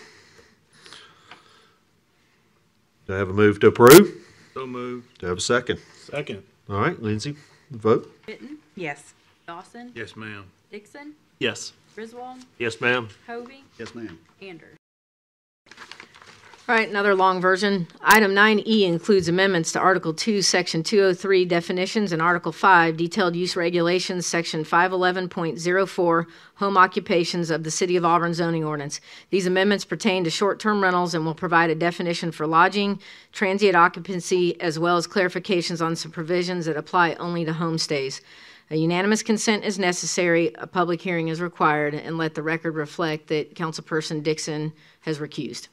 Do 3.08 3.14
I 3.14 3.18
have 3.18 3.30
a 3.30 3.34
move 3.34 3.60
to 3.62 3.68
approve? 3.68 4.14
So 4.54 4.66
moved. 4.66 5.20
Do 5.20 5.26
I 5.28 5.30
have 5.30 5.38
a 5.39 5.41
second? 5.41 5.80
Second. 6.10 6.43
All 6.70 6.80
right, 6.80 7.01
Lindsay, 7.01 7.36
vote. 7.72 8.10
Witten, 8.28 8.58
Yes. 8.76 9.14
Dawson, 9.45 9.91
Yes, 9.93 10.16
ma'am. 10.16 10.45
Dixon, 10.72 11.14
Yes. 11.39 11.74
Griswold, 11.95 12.38
Yes, 12.58 12.80
ma'am. 12.80 13.10
Hovey, 13.28 13.66
Yes, 13.78 13.93
ma'am. 13.93 14.18
Anders. 14.41 14.78
All 16.66 16.76
right, 16.76 16.88
another 16.88 17.14
long 17.14 17.41
version. 17.41 17.88
Item 17.99 18.32
9E 18.32 18.84
includes 18.84 19.28
amendments 19.28 19.74
to 19.74 19.80
Article 19.80 20.14
2, 20.14 20.41
Section 20.41 20.82
203 20.82 21.43
definitions, 21.43 22.14
and 22.14 22.22
Article 22.22 22.53
5 22.53 22.95
detailed 22.95 23.36
use 23.36 23.57
regulations, 23.57 24.26
Section 24.26 24.64
511.04 24.64 26.26
home 26.55 26.78
occupations 26.78 27.49
of 27.49 27.66
the 27.66 27.70
City 27.70 27.97
of 27.97 28.05
Auburn 28.05 28.34
zoning 28.34 28.64
ordinance. 28.64 29.01
These 29.30 29.45
amendments 29.45 29.84
pertain 29.84 30.24
to 30.24 30.30
short-term 30.30 30.82
rentals 30.82 31.14
and 31.14 31.26
will 31.26 31.36
provide 31.36 31.70
a 31.70 31.76
definition 31.76 32.32
for 32.32 32.47
lodging, 32.47 33.01
transient 33.34 33.76
occupancy, 33.76 34.57
as 34.61 34.80
well 34.80 34.95
as 34.95 35.05
clarifications 35.05 35.86
on 35.86 35.97
some 35.97 36.11
provisions 36.11 36.66
that 36.66 36.78
apply 36.78 37.16
only 37.16 37.43
to 37.43 37.51
homestays. 37.51 38.22
A 38.72 38.78
unanimous 38.78 39.22
consent 39.22 39.66
is 39.66 39.78
necessary, 39.78 40.53
a 40.55 40.66
public 40.66 41.01
hearing 41.01 41.28
is 41.28 41.41
required, 41.41 41.93
and 41.93 42.18
let 42.18 42.36
the 42.36 42.41
record 42.41 42.76
reflect 42.76 43.28
that 43.28 43.53
Councilperson 43.53 44.24
Dixon 44.24 44.72
has 45.01 45.20
recused 45.20 45.68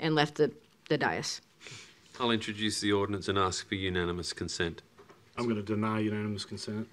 and 0.00 0.14
left 0.14 0.36
the, 0.36 0.50
the 0.88 0.98
dais. 0.98 1.40
I'll 2.20 2.30
introduce 2.30 2.80
the 2.80 2.92
ordinance 2.92 3.28
and 3.28 3.38
ask 3.38 3.68
for 3.68 3.74
unanimous 3.76 4.32
consent. 4.32 4.82
I'm 5.36 5.44
going 5.44 5.56
to 5.56 5.62
deny 5.62 6.00
unanimous 6.00 6.44
consent. 6.44 6.88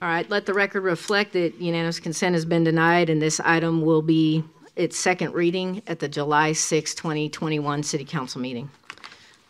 All 0.00 0.08
right, 0.08 0.28
let 0.30 0.46
the 0.46 0.54
record 0.54 0.82
reflect 0.82 1.32
that 1.34 1.60
unanimous 1.60 2.00
consent 2.00 2.34
has 2.34 2.44
been 2.44 2.64
denied, 2.64 3.08
and 3.08 3.22
this 3.22 3.40
item 3.40 3.82
will 3.82 4.02
be 4.02 4.44
its 4.74 4.96
second 4.96 5.34
reading 5.34 5.82
at 5.86 5.98
the 5.98 6.08
July 6.08 6.52
6, 6.52 6.94
2021 6.94 7.82
City 7.82 8.04
Council 8.04 8.40
meeting. 8.40 8.70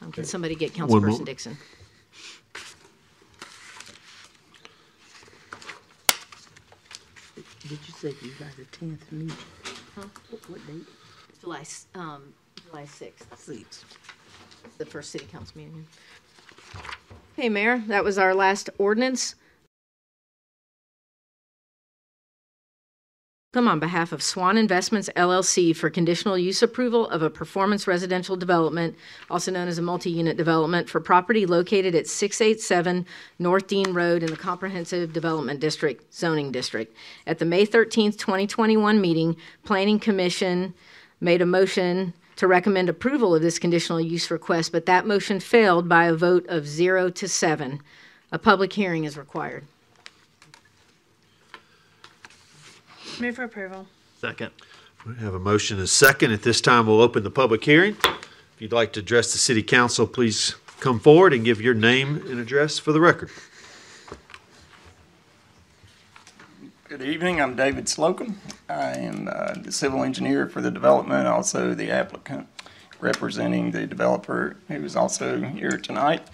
Um, 0.03 0.13
Can 0.13 0.25
somebody 0.25 0.55
get 0.55 0.73
Councilperson 0.73 1.25
Dixon? 1.25 1.57
Did 7.63 7.79
you 7.87 7.95
say 7.95 8.15
you 8.21 8.33
got 8.39 8.49
a 8.59 8.65
tenth 8.77 9.11
meeting? 9.13 9.37
What, 9.95 10.09
what 10.49 10.67
date? 10.67 10.87
July, 11.41 11.61
s- 11.61 11.87
um, 11.95 12.33
July 12.67 12.85
6th, 12.85 13.37
Six. 13.37 13.85
the 14.79 14.87
first 14.87 15.11
City 15.11 15.27
Council 15.27 15.57
meeting. 15.59 15.87
Hey, 17.37 17.49
Mayor, 17.49 17.79
that 17.89 18.05
was 18.05 18.19
our 18.19 18.35
last 18.35 18.71
ordinance. 18.79 19.35
On 23.55 23.79
behalf 23.79 24.13
of 24.13 24.23
Swan 24.23 24.57
Investments 24.57 25.11
LLC 25.15 25.77
for 25.77 25.91
conditional 25.91 26.39
use 26.39 26.63
approval 26.63 27.07
of 27.11 27.21
a 27.21 27.29
performance 27.29 27.87
residential 27.87 28.35
development, 28.35 28.97
also 29.31 29.51
known 29.51 29.69
as 29.69 29.77
a 29.77 29.83
multi-unit 29.83 30.39
development, 30.39 30.89
for 30.89 31.01
property 31.01 31.45
located 31.45 31.95
at 31.95 32.07
687 32.07 33.05
North 33.39 33.67
Dean 33.67 33.93
Road 33.93 34.23
in 34.23 34.31
the 34.31 34.39
Comprehensive 34.39 35.13
Development 35.13 35.61
District 35.61 36.03
zoning 36.15 36.51
district. 36.51 36.97
At 37.27 37.41
the 37.41 37.45
May 37.45 37.67
13th, 37.67 38.17
2021 38.17 38.99
meeting, 38.99 39.37
Planning 39.65 40.01
Commission 40.01 40.73
made 41.21 41.43
a 41.43 41.47
motion 41.47 42.15
to 42.37 42.47
recommend 42.47 42.89
approval 42.89 43.35
of 43.35 43.43
this 43.43 43.59
conditional 43.59 44.01
use 44.01 44.31
request, 44.31 44.73
but 44.73 44.87
that 44.87 45.07
motion 45.07 45.41
failed 45.41 45.91
by 45.91 46.07
a 46.07 46.15
vote 46.15 46.47
of 46.49 46.67
zero 46.67 47.11
to 47.11 47.29
seven. 47.29 47.83
A 48.33 48.39
public 48.39 48.73
hearing 48.73 49.05
is 49.05 49.19
required. 49.19 49.67
Move 53.23 53.37
for 53.37 53.45
approval. 53.45 53.87
Second. 54.21 54.51
We 55.07 55.15
have 55.15 55.33
a 55.33 55.39
motion 55.39 55.77
and 55.77 55.85
a 55.85 55.87
second. 55.87 56.33
At 56.33 56.43
this 56.43 56.61
time, 56.61 56.89
we'll 56.89 57.01
open 57.01 57.23
the 57.23 57.31
public 57.31 57.63
hearing. 57.63 57.97
If 58.03 58.57
you'd 58.59 58.73
like 58.73 58.93
to 58.95 59.01
address 59.01 59.31
the 59.31 59.39
city 59.39 59.63
council, 59.63 60.09
please 60.09 60.57
come 60.81 60.99
forward 60.99 61.33
and 61.33 61.45
give 61.45 61.61
your 61.61 61.75
name 61.75 62.17
and 62.29 62.41
address 62.41 62.81
for 62.81 62.91
the 62.91 62.99
record. 62.99 63.31
Good 66.89 67.03
evening, 67.03 67.41
I'm 67.41 67.55
David 67.55 67.89
Slocum. 67.89 68.41
I 68.69 68.99
am 68.99 69.29
uh, 69.33 69.55
the 69.55 69.71
civil 69.71 70.03
engineer 70.03 70.49
for 70.49 70.61
the 70.61 70.73
development, 70.73 71.29
also 71.29 71.75
the 71.75 71.93
applicant 71.93 72.49
representing 72.99 73.71
the 73.71 73.87
developer 73.87 74.57
who 74.67 74.83
is 74.85 74.97
also 74.97 75.41
here 75.43 75.79
tonight. 75.79 76.27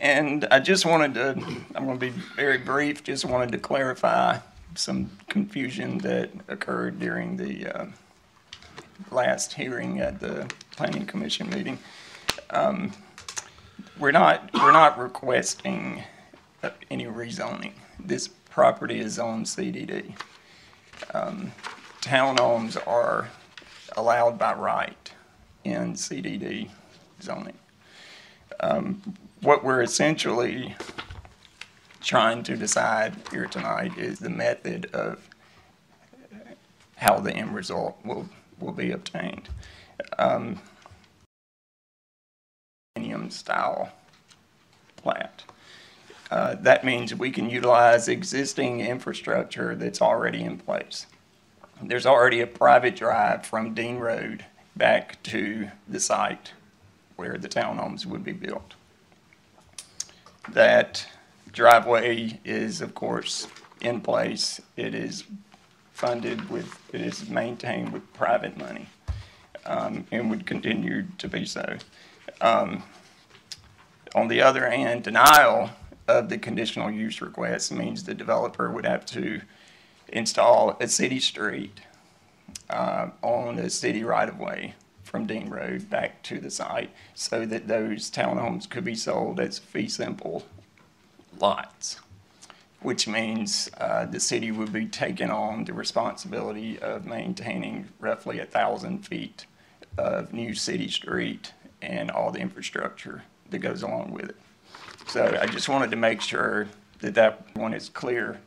And 0.00 0.48
I 0.50 0.58
just 0.58 0.84
wanted 0.84 1.14
to, 1.14 1.40
I'm 1.76 1.86
going 1.86 2.00
to 2.00 2.10
be 2.10 2.12
very 2.34 2.58
brief, 2.58 3.04
just 3.04 3.24
wanted 3.24 3.52
to 3.52 3.58
clarify 3.58 4.40
some 4.74 5.10
confusion 5.28 5.98
that 5.98 6.30
occurred 6.48 6.98
during 6.98 7.36
the 7.36 7.66
uh, 7.66 7.86
last 9.10 9.52
hearing 9.54 10.00
at 10.00 10.20
the 10.20 10.50
planning 10.76 11.06
commission 11.06 11.48
meeting. 11.50 11.78
Um, 12.50 12.92
We're 13.98 14.12
not, 14.12 14.50
we're 14.54 14.72
not 14.72 14.98
requesting 14.98 16.02
uh, 16.62 16.70
any 16.90 17.06
rezoning. 17.06 17.72
This 17.98 18.28
property 18.28 19.00
is 19.00 19.18
on 19.18 19.44
CDD. 19.44 20.14
Um, 21.12 21.52
Townhomes 22.00 22.76
are 22.86 23.28
allowed 23.96 24.38
by 24.38 24.54
right 24.54 25.12
in 25.64 25.94
CDD 25.94 26.70
zoning. 27.22 27.58
Um, 28.60 29.02
What 29.40 29.64
we're 29.64 29.82
essentially 29.82 30.74
trying 32.04 32.42
to 32.44 32.56
decide 32.56 33.14
here 33.30 33.46
tonight 33.46 33.96
is 33.96 34.18
the 34.18 34.30
method 34.30 34.86
of 34.92 35.28
how 36.96 37.18
the 37.18 37.32
end 37.32 37.54
result 37.54 37.98
will, 38.04 38.28
will 38.60 38.72
be 38.72 38.92
obtained. 38.92 39.48
Um, 40.18 40.60
Style 43.30 43.90
plat. 44.96 45.44
Uh, 46.30 46.54
That 46.56 46.84
means 46.84 47.14
we 47.14 47.30
can 47.30 47.48
utilize 47.48 48.06
existing 48.06 48.80
infrastructure 48.80 49.74
that's 49.74 50.02
already 50.02 50.42
in 50.42 50.58
place. 50.58 51.06
There's 51.82 52.06
already 52.06 52.40
a 52.40 52.46
private 52.46 52.96
drive 52.96 53.46
from 53.46 53.74
Dean 53.74 53.98
Road 53.98 54.44
back 54.76 55.22
to 55.24 55.70
the 55.88 56.00
site 56.00 56.52
where 57.16 57.38
the 57.38 57.48
townhomes 57.48 58.04
would 58.06 58.24
be 58.24 58.32
built. 58.32 58.74
That 60.50 61.06
driveway 61.54 62.40
is, 62.44 62.80
of 62.80 62.94
course, 62.94 63.46
in 63.80 64.00
place. 64.00 64.60
It 64.76 64.94
is 64.94 65.24
funded 65.92 66.50
with, 66.50 66.78
it 66.92 67.00
is 67.00 67.28
maintained 67.30 67.92
with 67.92 68.12
private 68.12 68.58
money, 68.58 68.88
um, 69.64 70.06
and 70.10 70.28
would 70.30 70.46
continue 70.46 71.04
to 71.18 71.28
be 71.28 71.46
so. 71.46 71.78
Um, 72.40 72.82
on 74.14 74.28
the 74.28 74.42
other 74.42 74.68
hand, 74.68 75.04
denial 75.04 75.70
of 76.06 76.28
the 76.28 76.38
conditional 76.38 76.90
use 76.90 77.22
request 77.22 77.72
means 77.72 78.04
the 78.04 78.14
developer 78.14 78.70
would 78.70 78.84
have 78.84 79.06
to 79.06 79.40
install 80.08 80.76
a 80.80 80.88
city 80.88 81.20
street 81.20 81.80
uh, 82.68 83.08
on 83.22 83.58
a 83.58 83.70
city 83.70 84.04
right-of-way 84.04 84.74
from 85.02 85.26
Dean 85.26 85.48
Road 85.48 85.88
back 85.88 86.22
to 86.24 86.40
the 86.40 86.50
site 86.50 86.90
so 87.14 87.46
that 87.46 87.68
those 87.68 88.10
townhomes 88.10 88.68
could 88.68 88.84
be 88.84 88.94
sold 88.94 89.38
as 89.38 89.58
fee 89.58 89.88
simple 89.88 90.44
lots, 91.40 92.00
which 92.80 93.08
means 93.08 93.70
uh, 93.78 94.06
the 94.06 94.20
city 94.20 94.50
would 94.50 94.72
be 94.72 94.86
taking 94.86 95.30
on 95.30 95.64
the 95.64 95.72
responsibility 95.72 96.78
of 96.78 97.06
maintaining 97.06 97.88
roughly 97.98 98.38
a 98.38 98.44
thousand 98.44 99.06
feet 99.06 99.46
of 99.96 100.32
new 100.32 100.54
city 100.54 100.88
street 100.88 101.52
and 101.80 102.10
all 102.10 102.30
the 102.30 102.40
infrastructure 102.40 103.22
that 103.50 103.58
goes 103.58 103.82
along 103.82 104.12
with 104.12 104.30
it. 104.30 104.36
So 105.06 105.38
I 105.40 105.46
just 105.46 105.68
wanted 105.68 105.90
to 105.90 105.96
make 105.96 106.20
sure 106.20 106.68
that 107.00 107.14
that 107.14 107.44
one 107.54 107.74
is 107.74 107.88
clear 107.88 108.40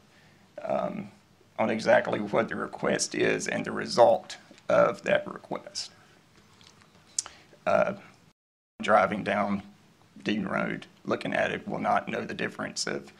um, 0.63 1.09
on 1.59 1.69
exactly 1.69 2.19
what 2.19 2.49
the 2.49 2.55
request 2.55 3.15
is 3.15 3.47
and 3.47 3.63
the 3.63 3.71
result 3.71 4.37
of 4.69 5.03
that 5.03 5.25
request. 5.31 5.91
Uh, 7.65 7.93
Driving 8.79 9.23
down 9.23 9.63
Dean 10.23 10.45
Road, 10.45 10.85
looking 11.07 11.33
at 11.33 11.51
it, 11.51 11.67
will 11.67 11.79
not 11.79 12.07
know 12.07 12.23
the 12.23 12.33
difference 12.33 12.85
of 12.85 13.11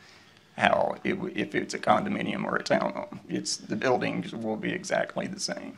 how, 0.58 0.98
it 1.04 1.18
if 1.36 1.56
it's 1.56 1.74
a 1.74 1.80
condominium 1.80 2.44
or 2.44 2.58
a 2.58 2.64
townhome. 2.64 3.20
It's, 3.30 3.58
the 3.58 3.76
buildings 3.76 4.34
will 4.34 4.58
be 4.58 4.72
exactly 4.72 5.28
the 5.28 5.40
same. 5.40 5.78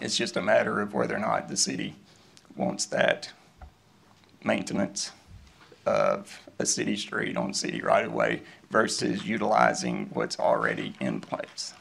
It's 0.00 0.16
just 0.16 0.36
a 0.36 0.42
matter 0.42 0.80
of 0.80 0.94
whether 0.94 1.16
or 1.16 1.20
not 1.20 1.48
the 1.48 1.56
city 1.56 1.94
wants 2.56 2.86
that 2.86 3.30
maintenance 4.44 5.12
of 5.86 6.40
a 6.58 6.66
city 6.66 6.96
street 6.96 7.36
on 7.36 7.54
city 7.54 7.80
right-of-way 7.80 8.42
versus 8.70 9.24
utilizing 9.24 10.10
what's 10.12 10.38
already 10.38 10.94
in 11.00 11.20
place. 11.20 11.74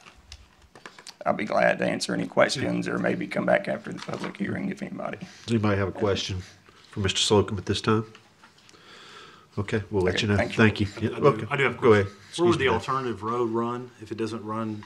I'll 1.26 1.34
be 1.34 1.46
glad 1.46 1.78
to 1.80 1.86
answer 1.86 2.14
any 2.14 2.26
questions 2.28 2.88
or 2.88 2.98
maybe 2.98 3.28
come 3.28 3.46
back 3.46 3.68
after 3.68 3.94
the 3.94 4.00
public 4.00 4.38
hearing 4.38 4.70
if 4.70 4.82
anybody. 4.82 5.20
Does 5.46 5.54
anybody 5.54 5.78
have 5.78 5.90
a 5.90 5.92
question 5.92 6.42
for 6.90 7.02
Mr. 7.02 7.18
Slocum 7.18 7.58
at 7.58 7.66
this 7.66 7.82
time? 7.82 8.06
Okay, 9.58 9.84
we'll 9.92 10.04
let 10.04 10.16
Okay, 10.16 10.22
you 10.24 10.28
know. 10.30 10.38
thank 10.38 10.52
you. 10.52 10.58
Thank 10.58 10.80
you. 10.80 11.10
Yeah, 11.10 11.18
I 11.18 11.20
do, 11.20 11.26
okay. 11.28 11.46
I 11.50 11.58
do 11.58 11.64
have 11.64 11.78
a 11.78 11.82
Go 11.82 11.94
ahead. 11.94 12.06
question. 12.06 12.18
Where 12.44 12.48
would 12.48 12.56
Excuse 12.56 12.58
the 12.58 12.64
me. 12.66 12.70
alternative 12.70 13.24
road 13.24 13.50
run 13.52 13.92
if 14.02 14.12
it 14.12 14.18
doesn't 14.18 14.44
run? 14.46 14.84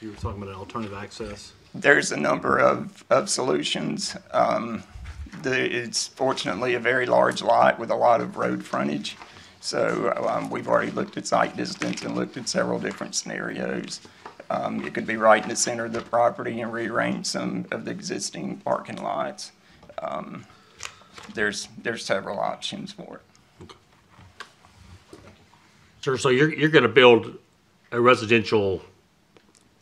You 0.00 0.10
were 0.10 0.16
talking 0.16 0.42
about 0.42 0.52
an 0.52 0.58
alternative 0.58 0.96
access. 0.96 1.52
There's 1.74 2.10
a 2.10 2.16
number 2.16 2.58
of, 2.58 3.04
of 3.10 3.30
solutions. 3.30 4.16
Um, 4.32 4.82
the, 5.42 5.72
it's 5.82 6.08
fortunately 6.08 6.74
a 6.74 6.80
very 6.80 7.06
large 7.06 7.42
lot 7.42 7.78
with 7.78 7.90
a 7.90 7.94
lot 7.94 8.20
of 8.20 8.36
road 8.36 8.64
frontage. 8.64 9.16
So, 9.60 10.12
um, 10.28 10.50
we've 10.50 10.66
already 10.66 10.90
looked 10.90 11.16
at 11.16 11.26
sight 11.28 11.56
distance 11.56 12.02
and 12.02 12.16
looked 12.16 12.36
at 12.36 12.48
several 12.48 12.80
different 12.80 13.14
scenarios. 13.14 14.00
Um, 14.50 14.84
it 14.84 14.92
could 14.92 15.06
be 15.06 15.16
right 15.16 15.40
in 15.42 15.48
the 15.48 15.54
center 15.56 15.84
of 15.84 15.92
the 15.92 16.00
property 16.02 16.60
and 16.60 16.72
rearrange 16.72 17.26
some 17.26 17.66
of 17.70 17.84
the 17.84 17.92
existing 17.92 18.56
parking 18.58 18.96
lots. 18.96 19.52
Um, 20.02 20.44
there's, 21.34 21.68
there's 21.80 22.04
several 22.04 22.40
options 22.40 22.92
for 22.92 23.16
it. 23.16 23.22
Sir, 26.02 26.16
so 26.16 26.30
you're, 26.30 26.52
you're 26.52 26.68
gonna 26.68 26.88
build 26.88 27.38
a 27.92 28.00
residential 28.00 28.82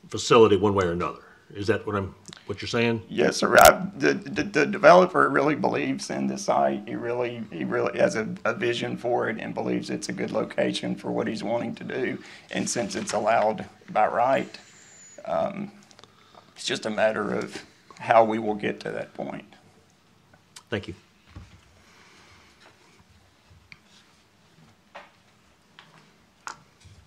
facility 0.09 0.57
one 0.57 0.75
way 0.75 0.85
or 0.85 0.93
another? 0.93 1.21
Is 1.55 1.67
that 1.69 1.87
what 1.87 1.97
I'm, 1.97 2.15
what 2.45 2.61
you're 2.61 2.69
saying? 2.69 3.03
Yes, 3.09 3.39
sir. 3.39 3.57
I, 3.57 3.87
the, 3.97 4.13
the, 4.13 4.43
the 4.43 4.67
developer 4.67 5.29
really 5.31 5.55
believes 5.55 6.11
in 6.11 6.27
the 6.27 6.37
site. 6.37 6.87
He 6.87 6.95
really, 6.95 7.43
he 7.51 7.65
really 7.65 7.99
has 7.99 8.17
a, 8.17 8.29
a 8.45 8.55
vision 8.55 8.97
for 8.97 9.29
it 9.31 9.39
and 9.41 9.55
believes 9.55 9.89
it's 9.89 10.11
a 10.11 10.13
good 10.13 10.31
location 10.31 10.95
for 10.95 11.11
what 11.11 11.27
he's 11.27 11.43
wanting 11.43 11.75
to 11.77 11.85
do. 11.85 12.19
And 12.53 12.69
since 12.69 12.95
it's 12.95 13.15
allowed 13.15 13.65
by 13.89 14.07
right, 14.07 14.59
um, 15.25 15.73
it's 16.55 16.67
just 16.67 16.87
a 16.87 16.91
matter 16.91 17.35
of 17.35 17.65
how 17.99 18.25
we 18.25 18.39
will 18.39 18.55
get 18.55 18.79
to 18.81 18.91
that 18.91 19.15
point. 19.15 19.47
Thank 20.69 20.87
you. 20.87 20.95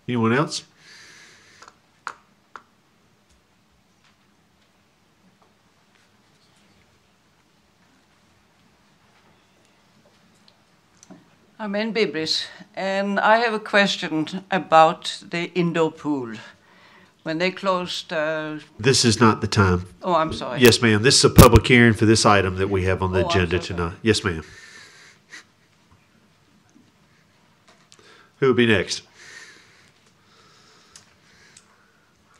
Anyone 0.08 0.34
else? 0.34 0.64
I'm 11.60 11.76
in 11.76 11.94
Bibris, 11.94 12.46
and 12.76 13.20
I 13.20 13.38
have 13.38 13.54
a 13.54 13.60
question 13.60 14.44
about 14.52 15.24
the 15.30 15.52
indoor 15.54 15.92
pool. 15.92 16.36
When 17.24 17.38
they 17.38 17.52
closed, 17.52 18.12
uh, 18.12 18.58
This 18.78 19.06
is 19.06 19.22
not 19.22 19.40
the 19.40 19.48
time. 19.48 19.86
oh, 20.02 20.16
I'm 20.16 20.34
sorry. 20.34 20.60
Yes, 20.60 20.82
ma'am. 20.82 21.04
This 21.04 21.18
is 21.18 21.24
a 21.24 21.30
public 21.30 21.66
hearing 21.66 21.94
for 21.94 22.06
this 22.06 22.26
item 22.26 22.58
that 22.58 22.70
we 22.70 22.84
have 22.84 23.02
on 23.02 23.14
the 23.14 23.24
Oh, 23.24 23.30
agenda 23.30 23.62
so 23.62 23.68
sorry. 23.68 23.78
tonight. 23.92 23.98
Yes, 24.02 24.24
ma'am. 24.26 24.44
Who 28.40 28.48
will 28.48 28.54
be 28.54 28.66
next? 28.66 29.04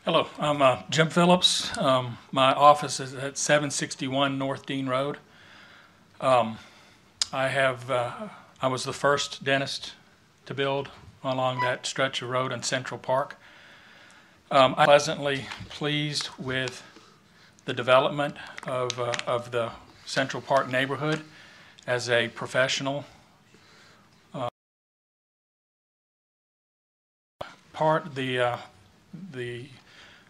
Hello, 0.06 0.28
I'm 0.38 0.62
uh, 0.62 0.82
Jim 0.90 1.10
Phillips. 1.10 1.78
Um, 1.78 2.18
My 2.30 2.52
office 2.52 3.00
is 3.00 3.14
at 3.14 3.38
761 3.38 4.38
North 4.38 4.66
Dean 4.66 4.88
Road. 4.88 5.18
Um, 6.20 6.58
I 7.32 7.48
have, 7.48 7.90
uh, 7.90 8.12
I 8.62 8.68
was 8.68 8.84
the 8.84 8.92
first 8.92 9.46
dentist 9.46 9.94
to 10.46 10.54
build 10.54 10.90
along 11.24 11.62
that 11.62 11.86
stretch 11.86 12.22
of 12.22 12.28
road 12.28 12.52
in 12.52 12.64
Central 12.64 13.00
Park. 13.00 13.38
Um, 14.52 14.76
I'm 14.78 14.88
pleasantly 14.88 15.46
pleased 15.70 16.28
with 16.38 16.84
the 17.64 17.74
development 17.74 18.36
of, 18.68 19.00
uh, 19.00 19.14
of 19.26 19.52
the 19.52 19.72
Central 20.06 20.42
Park 20.42 20.70
neighborhood 20.70 21.22
as 21.88 22.10
a 22.10 22.28
professional 22.28 23.06
uh, 24.34 24.50
part, 27.72 28.16
the, 28.16 28.38
uh, 28.38 28.58
the 29.32 29.70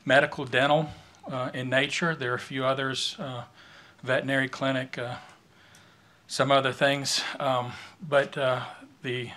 medical, 0.05 0.45
dental 0.45 0.89
uh, 1.31 1.49
in 1.53 1.69
nature. 1.69 2.15
There 2.15 2.31
are 2.31 2.35
a 2.35 2.39
few 2.39 2.65
others, 2.65 3.15
uh, 3.19 3.43
veterinary 4.03 4.49
clinic, 4.49 4.97
uh, 4.97 5.15
some 6.27 6.51
other 6.51 6.73
things. 6.73 7.23
Um, 7.39 7.73
But 8.01 8.37
uh, 8.37 8.65
the 9.01 9.31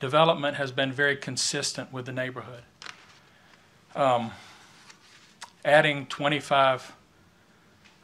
development 0.00 0.56
has 0.56 0.72
been 0.72 0.92
very 0.92 1.16
consistent 1.16 1.92
with 1.92 2.06
the 2.06 2.12
neighborhood. 2.12 2.62
Um, 3.94 4.32
Adding 5.62 6.06
25 6.06 6.92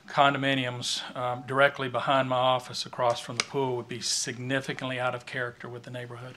condominiums 0.08 1.02
um, 1.16 1.42
directly 1.46 1.88
behind 1.88 2.28
my 2.28 2.36
office 2.36 2.86
across 2.86 3.18
from 3.18 3.36
the 3.36 3.44
pool 3.44 3.76
would 3.76 3.88
be 3.88 4.00
significantly 4.00 5.00
out 5.00 5.14
of 5.14 5.26
character 5.26 5.68
with 5.68 5.82
the 5.82 5.90
neighborhood. 5.90 6.36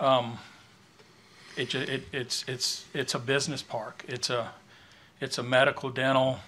Um, 0.00 0.38
it, 1.58 1.74
it, 1.74 2.02
it's, 2.12 2.44
it's, 2.46 2.84
it's 2.94 3.14
a 3.14 3.18
business 3.18 3.62
park. 3.62 4.04
It's 4.06 4.30
a, 4.30 4.52
it's 5.20 5.38
a 5.38 5.42
medical, 5.42 5.90
dental, 5.90 6.38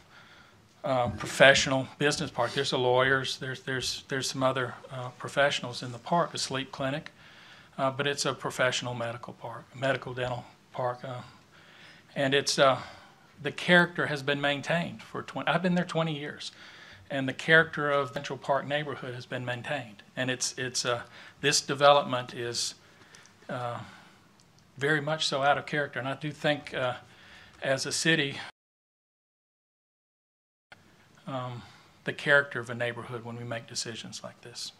uh, 0.84 1.08
professional 1.08 1.88
business 1.98 2.30
park. 2.30 2.52
There's 2.52 2.70
the 2.70 2.78
lawyers, 2.78 3.36
there's, 3.38 3.61
there's, 3.62 4.04
there's 4.08 4.30
some 4.30 4.42
other, 4.42 4.74
uh, 4.90 5.08
professionals 5.18 5.82
in 5.82 5.92
the 5.92 5.98
park, 5.98 6.32
a 6.32 6.38
sleep 6.38 6.72
clinic. 6.72 7.11
Uh, 7.76 7.90
but 7.90 8.06
it's 8.06 8.24
a 8.24 8.34
professional 8.34 8.94
medical 8.94 9.32
park, 9.34 9.64
medical 9.74 10.14
dental 10.14 10.44
park. 10.72 11.00
Uh, 11.02 11.22
and 12.14 12.34
it's, 12.34 12.58
uh, 12.58 12.78
the 13.42 13.50
character 13.50 14.06
has 14.06 14.22
been 14.22 14.40
maintained 14.40 15.02
for 15.02 15.22
20, 15.22 15.48
I've 15.48 15.62
been 15.62 15.74
there 15.74 15.84
20 15.84 16.16
years. 16.16 16.52
And 17.11 17.28
the 17.28 17.32
character 17.32 17.90
of 17.90 18.12
Central 18.12 18.38
Park 18.38 18.68
neighborhood 18.68 19.14
has 19.14 19.26
been 19.26 19.44
maintained. 19.44 20.04
And 20.16 20.30
it's, 20.30 20.54
it's, 20.56 20.84
uh, 20.84 21.02
this 21.40 21.61
development 21.61 22.34
is, 22.34 22.74
very 24.81 25.01
much 25.01 25.26
so 25.26 25.43
out 25.43 25.59
of 25.59 25.66
character. 25.66 25.99
And 25.99 26.09
I 26.09 26.14
do 26.14 26.33
think, 26.33 26.74
uh, 26.74 26.95
as 27.62 27.85
a 27.85 27.93
city, 27.93 28.39
um, 31.26 31.62
the 32.05 32.12
character 32.14 32.59
of 32.59 32.70
a 32.70 32.74
neighborhood 32.74 33.24
when 33.24 33.37
we 33.37 33.45
make 33.45 33.66
decisions 33.66 34.22
like 34.24 34.41
this. 34.41 34.72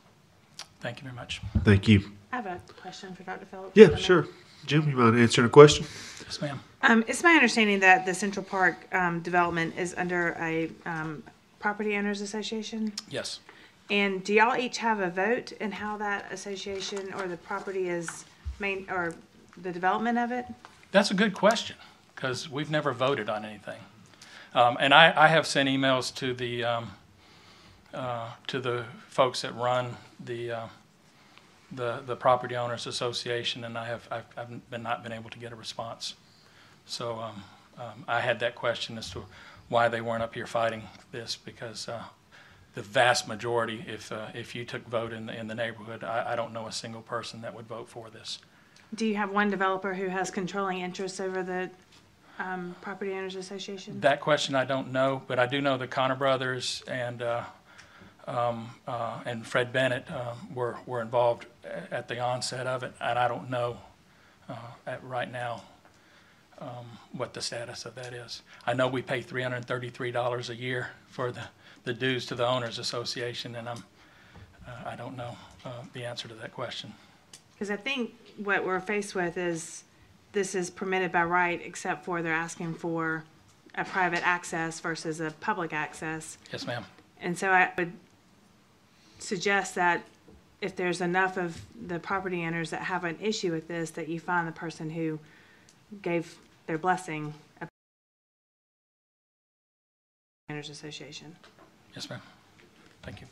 Thank 0.81 0.99
you 0.99 1.05
very 1.05 1.15
much. 1.15 1.43
Thank 1.63 1.87
you. 1.87 2.13
I 2.33 2.37
have 2.37 2.47
a 2.47 2.61
question 2.81 3.15
for 3.15 3.23
Dr. 3.23 3.45
Phillips. 3.45 3.73
Yeah, 3.75 3.85
if 3.85 3.91
I 3.91 3.95
may. 3.97 4.01
sure. 4.01 4.27
Jim, 4.67 4.89
you 4.89 4.97
mind 4.97 5.19
answering 5.19 5.47
a 5.47 5.51
question? 5.51 5.85
Yes, 6.25 6.41
ma'am. 6.41 6.61
Um, 6.83 7.05
it's 7.07 7.23
my 7.23 7.33
understanding 7.33 7.81
that 7.81 8.07
the 8.07 8.15
Central 8.15 8.45
Park, 8.45 8.77
um, 8.93 9.21
development 9.21 9.75
is 9.77 9.95
under 9.97 10.37
a, 10.41 10.71
um, 10.87 11.23
property 11.59 11.95
owners 11.97 12.23
association. 12.23 12.93
Yes. 13.11 13.41
And 13.91 14.25
do 14.25 14.33
y'all 14.33 14.57
each 14.57 14.79
have 14.79 15.01
a 15.01 15.11
vote 15.11 15.53
in 15.53 15.73
how 15.73 15.99
that 15.99 16.33
association 16.33 17.13
or 17.15 17.27
the 17.27 17.37
property 17.37 17.89
is 17.89 18.25
main, 18.59 18.87
or 18.89 19.15
the 19.63 19.73
development 19.73 20.19
of 20.19 20.33
it? 20.33 20.47
That's 20.93 21.11
a 21.11 21.15
good 21.15 21.35
question, 21.35 21.77
because 22.15 22.49
we've 22.49 22.71
never 22.71 22.93
voted 22.93 23.29
on 23.29 23.45
anything. 23.45 23.81
Um, 24.55 24.77
and 24.81 24.93
I, 24.93 25.13
I 25.17 25.29
have 25.29 25.47
sent 25.47 25.69
emails 25.69 26.15
to 26.17 26.35
the, 26.35 26.65
um, 26.65 26.91
uh, 27.95 28.31
to 28.49 28.61
the 28.61 28.85
folks 29.09 29.43
that 29.43 29.55
run 29.55 29.97
the, 30.19 30.51
uh, 30.51 30.67
the, 31.71 32.03
the 32.05 32.17
Property 32.17 32.57
Owners 32.57 32.87
Association, 32.87 33.65
and 33.65 33.79
I 33.79 33.87
have, 33.87 34.09
I've, 34.11 34.25
I've 34.37 34.71
been, 34.71 34.83
not 34.83 35.03
been 35.03 35.13
able 35.13 35.31
to 35.31 35.39
get 35.39 35.53
a 35.53 35.57
response. 35.57 36.15
So, 36.87 37.21
um, 37.21 37.45
um, 37.79 38.05
I 38.09 38.21
had 38.21 38.41
that 38.41 38.57
question 38.57 38.99
as 38.99 39.11
to 39.11 39.25
why 39.69 39.89
they 39.89 40.01
weren't 40.01 40.23
up 40.23 40.35
here 40.35 40.47
fighting 40.47 40.83
this, 41.13 41.37
because, 41.37 41.89
uh, 41.89 42.03
the 42.75 42.83
vast 42.83 43.27
majority, 43.27 43.85
if, 43.87 44.13
uh, 44.13 44.27
if 44.33 44.55
you 44.55 44.65
took 44.65 44.87
vote 44.89 45.13
in 45.13 45.27
the, 45.27 45.37
in 45.37 45.49
the 45.49 45.55
neighborhood, 45.55 46.05
I, 46.05 46.33
I 46.33 46.37
don't 46.37 46.53
know 46.53 46.67
a 46.67 46.73
single 46.73 47.03
person 47.03 47.41
that 47.43 47.55
would 47.55 47.67
vote 47.67 47.89
for 47.89 48.11
this. 48.11 48.39
Do 48.95 49.07
you 49.07 49.17
have 49.17 49.31
one 49.31 49.51
developer 49.51 49.95
who 49.95 50.09
has 50.09 50.31
controlling 50.31 50.81
interests 50.81 51.21
over 51.21 51.43
the, 51.43 51.71
um, 52.39 52.75
property 52.81 53.13
owners 53.13 53.37
association? 53.37 54.01
That 54.01 54.21
question 54.21 54.55
I 54.55 54.65
don't 54.65 54.93
know, 54.93 55.23
but 55.27 55.39
I 55.39 55.47
do 55.47 55.61
know 55.61 55.77
the 55.77 55.87
Connor 55.87 56.17
brothers 56.17 56.83
and, 56.89 57.23
uh, 57.23 57.45
um, 58.27 58.71
uh, 58.87 59.21
and 59.25 59.47
Fred 59.47 59.73
Bennett 59.73 60.11
um, 60.11 60.55
were, 60.55 60.77
were 60.87 61.03
involved 61.03 61.47
at 61.91 62.09
the 62.09 62.19
onset 62.19 62.67
of 62.67 62.83
it, 62.83 62.93
and 63.01 63.19
I 63.19 63.29
don't 63.29 63.49
know 63.49 63.79
uh, 64.49 64.57
at, 64.87 65.03
right 65.05 65.31
now 65.31 65.63
um, 66.59 66.87
what 67.13 67.33
the 67.33 67.41
status 67.41 67.85
of 67.87 67.95
that 67.95 68.13
is. 68.13 68.43
I 68.67 68.75
know 68.75 68.89
we 68.89 69.03
pay 69.03 69.23
$333 69.23 70.49
a 70.51 70.55
year 70.55 70.91
for 71.09 71.33
the, 71.33 71.43
the 71.85 71.95
dues 71.95 72.27
to 72.27 72.35
the 72.35 72.47
Owners 72.47 72.79
Association, 72.79 73.55
and 73.57 73.69
I'm, 73.69 73.85
uh, 74.67 74.91
I 74.91 74.97
don't 74.97 75.17
know 75.17 75.37
uh, 75.65 75.71
the 75.93 76.05
answer 76.05 76.29
to 76.29 76.35
that 76.35 76.53
question. 76.53 76.93
Because 77.53 77.71
I 77.71 77.77
think 77.77 78.15
what 78.37 78.65
we're 78.65 78.81
faced 78.81 79.15
with 79.15 79.37
is 79.37 79.85
this 80.33 80.55
is 80.55 80.71
permitted 80.71 81.13
by 81.13 81.25
right, 81.25 81.61
except 81.65 82.05
for 82.05 82.23
they're 82.23 82.33
asking 82.33 82.75
for 82.75 83.25
a 83.75 83.85
private 83.85 84.27
access 84.27 84.81
versus 84.81 85.21
a 85.21 85.31
public 85.41 85.73
access. 85.73 86.39
Yes, 86.53 86.67
ma'am. 86.67 86.85
And 87.21 87.39
so 87.39 87.51
I 87.51 87.71
would 87.77 87.93
suggest 89.19 89.75
that 89.75 90.03
if 90.61 90.77
there's 90.77 91.01
enough 91.01 91.37
of 91.37 91.61
the 91.87 91.99
property 91.99 92.45
owners 92.45 92.71
that 92.71 92.83
have 92.83 93.05
an 93.05 93.19
issue 93.21 93.53
with 93.53 93.69
this, 93.69 93.91
that 93.93 94.09
you 94.09 94.21
find 94.21 94.47
the 94.47 94.53
person 94.53 94.91
who 94.91 95.19
gave 96.03 96.39
their 96.67 96.79
blessing 96.79 97.35
a 97.61 97.69
owners 100.51 100.69
association. 100.69 101.35
Yes, 101.95 102.09
ma'am. 102.11 102.21
Thank 103.03 103.21
you. 103.23 103.27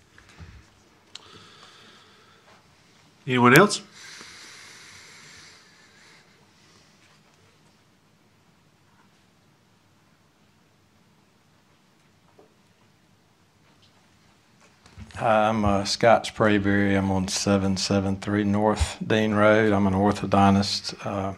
Anyone 3.26 3.59
else? 3.59 3.82
Hi, 15.19 15.49
I'm 15.49 15.64
uh, 15.64 15.85
Scott 15.85 16.27
Sprayberry. 16.33 16.97
I'm 16.97 17.11
on 17.11 17.27
773 17.27 18.45
North 18.45 18.99
Dean 19.05 19.35
Road. 19.35 19.73
I'm 19.73 19.89
an 19.89 19.93
orthodontist. 19.93 21.05
Uh, 21.05 21.35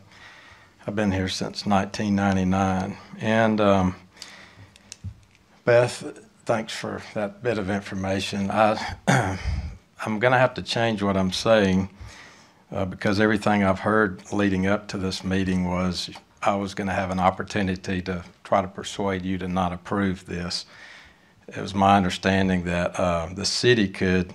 I've 0.87 0.95
been 0.95 1.13
here 1.13 1.31
since 1.31 1.65
1999. 1.65 2.99
And 3.23 3.59
um, 3.59 3.95
Beth, 5.65 6.21
thanks 6.45 6.75
for 6.75 7.01
that 7.15 7.43
bit 7.43 7.57
of 7.57 7.71
information. 7.71 8.51
I, 8.51 8.97
I'm 10.05 10.19
going 10.19 10.33
to 10.33 10.39
have 10.39 10.53
to 10.57 10.63
change 10.63 11.03
what 11.03 11.17
I'm 11.17 11.33
saying 11.33 11.89
uh, 12.71 12.85
because 12.85 13.19
everything 13.19 13.65
I've 13.65 13.81
heard 13.81 14.31
leading 14.31 14.67
up 14.67 14.89
to 14.89 14.99
this 14.99 15.25
meeting 15.25 15.65
was 15.65 16.11
I 16.43 16.55
was 16.55 16.75
going 16.75 16.89
to 16.89 16.95
have 16.95 17.11
an 17.11 17.19
opportunity 17.19 18.03
to 18.03 18.25
try 18.45 18.61
to 18.61 18.69
persuade 18.69 19.25
you 19.25 19.39
to 19.39 19.49
not 19.49 19.73
approve 19.73 20.27
this. 20.27 20.67
It 21.57 21.61
was 21.61 21.75
my 21.75 21.97
understanding 21.97 22.63
that 22.65 22.99
uh, 23.01 23.29
the 23.35 23.45
city 23.45 23.89
could 23.89 24.33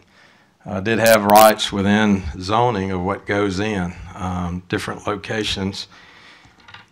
uh, 0.65 0.81
did 0.81 0.99
have 0.99 1.23
rights 1.23 1.71
within 1.71 2.23
zoning 2.41 2.91
of 2.91 3.01
what 3.01 3.25
goes 3.25 3.61
in 3.61 3.93
um, 4.15 4.63
different 4.67 5.07
locations. 5.07 5.87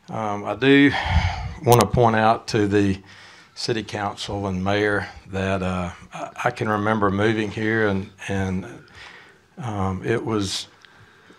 Um, 0.07 0.45
I 0.45 0.55
do 0.55 0.91
want 1.65 1.81
to 1.81 1.87
point 1.87 2.15
out 2.15 2.47
to 2.49 2.67
the 2.67 3.01
city 3.53 3.83
council 3.83 4.47
and 4.47 4.63
mayor 4.63 5.09
that 5.27 5.61
uh, 5.61 5.91
I, 6.13 6.51
can 6.51 6.69
remember 6.69 7.11
moving 7.11 7.51
here 7.51 7.89
and 7.89 8.09
and 8.29 8.65
um, 9.57 10.05
it 10.05 10.23
was 10.23 10.67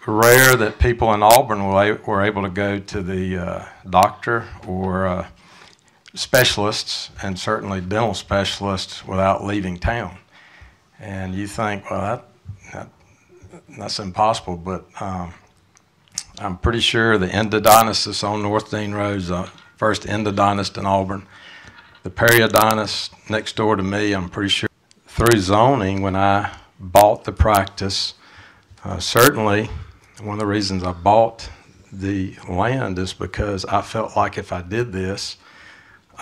rare 0.07 0.57
that 0.57 0.78
people 0.78 1.14
in 1.14 1.22
Auburn 1.22 1.66
were, 1.66 2.01
were 2.07 2.22
able 2.22 2.43
to 2.43 2.51
go 2.51 2.78
to 2.80 3.03
the 3.03 3.39
uh, 3.39 3.64
doctor 3.89 4.47
or 4.66 5.07
uh, 5.07 5.26
specialists 6.15 7.11
and 7.23 7.39
certainly 7.39 7.81
dental 7.81 8.15
specialists 8.15 9.05
without 9.07 9.45
leaving 9.45 9.79
town. 9.79 10.19
And 11.01 11.35
you 11.35 11.47
think, 11.47 11.91
well, 11.91 12.01
that, 12.01 12.29
that 12.73 12.89
that's 13.77 13.99
impossible, 13.99 14.57
but 14.57 14.87
um, 15.01 15.35
I'm 16.39 16.57
pretty 16.59 16.81
sure 16.81 17.19
the 17.19 17.27
endodontist 17.27 18.25
on 18.27 18.43
North 18.43 18.71
Dean 18.71 18.93
Road 18.93 19.19
is 19.19 19.29
the 19.29 19.51
first 19.77 20.05
endodontist 20.05 20.79
in 20.79 20.87
Auburn. 20.87 21.27
The 22.03 22.11
periodontist 22.11 23.11
next 23.31 23.57
door 23.57 23.77
to 23.77 23.83
me, 23.83 24.12
I'm 24.12 24.29
pretty 24.29 24.51
sure 24.51 24.69
through 25.07 25.41
zoning 25.41 26.03
when 26.03 26.17
I 26.17 26.57
bought 26.79 27.25
the 27.25 27.33
practice. 27.33 28.15
Uh, 28.85 28.99
certainly, 28.99 29.71
one 30.23 30.35
of 30.35 30.39
the 30.39 30.47
reasons 30.47 30.85
I 30.85 30.93
bought 30.93 31.49
the 31.93 32.37
land 32.49 32.99
is 32.99 33.12
because 33.12 33.65
I 33.67 33.81
felt 33.83 34.17
like 34.17 34.37
if 34.37 34.53
I 34.53 34.62
did 34.62 34.93
this, 34.93 35.37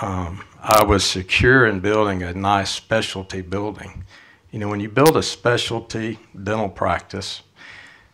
um, 0.00 0.44
I 0.60 0.84
was 0.84 1.04
secure 1.04 1.66
in 1.66 1.80
building 1.80 2.22
a 2.22 2.32
nice 2.32 2.70
specialty 2.70 3.42
building. 3.42 4.04
You 4.50 4.58
know, 4.58 4.68
when 4.68 4.80
you 4.80 4.88
build 4.88 5.16
a 5.16 5.22
specialty 5.22 6.18
dental 6.42 6.68
practice, 6.68 7.42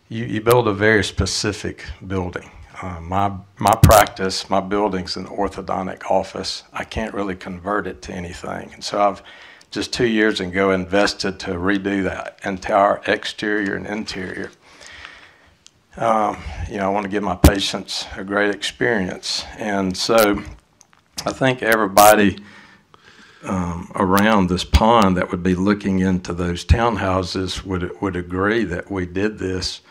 you, 0.07 0.25
you 0.25 0.41
build 0.41 0.67
a 0.67 0.73
very 0.73 1.03
specific 1.03 1.85
building. 2.05 2.49
Uh, 2.81 2.99
my, 3.01 3.31
my 3.57 3.75
practice, 3.83 4.49
my 4.49 4.61
building's 4.61 5.17
an 5.17 5.25
orthodontic 5.25 6.09
office. 6.09 6.63
I 6.71 6.85
can't 6.85 7.13
really 7.13 7.35
convert 7.35 7.87
it 7.87 8.01
to 8.03 8.13
anything. 8.13 8.73
And 8.73 8.83
so 8.83 9.01
I've 9.01 9.21
just 9.69 9.93
two 9.93 10.07
years 10.07 10.39
ago 10.39 10.71
invested 10.71 11.39
to 11.41 11.51
redo 11.51 12.03
that 12.03 12.39
entire 12.43 13.01
exterior 13.05 13.75
and 13.75 13.85
interior. 13.85 14.49
Um, 15.97 16.37
you 16.69 16.77
know, 16.77 16.85
I 16.85 16.89
want 16.89 17.03
to 17.03 17.09
give 17.09 17.23
my 17.23 17.35
patients 17.35 18.05
a 18.15 18.23
great 18.23 18.55
experience. 18.55 19.43
And 19.57 19.95
so 19.95 20.41
I 21.25 21.31
think 21.31 21.61
everybody 21.61 22.37
um, 23.43 23.91
around 23.95 24.49
this 24.49 24.63
pond 24.63 25.17
that 25.17 25.31
would 25.31 25.43
be 25.43 25.55
looking 25.55 25.99
into 25.99 26.33
those 26.33 26.65
townhouses 26.65 27.63
would, 27.63 27.99
would 28.01 28.15
agree 28.15 28.63
that 28.65 28.91
we 28.91 29.05
did 29.05 29.39
this 29.39 29.81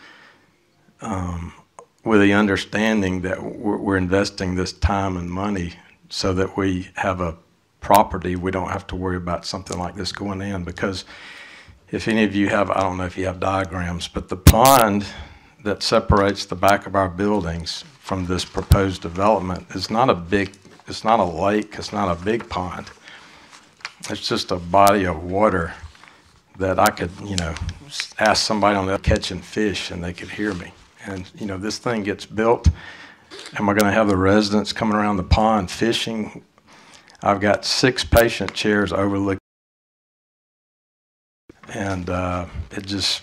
um, 1.01 1.53
with 2.03 2.21
the 2.21 2.33
understanding 2.33 3.21
that 3.21 3.41
we're, 3.41 3.77
we're 3.77 3.97
investing 3.97 4.55
this 4.55 4.73
time 4.73 5.17
and 5.17 5.29
money 5.29 5.73
so 6.09 6.33
that 6.33 6.57
we 6.57 6.89
have 6.95 7.21
a 7.21 7.37
property, 7.81 8.35
we 8.35 8.51
don't 8.51 8.69
have 8.69 8.87
to 8.87 8.95
worry 8.95 9.17
about 9.17 9.45
something 9.45 9.77
like 9.77 9.95
this 9.95 10.11
going 10.11 10.41
in. 10.41 10.63
Because 10.63 11.05
if 11.91 12.07
any 12.07 12.23
of 12.23 12.35
you 12.35 12.49
have, 12.49 12.69
I 12.69 12.81
don't 12.81 12.97
know 12.97 13.05
if 13.05 13.17
you 13.17 13.25
have 13.25 13.39
diagrams, 13.39 14.07
but 14.07 14.29
the 14.29 14.37
pond 14.37 15.05
that 15.63 15.83
separates 15.83 16.45
the 16.45 16.55
back 16.55 16.87
of 16.87 16.95
our 16.95 17.09
buildings 17.09 17.83
from 17.99 18.25
this 18.25 18.45
proposed 18.45 19.01
development 19.01 19.67
is 19.71 19.89
not 19.89 20.09
a 20.09 20.15
big, 20.15 20.55
it's 20.89 21.03
not 21.03 21.19
a 21.19 21.23
lake, 21.23 21.75
it's 21.77 21.93
not 21.93 22.09
a 22.09 22.23
big 22.23 22.49
pond. 22.49 22.89
It's 24.09 24.27
just 24.27 24.51
a 24.51 24.57
body 24.57 25.05
of 25.05 25.23
water 25.23 25.73
that 26.57 26.79
I 26.79 26.89
could, 26.89 27.11
you 27.23 27.35
know, 27.35 27.55
ask 28.17 28.45
somebody 28.45 28.75
on 28.75 28.85
the 28.85 28.97
catching 28.99 29.41
fish 29.41 29.91
and 29.91 30.03
they 30.03 30.13
could 30.13 30.29
hear 30.29 30.53
me. 30.53 30.71
And, 31.05 31.29
you 31.35 31.45
know, 31.45 31.57
this 31.57 31.77
thing 31.77 32.03
gets 32.03 32.25
built. 32.25 32.67
Am 33.57 33.69
I 33.69 33.73
going 33.73 33.85
to 33.85 33.91
have 33.91 34.07
the 34.07 34.17
residents 34.17 34.73
coming 34.73 34.95
around 34.95 35.17
the 35.17 35.23
pond 35.23 35.71
fishing? 35.71 36.43
I've 37.21 37.39
got 37.39 37.65
six 37.65 38.03
patient 38.03 38.53
chairs 38.53 38.91
overlooking. 38.91 39.39
And 41.73 42.09
uh, 42.09 42.47
it 42.71 42.85
just, 42.85 43.21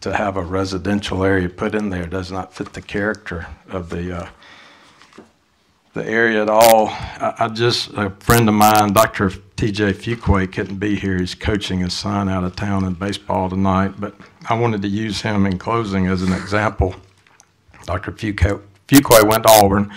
to 0.00 0.14
have 0.14 0.36
a 0.36 0.42
residential 0.42 1.24
area 1.24 1.48
put 1.48 1.74
in 1.74 1.90
there 1.90 2.06
does 2.06 2.30
not 2.30 2.54
fit 2.54 2.72
the 2.72 2.82
character 2.82 3.46
of 3.68 3.90
the, 3.90 4.22
uh, 4.22 4.28
the 5.94 6.06
area 6.06 6.42
at 6.42 6.48
all. 6.48 6.88
I, 6.88 7.34
I 7.38 7.48
just, 7.48 7.90
a 7.94 8.10
friend 8.20 8.48
of 8.48 8.54
mine, 8.54 8.92
Dr. 8.92 9.28
TJ 9.28 9.94
Fuquay, 9.94 10.50
couldn't 10.50 10.78
be 10.78 10.96
here. 10.96 11.18
He's 11.18 11.34
coaching 11.34 11.80
his 11.80 11.92
son 11.92 12.28
out 12.28 12.44
of 12.44 12.56
town 12.56 12.84
in 12.84 12.94
baseball 12.94 13.50
tonight, 13.50 13.94
but 13.98 14.14
I 14.48 14.58
wanted 14.58 14.82
to 14.82 14.88
use 14.88 15.20
him 15.20 15.46
in 15.46 15.58
closing 15.58 16.06
as 16.06 16.22
an 16.22 16.32
example. 16.32 16.94
Dr. 17.84 18.12
Fuquay, 18.12 19.24
went 19.24 19.42
to 19.44 19.50
Auburn 19.50 19.92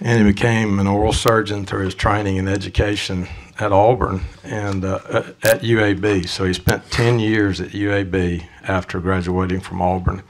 and 0.00 0.18
he 0.18 0.32
became 0.32 0.78
an 0.78 0.86
oral 0.86 1.12
surgeon 1.12 1.66
through 1.66 1.84
his 1.84 1.94
training 1.94 2.38
and 2.38 2.48
education 2.48 3.28
at 3.58 3.72
Auburn 3.72 4.22
and 4.42 4.84
uh, 4.84 4.98
at 5.42 5.60
UAB. 5.60 6.26
So 6.26 6.44
he 6.46 6.54
spent 6.54 6.90
10 6.90 7.18
years 7.18 7.60
at 7.60 7.70
UAB 7.70 8.46
after 8.62 8.98
graduating 8.98 9.60
from 9.60 9.82
Auburn. 9.82 10.22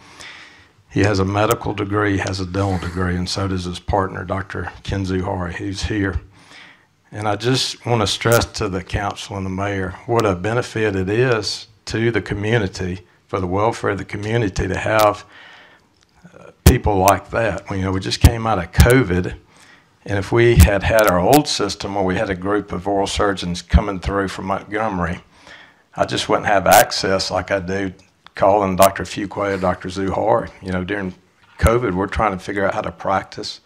He 0.91 1.01
has 1.05 1.21
a 1.21 1.25
medical 1.25 1.73
degree, 1.73 2.19
has 2.19 2.41
a 2.41 2.47
dental 2.47 2.79
degree, 2.79 3.15
and 3.15 3.29
so 3.29 3.47
does 3.47 3.65
his 3.65 3.79
partner, 3.79 4.25
Dr. 4.25 4.73
Ken 4.83 5.05
Zuhari, 5.05 5.55
who's 5.55 5.85
here. 5.85 6.21
And 7.13 7.29
I 7.29 7.37
just 7.37 7.87
want 7.87 8.01
to 8.01 8.09
stress 8.09 8.45
to 8.45 8.69
the 8.69 8.83
council 8.83 9.37
and 9.37 9.47
the 9.47 9.51
mayor 9.51 9.91
what 10.07 10.27
a 10.27 10.35
benefit 10.35 10.97
it 10.97 11.09
is 11.09 11.69
to 11.87 12.11
the 12.11 12.21
community, 12.21 13.07
for 13.29 13.39
the 13.39 13.47
welfare 13.47 13.91
of 13.91 13.99
the 13.99 14.05
community, 14.05 14.67
to 14.67 14.77
have 14.77 15.25
uh, 16.37 16.51
people 16.65 16.97
like 16.97 17.31
that. 17.31 17.71
You 17.71 17.83
know, 17.83 17.93
we 17.93 18.01
just 18.01 18.21
came 18.21 18.45
out 18.45 18.59
of 18.59 18.73
COVID, 18.73 19.37
and 20.05 20.19
if 20.19 20.33
we 20.33 20.57
had 20.57 20.83
had 20.83 21.09
our 21.09 21.21
old 21.21 21.47
system 21.47 21.95
where 21.95 22.05
we 22.05 22.17
had 22.17 22.31
a 22.31 22.35
group 22.35 22.73
of 22.73 22.89
oral 22.89 23.07
surgeons 23.07 23.63
coming 23.63 24.01
through 24.01 24.27
from 24.27 24.47
Montgomery, 24.47 25.21
I 25.95 26.05
just 26.05 26.29
wouldn't 26.29 26.49
have 26.49 26.67
access 26.67 27.31
like 27.31 27.53
I 27.53 27.61
do 27.61 27.93
calling 28.41 28.75
Dr. 28.75 29.03
Fuqua, 29.03 29.61
Dr. 29.61 29.91
Zuhar. 29.91 30.51
You 30.63 30.73
know, 30.73 30.83
during 30.83 31.15
COVID, 31.59 31.93
we're 31.93 32.07
trying 32.07 32.33
to 32.33 32.43
figure 32.43 32.67
out 32.67 32.73
how 32.73 32.81
to 32.81 32.91
practice. 32.91 33.61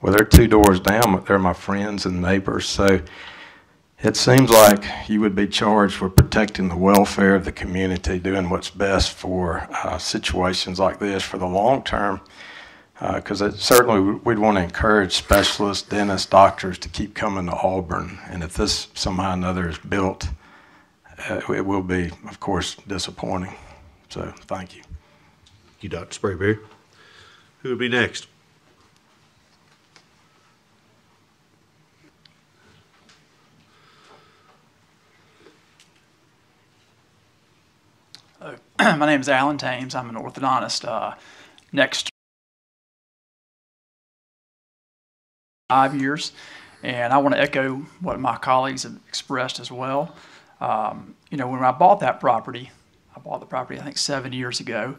Well, 0.00 0.14
they're 0.14 0.24
two 0.24 0.48
doors 0.48 0.80
down, 0.80 1.22
they're 1.26 1.38
my 1.38 1.52
friends 1.52 2.06
and 2.06 2.22
neighbors. 2.22 2.66
So 2.66 3.02
it 4.02 4.16
seems 4.16 4.48
like 4.48 4.82
you 5.10 5.20
would 5.20 5.34
be 5.34 5.46
charged 5.46 6.00
with 6.00 6.16
protecting 6.16 6.70
the 6.70 6.76
welfare 6.76 7.34
of 7.34 7.44
the 7.44 7.52
community, 7.52 8.18
doing 8.18 8.48
what's 8.48 8.70
best 8.70 9.12
for 9.12 9.68
uh, 9.70 9.98
situations 9.98 10.78
like 10.78 10.98
this 10.98 11.22
for 11.22 11.36
the 11.36 11.46
long 11.46 11.82
term. 11.82 12.22
Because 12.98 13.42
uh, 13.42 13.50
certainly 13.50 14.18
we'd 14.24 14.38
want 14.38 14.56
to 14.56 14.62
encourage 14.62 15.12
specialists, 15.12 15.86
dentists, 15.86 16.30
doctors 16.30 16.78
to 16.78 16.88
keep 16.88 17.14
coming 17.14 17.44
to 17.44 17.52
Auburn. 17.52 18.18
And 18.30 18.42
if 18.42 18.54
this 18.54 18.88
somehow 18.94 19.32
or 19.32 19.34
another 19.34 19.68
is 19.68 19.76
built, 19.76 20.28
uh, 21.28 21.42
it 21.52 21.66
will 21.66 21.82
be, 21.82 22.10
of 22.26 22.40
course, 22.40 22.76
disappointing. 22.88 23.54
So, 24.08 24.32
thank 24.42 24.76
you. 24.76 24.82
Thank 24.82 25.82
you, 25.82 25.88
Dr. 25.88 26.18
Sprayberry. 26.18 26.58
Who 27.62 27.70
would 27.70 27.78
be 27.78 27.88
next? 27.88 28.28
Uh, 38.40 38.56
my 38.78 39.06
name 39.06 39.20
is 39.20 39.28
Alan 39.28 39.58
Thames. 39.58 39.94
I'm 39.94 40.08
an 40.10 40.16
orthodontist. 40.16 40.86
Uh, 40.86 41.14
next 41.72 42.10
five 45.68 45.98
years, 45.98 46.32
and 46.82 47.12
I 47.12 47.18
want 47.18 47.34
to 47.34 47.40
echo 47.40 47.76
what 48.00 48.20
my 48.20 48.36
colleagues 48.36 48.82
have 48.84 48.96
expressed 49.08 49.58
as 49.58 49.72
well. 49.72 50.14
Um, 50.60 51.16
you 51.30 51.36
know, 51.36 51.48
when 51.48 51.64
I 51.64 51.72
bought 51.72 52.00
that 52.00 52.20
property, 52.20 52.70
I 53.14 53.20
bought 53.20 53.40
the 53.40 53.46
property 53.46 53.78
I 53.78 53.84
think 53.84 53.98
seven 53.98 54.32
years 54.32 54.60
ago. 54.60 54.98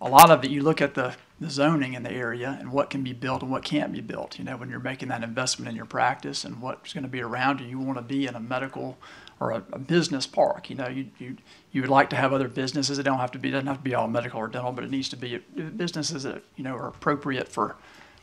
A 0.00 0.08
lot 0.08 0.30
of 0.30 0.44
it, 0.44 0.50
you 0.50 0.62
look 0.62 0.82
at 0.82 0.94
the, 0.94 1.14
the 1.40 1.48
zoning 1.48 1.94
in 1.94 2.02
the 2.02 2.12
area 2.12 2.58
and 2.60 2.70
what 2.70 2.90
can 2.90 3.02
be 3.02 3.14
built 3.14 3.40
and 3.40 3.50
what 3.50 3.64
can't 3.64 3.92
be 3.92 4.02
built. 4.02 4.38
You 4.38 4.44
know, 4.44 4.56
when 4.56 4.68
you're 4.68 4.78
making 4.78 5.08
that 5.08 5.22
investment 5.22 5.70
in 5.70 5.76
your 5.76 5.86
practice 5.86 6.44
and 6.44 6.60
what's 6.60 6.92
going 6.92 7.04
to 7.04 7.08
be 7.08 7.22
around 7.22 7.60
you, 7.60 7.66
you 7.66 7.78
want 7.78 7.96
to 7.96 8.02
be 8.02 8.26
in 8.26 8.34
a 8.34 8.40
medical 8.40 8.98
or 9.40 9.52
a, 9.52 9.64
a, 9.72 9.78
business 9.78 10.26
park. 10.26 10.68
You 10.68 10.76
know, 10.76 10.88
you, 10.88 11.06
you 11.18 11.36
you 11.72 11.80
would 11.80 11.90
like 11.90 12.10
to 12.10 12.16
have 12.16 12.32
other 12.32 12.48
businesses. 12.48 12.98
It 12.98 13.04
don't 13.04 13.18
have 13.18 13.32
to 13.32 13.38
be 13.38 13.50
doesn't 13.50 13.66
have 13.66 13.78
to 13.78 13.82
be 13.82 13.94
all 13.94 14.08
medical 14.08 14.38
or 14.38 14.48
dental, 14.48 14.72
but 14.72 14.84
it 14.84 14.90
needs 14.90 15.08
to 15.10 15.16
be 15.16 15.38
businesses 15.76 16.22
that 16.24 16.42
you 16.56 16.64
know 16.64 16.74
are 16.74 16.88
appropriate 16.88 17.48
for 17.48 17.76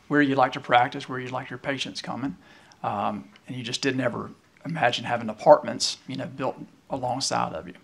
where 0.08 0.22
you'd 0.22 0.38
like 0.38 0.52
to 0.52 0.60
practice, 0.60 1.08
where 1.08 1.18
you'd 1.18 1.32
like 1.32 1.50
your 1.50 1.58
patients 1.58 2.02
coming. 2.02 2.36
Um, 2.82 3.30
and 3.46 3.56
you 3.56 3.62
just 3.62 3.80
didn't 3.80 4.00
ever 4.00 4.30
imagine 4.64 5.04
having 5.04 5.28
apartments, 5.28 5.98
you 6.06 6.16
know, 6.16 6.26
built 6.26 6.56
alongside 6.90 7.52
of 7.52 7.66
you. 7.66 7.74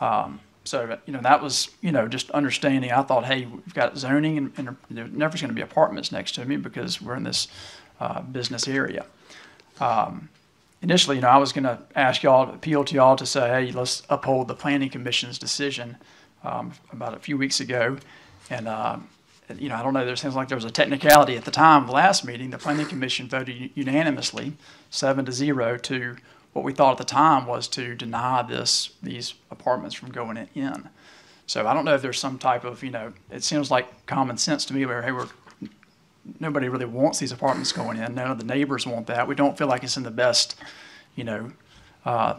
Um, 0.00 0.40
so, 0.64 0.98
you 1.06 1.12
know, 1.12 1.20
that 1.22 1.42
was, 1.42 1.70
you 1.80 1.90
know, 1.90 2.06
just 2.06 2.30
understanding. 2.32 2.92
I 2.92 3.02
thought, 3.02 3.24
hey, 3.24 3.46
we've 3.46 3.74
got 3.74 3.96
zoning 3.96 4.36
and, 4.38 4.52
and 4.56 4.76
there's 4.90 5.10
never 5.10 5.36
going 5.38 5.48
to 5.48 5.54
be 5.54 5.62
apartments 5.62 6.12
next 6.12 6.34
to 6.36 6.44
me 6.44 6.56
because 6.56 7.00
we're 7.00 7.16
in 7.16 7.24
this 7.24 7.48
uh, 7.98 8.20
business 8.20 8.68
area. 8.68 9.06
Um, 9.80 10.28
initially, 10.82 11.16
you 11.16 11.22
know, 11.22 11.28
I 11.28 11.38
was 11.38 11.52
going 11.52 11.64
to 11.64 11.78
ask 11.96 12.22
y'all, 12.22 12.50
appeal 12.50 12.84
to 12.84 12.94
y'all 12.94 13.16
to 13.16 13.26
say, 13.26 13.48
hey, 13.48 13.72
let's 13.72 14.02
uphold 14.10 14.48
the 14.48 14.54
planning 14.54 14.90
commission's 14.90 15.38
decision 15.38 15.96
um, 16.44 16.72
about 16.92 17.14
a 17.14 17.18
few 17.18 17.38
weeks 17.38 17.60
ago. 17.60 17.96
And, 18.50 18.68
uh, 18.68 18.98
you 19.58 19.68
know, 19.68 19.76
I 19.76 19.82
don't 19.82 19.94
know, 19.94 20.04
there 20.04 20.16
seems 20.16 20.36
like 20.36 20.48
there 20.48 20.56
was 20.56 20.64
a 20.64 20.70
technicality 20.70 21.36
at 21.36 21.44
the 21.44 21.50
time 21.50 21.82
of 21.82 21.88
the 21.88 21.94
last 21.94 22.24
meeting. 22.24 22.50
The 22.50 22.58
planning 22.58 22.86
commission 22.86 23.28
voted 23.28 23.70
unanimously, 23.74 24.52
seven 24.90 25.24
to 25.24 25.32
zero, 25.32 25.76
to 25.78 26.16
what 26.52 26.64
we 26.64 26.72
thought 26.72 26.92
at 26.92 26.98
the 26.98 27.04
time 27.04 27.46
was 27.46 27.68
to 27.68 27.94
deny 27.94 28.42
this, 28.42 28.90
these 29.02 29.34
apartments 29.50 29.94
from 29.94 30.10
going 30.10 30.48
in. 30.54 30.88
So 31.46 31.66
I 31.66 31.74
don't 31.74 31.84
know 31.84 31.94
if 31.94 32.02
there's 32.02 32.18
some 32.18 32.38
type 32.38 32.64
of, 32.64 32.82
you 32.82 32.90
know, 32.90 33.12
it 33.30 33.44
seems 33.44 33.70
like 33.70 34.06
common 34.06 34.36
sense 34.36 34.64
to 34.66 34.74
me 34.74 34.86
where, 34.86 35.02
hey, 35.02 35.12
we're, 35.12 35.28
nobody 36.38 36.68
really 36.68 36.84
wants 36.84 37.18
these 37.18 37.32
apartments 37.32 37.72
going 37.72 37.98
in. 37.98 38.14
None 38.14 38.30
of 38.30 38.38
the 38.38 38.44
neighbors 38.44 38.86
want 38.86 39.06
that. 39.06 39.28
We 39.28 39.34
don't 39.34 39.56
feel 39.56 39.66
like 39.66 39.84
it's 39.84 39.96
in 39.96 40.02
the 40.02 40.10
best, 40.10 40.56
you 41.14 41.24
know, 41.24 41.52
uh, 42.04 42.36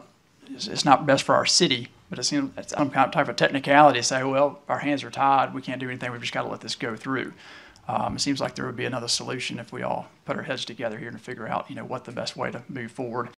it's, 0.50 0.68
it's 0.68 0.86
not 0.86 1.06
best 1.06 1.24
for 1.24 1.36
our 1.36 1.46
city, 1.46 1.90
but 2.10 2.20
it 2.20 2.24
seems 2.24 2.52
it's 2.58 2.74
some 2.74 2.90
kind 2.90 3.06
of 3.06 3.14
type 3.14 3.30
of 3.30 3.38
technicality 3.38 4.00
to 4.00 4.04
say, 4.04 4.24
well, 4.24 4.60
our 4.68 4.80
hands 4.80 5.04
are 5.04 5.12
tied. 5.12 5.54
We 5.54 5.62
can't 5.62 5.80
do 5.80 5.90
anything. 5.90 6.12
We've 6.12 6.22
just 6.22 6.34
got 6.34 6.44
to 6.44 6.50
let 6.50 6.62
this 6.62 6.76
go 6.76 6.96
through. 6.96 7.34
Um, 7.88 8.16
it 8.16 8.20
seems 8.20 8.40
like 8.40 8.56
there 8.56 8.66
would 8.66 8.76
be 8.76 8.86
another 8.86 9.08
solution 9.08 9.60
if 9.60 9.72
we 9.72 9.84
all 9.84 10.08
put 10.26 10.38
our 10.38 10.44
heads 10.44 10.66
together 10.66 10.98
here 10.98 11.10
and 11.10 11.20
figure 11.20 11.48
out, 11.48 11.70
you 11.70 11.76
know, 11.76 11.86
what 11.86 12.06
the 12.06 12.12
best 12.12 12.36
way 12.36 12.52
to 12.52 12.64
move 12.70 12.92
forward 12.92 13.30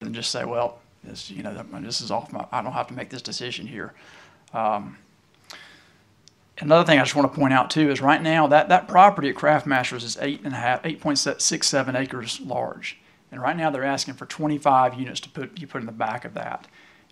and 0.00 0.14
just 0.14 0.30
say, 0.30 0.44
well, 0.44 0.78
this, 1.02 1.30
you 1.30 1.42
know, 1.42 1.64
this 1.80 2.00
is 2.00 2.10
off 2.10 2.32
my, 2.32 2.46
I 2.52 2.62
don't 2.62 2.72
have 2.72 2.88
to 2.88 2.94
make 2.94 3.10
this 3.10 3.22
decision 3.22 3.66
here. 3.66 3.92
Um, 4.52 4.98
another 6.60 6.84
thing 6.84 6.98
I 6.98 7.02
just 7.02 7.14
want 7.14 7.32
to 7.32 7.38
point 7.38 7.52
out 7.52 7.70
too 7.70 7.90
is 7.90 8.00
right 8.00 8.22
now 8.22 8.46
that, 8.46 8.68
that 8.68 8.88
property 8.88 9.28
at 9.28 9.36
Craft 9.36 9.66
Masters 9.66 10.04
is 10.04 10.16
eight 10.20 10.40
and 10.44 10.54
a 10.54 10.58
half, 10.58 10.82
8.67 10.82 11.98
acres 11.98 12.40
large. 12.40 12.98
And 13.30 13.42
right 13.42 13.56
now 13.56 13.70
they're 13.70 13.84
asking 13.84 14.14
for 14.14 14.26
25 14.26 14.94
units 14.94 15.20
to 15.20 15.28
put, 15.28 15.60
you 15.60 15.66
put 15.66 15.80
in 15.80 15.86
the 15.86 15.92
back 15.92 16.24
of 16.24 16.34
that. 16.34 16.66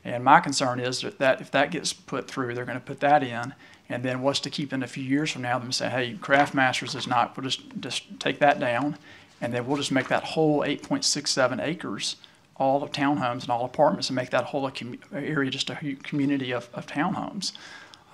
And 0.05 0.25
my 0.25 0.41
concern 0.41 0.81
is 0.81 1.01
that, 1.03 1.19
that 1.19 1.41
if 1.41 1.51
that 1.53 1.71
gets 1.71 1.93
put 1.93 2.29
through, 2.29 2.55
they're 2.55 2.65
going 2.65 2.79
to 2.79 2.85
put 2.85 3.01
that 3.01 3.23
in. 3.23 3.55
And 3.89 4.03
then 4.03 4.23
what's 4.23 4.41
to 4.41 4.51
keep 4.51 4.73
in 4.73 4.83
a 4.83 4.87
few 4.87 5.05
years 5.05 5.31
from 5.31 5.43
now 5.43 5.59
them 5.59 5.71
say, 5.71 5.89
hey, 5.89 6.15
Craft 6.21 6.55
Masters 6.55 6.95
is 6.95 7.07
not, 7.07 7.37
we'll 7.37 7.45
just, 7.45 7.63
just 7.81 8.19
take 8.19 8.39
that 8.39 8.59
down. 8.59 8.97
And 9.41 9.53
then 9.53 9.67
we'll 9.67 9.77
just 9.77 9.93
make 9.93 10.09
that 10.09 10.23
whole 10.23 10.61
8.67 10.61 11.61
acres 11.63 12.17
all 12.57 12.83
of 12.83 12.93
townhomes 12.93 13.43
and 13.43 13.51
all 13.51 13.65
apartments 13.65 14.09
and 14.09 14.17
make 14.17 14.31
that 14.31 14.45
whole 14.45 14.71
area 15.13 15.51
just 15.51 15.71
a 15.71 15.97
community 16.03 16.53
of, 16.53 16.69
of 16.75 16.87
townhomes. 16.87 17.53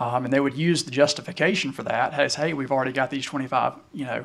Um, 0.00 0.24
and 0.24 0.32
they 0.32 0.40
would 0.40 0.56
use 0.56 0.84
the 0.84 0.90
justification 0.90 1.72
for 1.72 1.82
that 1.82 2.14
as, 2.14 2.36
hey, 2.36 2.52
we've 2.52 2.70
already 2.70 2.92
got 2.92 3.10
these 3.10 3.24
25, 3.24 3.74
you 3.92 4.04
know, 4.04 4.24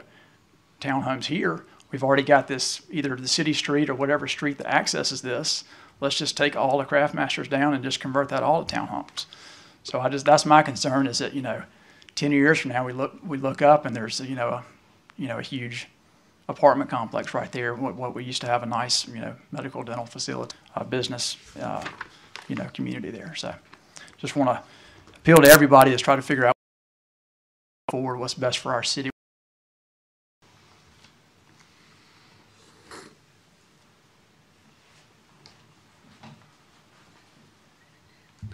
townhomes 0.80 1.26
here. 1.26 1.66
We've 1.92 2.04
already 2.04 2.24
got 2.24 2.48
this, 2.48 2.82
either 2.92 3.16
the 3.16 3.28
city 3.28 3.54
street 3.54 3.90
or 3.90 3.96
whatever 3.96 4.28
street 4.28 4.60
that 4.60 4.68
accesses 4.68 5.22
this. 5.22 5.64
Let's 6.00 6.18
just 6.18 6.38
take 6.38 6.56
all 6.56 6.78
the 6.78 6.86
craft 6.86 7.14
masters 7.14 7.48
down 7.48 7.74
and 7.74 7.84
just 7.84 8.00
convert 8.00 8.30
that 8.30 8.44
all 8.44 8.64
to 8.64 8.76
townhomes. 8.76 9.26
So 9.84 10.00
I 10.00 10.10
just, 10.10 10.26
that's 10.26 10.46
my 10.46 10.62
concern 10.62 11.08
is 11.08 11.20
that, 11.20 11.34
you 11.34 11.42
know, 11.42 11.64
10 12.16 12.32
years 12.32 12.60
from 12.60 12.72
now, 12.72 12.86
we 12.86 12.94
look, 12.94 13.18
we 13.26 13.38
look 13.38 13.62
up 13.62 13.86
and 13.86 13.96
there's, 13.96 14.20
you 14.20 14.36
know, 14.36 14.50
a, 14.50 14.66
you 15.18 15.28
know, 15.28 15.40
a 15.40 15.44
huge 15.44 15.88
apartment 16.50 16.90
complex 16.90 17.34
right 17.34 17.52
there. 17.52 17.74
What, 17.74 17.96
what 17.96 18.14
we 18.14 18.24
used 18.24 18.42
to 18.42 18.48
have 18.48 18.64
a 18.64 18.66
nice, 18.66 19.08
you 19.08 19.22
know, 19.22 19.36
medical 19.52 19.84
dental 19.84 20.06
facility, 20.06 20.56
uh, 20.76 20.84
business, 20.84 21.38
uh, 21.60 21.84
you 22.48 22.56
know, 22.56 22.66
community 22.74 23.12
there. 23.12 23.34
So 23.36 23.54
just 24.18 24.36
want 24.36 24.50
to 24.50 24.64
appeal 25.16 25.38
to 25.38 25.50
everybody 25.50 25.92
that's 25.92 26.02
trying 26.02 26.18
to 26.18 26.24
figure 26.24 26.46
out 26.46 26.54
forward 27.90 28.18
what's 28.18 28.34
best 28.34 28.58
for 28.58 28.74
our 28.74 28.84
city. 28.84 29.10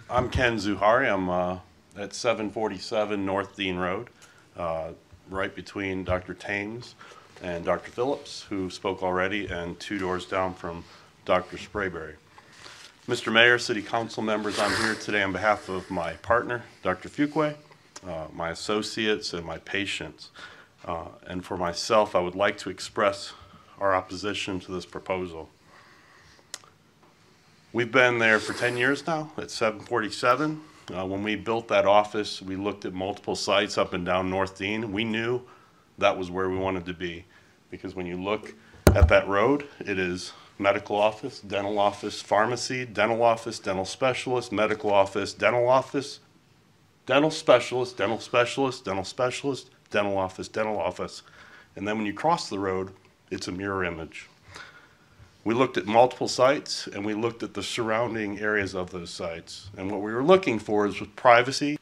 I'm 0.08 0.28
Ken 0.28 0.56
Zuhari. 0.56 1.08
I'm 1.08 1.30
uh, 1.30 1.58
at 1.96 2.12
747 2.14 3.24
North 3.24 3.54
Dean 3.54 3.76
Road, 3.76 4.10
uh, 4.56 4.88
right 5.30 5.54
between 5.54 6.02
Dr. 6.02 6.34
Thames 6.34 6.96
and 7.42 7.64
Dr. 7.64 7.90
Phillips, 7.90 8.42
who 8.48 8.70
spoke 8.70 9.02
already, 9.02 9.46
and 9.46 9.78
two 9.80 9.98
doors 9.98 10.26
down 10.26 10.54
from 10.54 10.84
Dr. 11.24 11.56
Sprayberry. 11.56 12.14
Mr. 13.08 13.32
Mayor, 13.32 13.58
City 13.58 13.82
Council 13.82 14.22
members, 14.22 14.58
I'm 14.58 14.74
here 14.82 14.94
today 14.94 15.22
on 15.22 15.32
behalf 15.32 15.68
of 15.68 15.90
my 15.90 16.12
partner, 16.14 16.62
Dr. 16.82 17.08
Fuqua, 17.08 17.54
uh, 18.06 18.26
my 18.32 18.50
associates, 18.50 19.32
and 19.32 19.44
my 19.44 19.58
patients. 19.58 20.30
Uh, 20.84 21.06
and 21.26 21.44
for 21.44 21.56
myself, 21.56 22.14
I 22.14 22.20
would 22.20 22.34
like 22.34 22.58
to 22.58 22.70
express 22.70 23.32
our 23.80 23.94
opposition 23.94 24.60
to 24.60 24.72
this 24.72 24.86
proposal. 24.86 25.48
We've 27.72 27.90
been 27.90 28.18
there 28.18 28.38
for 28.38 28.52
10 28.52 28.76
years 28.76 29.06
now 29.06 29.32
at 29.36 29.50
747. 29.50 30.60
Uh, 30.92 31.06
when 31.06 31.22
we 31.22 31.36
built 31.36 31.68
that 31.68 31.86
office, 31.86 32.42
we 32.42 32.56
looked 32.56 32.84
at 32.84 32.92
multiple 32.92 33.36
sites 33.36 33.78
up 33.78 33.92
and 33.92 34.04
down 34.04 34.28
North 34.28 34.58
Dean. 34.58 34.92
We 34.92 35.04
knew 35.04 35.42
that 35.98 36.16
was 36.16 36.30
where 36.30 36.48
we 36.50 36.56
wanted 36.56 36.84
to 36.86 36.94
be 36.94 37.24
because 37.70 37.94
when 37.94 38.06
you 38.06 38.20
look 38.20 38.54
at 38.94 39.08
that 39.08 39.26
road, 39.28 39.66
it 39.78 39.98
is 39.98 40.32
medical 40.58 40.96
office, 40.96 41.40
dental 41.40 41.78
office, 41.78 42.20
pharmacy, 42.20 42.84
dental 42.84 43.22
office, 43.22 43.58
dental 43.58 43.84
specialist, 43.84 44.52
medical 44.52 44.92
office, 44.92 45.32
dental 45.32 45.68
office, 45.68 46.20
dental 47.06 47.30
specialist, 47.30 47.96
dental 47.96 48.20
specialist, 48.20 48.84
dental 48.84 49.04
specialist, 49.04 49.70
dental 49.90 50.18
office, 50.18 50.48
dental 50.48 50.78
office. 50.78 51.22
And 51.76 51.86
then 51.88 51.96
when 51.96 52.06
you 52.06 52.12
cross 52.12 52.48
the 52.48 52.58
road, 52.58 52.92
it's 53.30 53.48
a 53.48 53.52
mirror 53.52 53.84
image. 53.84 54.28
We 55.44 55.54
looked 55.54 55.78
at 55.78 55.86
multiple 55.86 56.28
sites 56.28 56.86
and 56.86 57.04
we 57.06 57.14
looked 57.14 57.42
at 57.42 57.54
the 57.54 57.62
surrounding 57.62 58.38
areas 58.40 58.74
of 58.74 58.90
those 58.90 59.10
sites. 59.10 59.70
And 59.76 59.90
what 59.90 60.02
we 60.02 60.12
were 60.12 60.22
looking 60.22 60.58
for 60.58 60.86
is 60.86 61.00
privacy. 61.16 61.78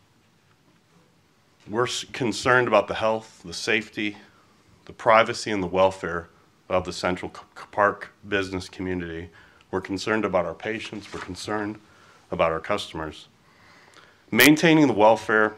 We're 1.68 1.89
concerned 2.12 2.68
about 2.68 2.86
the 2.86 2.95
health, 2.95 3.43
the 3.45 3.53
safety, 3.53 4.16
the 4.89 4.93
privacy, 4.95 5.51
and 5.53 5.62
the 5.62 5.68
welfare 5.68 6.30
of 6.68 6.84
the 6.84 6.93
Central 6.95 7.30
Park 7.70 8.11
business 8.26 8.70
community. 8.70 9.28
We're 9.70 9.82
concerned 9.82 10.24
about 10.24 10.47
our 10.47 10.55
patients. 10.55 11.12
We're 11.12 11.20
concerned 11.20 11.78
about 12.30 12.53
our 12.53 12.59
customers. 12.59 13.28
Maintaining 14.30 14.86
the 14.86 14.95
welfare 14.95 15.55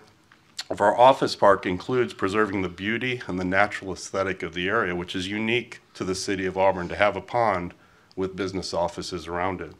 of 0.68 0.80
our 0.80 0.98
office 0.98 1.36
park 1.36 1.64
includes 1.64 2.12
preserving 2.12 2.62
the 2.62 2.68
beauty 2.68 3.22
and 3.28 3.38
the 3.38 3.44
natural 3.44 3.92
aesthetic 3.92 4.42
of 4.42 4.52
the 4.52 4.68
area, 4.68 4.96
which 4.96 5.14
is 5.14 5.28
unique 5.28 5.80
to 5.94 6.02
the 6.02 6.16
city 6.16 6.44
of 6.44 6.58
Auburn 6.58 6.88
to 6.88 6.96
have 6.96 7.14
a 7.14 7.20
pond 7.20 7.72
with 8.16 8.34
business 8.34 8.74
offices 8.74 9.28
around 9.28 9.60
it. 9.60 9.74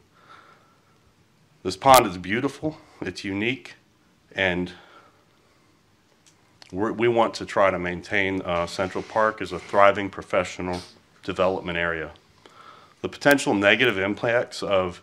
This 1.61 1.75
pond 1.75 2.05
is 2.07 2.17
beautiful, 2.17 2.77
it's 3.01 3.25
unique, 3.25 3.75
and 4.33 4.71
we 6.71 7.07
want 7.07 7.33
to 7.35 7.45
try 7.45 7.69
to 7.69 7.77
maintain 7.77 8.41
uh, 8.41 8.65
Central 8.65 9.03
Park 9.03 9.41
as 9.41 9.51
a 9.51 9.59
thriving 9.59 10.09
professional 10.09 10.81
development 11.23 11.77
area. 11.77 12.11
The 13.01 13.09
potential 13.09 13.53
negative 13.53 13.97
impacts 13.97 14.63
of 14.63 15.01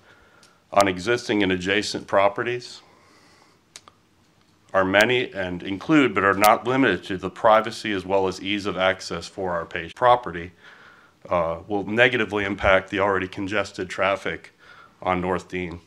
on 0.73 0.89
existing 0.89 1.43
and 1.43 1.51
adjacent 1.51 2.07
properties 2.07 2.83
are 4.73 4.85
many 4.85 5.33
and 5.33 5.63
include 5.63 6.15
but 6.15 6.25
are 6.25 6.35
not 6.35 6.67
limited 6.67 7.03
to 7.05 7.17
the 7.17 7.31
privacy 7.31 7.93
as 7.93 8.05
well 8.05 8.29
as 8.29 8.41
ease 8.43 8.67
of 8.67 8.77
access 8.77 9.27
for 9.27 9.53
our 9.53 9.65
patient 9.65 9.95
property 9.95 10.53
uh, 11.29 11.59
will 11.67 11.85
negatively 11.85 12.45
impact 12.45 12.91
the 12.91 13.01
already 13.01 13.29
congested 13.29 13.89
traffic 13.89 14.53
on 15.01 15.21
North 15.21 15.49
Dean. 15.49 15.81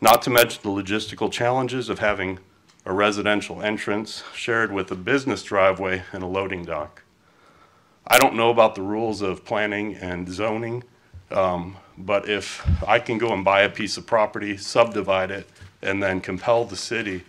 Not 0.00 0.22
to 0.22 0.30
mention 0.30 0.62
the 0.62 0.70
logistical 0.70 1.30
challenges 1.30 1.88
of 1.88 1.98
having 1.98 2.38
a 2.90 2.92
residential 2.92 3.62
entrance 3.62 4.24
shared 4.34 4.72
with 4.72 4.90
a 4.90 4.96
business 4.96 5.44
driveway 5.44 6.02
and 6.10 6.24
a 6.24 6.26
loading 6.26 6.64
dock. 6.64 7.04
I 8.04 8.18
don't 8.18 8.34
know 8.34 8.50
about 8.50 8.74
the 8.74 8.82
rules 8.82 9.22
of 9.22 9.44
planning 9.44 9.94
and 9.94 10.28
zoning, 10.28 10.82
um, 11.30 11.76
but 11.96 12.28
if 12.28 12.66
I 12.88 12.98
can 12.98 13.16
go 13.16 13.32
and 13.32 13.44
buy 13.44 13.60
a 13.60 13.68
piece 13.68 13.96
of 13.96 14.08
property, 14.08 14.56
subdivide 14.56 15.30
it, 15.30 15.48
and 15.80 16.02
then 16.02 16.20
compel 16.20 16.64
the 16.64 16.74
city 16.74 17.22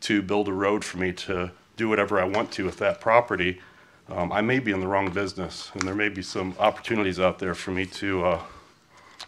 to 0.00 0.20
build 0.20 0.48
a 0.48 0.52
road 0.52 0.84
for 0.84 0.98
me 0.98 1.12
to 1.12 1.52
do 1.76 1.88
whatever 1.88 2.20
I 2.20 2.24
want 2.24 2.50
to 2.54 2.64
with 2.64 2.78
that 2.78 3.00
property, 3.00 3.60
um, 4.08 4.32
I 4.32 4.40
may 4.40 4.58
be 4.58 4.72
in 4.72 4.80
the 4.80 4.88
wrong 4.88 5.12
business, 5.12 5.70
and 5.74 5.82
there 5.82 5.94
may 5.94 6.08
be 6.08 6.22
some 6.22 6.56
opportunities 6.58 7.20
out 7.20 7.38
there 7.38 7.54
for 7.54 7.70
me 7.70 7.86
to 7.86 8.24
uh, 8.24 8.42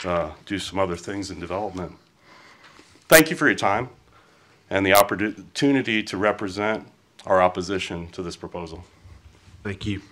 uh, 0.05 0.31
do 0.47 0.59
some 0.59 0.81
other 0.81 0.97
things 0.97 1.31
in 1.31 1.39
development. 1.39 1.93
Thank 3.09 3.31
you 3.31 3.37
for 3.37 3.47
your 3.47 3.55
time 3.55 3.89
and 4.71 4.85
the 4.85 4.93
opportunity 4.95 6.03
to 6.03 6.17
represent 6.17 6.89
our 7.25 7.41
opposition 7.41 8.09
to 8.09 8.23
this 8.23 8.37
proposal. 8.37 8.85
Thank 9.63 9.87
you. 9.87 10.03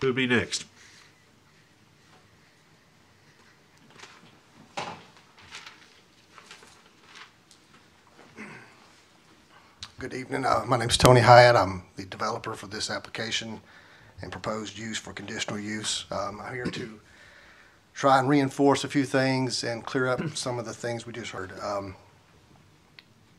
Who'll 0.00 0.12
be 0.14 0.26
next? 0.26 0.64
Good 9.98 10.14
evening. 10.14 10.46
Uh, 10.46 10.64
My 10.66 10.78
is 10.78 10.96
Tony 10.96 11.20
Hyatt. 11.20 11.56
I'm 11.56 11.82
the 11.96 12.06
developer 12.06 12.54
for 12.54 12.66
this 12.66 12.88
application 12.88 13.60
and 14.22 14.32
proposed 14.32 14.78
use 14.78 14.96
for 14.96 15.12
conditional 15.12 15.58
use. 15.58 16.06
Um, 16.10 16.40
I'm 16.42 16.54
here 16.54 16.64
to 16.64 17.00
try 18.00 18.18
and 18.18 18.30
reinforce 18.30 18.82
a 18.82 18.88
few 18.88 19.04
things 19.04 19.62
and 19.62 19.84
clear 19.84 20.06
up 20.06 20.34
some 20.34 20.58
of 20.58 20.64
the 20.64 20.72
things 20.72 21.04
we 21.04 21.12
just 21.12 21.32
heard. 21.32 21.52
Um, 21.60 21.94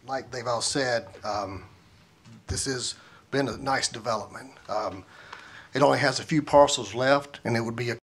Like 0.07 0.29
they've 0.29 0.45
all 0.45 0.61
said, 0.61 1.07
um, 1.23 1.63
this 2.45 2.65
has 2.65 2.93
been 3.31 3.47
a 3.47 3.57
nice 3.57 3.87
development. 3.87 4.51
Um, 4.69 5.03
It 5.73 5.81
only 5.81 5.97
has 5.97 6.19
a 6.19 6.23
few 6.23 6.43
parcels 6.43 6.93
left, 6.93 7.39
and 7.43 7.57
it 7.57 7.61
would 7.61 7.75
be 7.75 7.89
a 7.89 7.97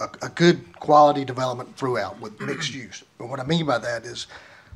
a, 0.00 0.08
a 0.22 0.28
good 0.30 0.58
quality 0.80 1.24
development 1.24 1.76
throughout 1.76 2.18
with 2.20 2.40
mixed 2.40 2.74
use. 2.84 3.04
And 3.20 3.30
what 3.30 3.38
I 3.38 3.44
mean 3.44 3.64
by 3.64 3.78
that 3.78 4.04
is 4.04 4.26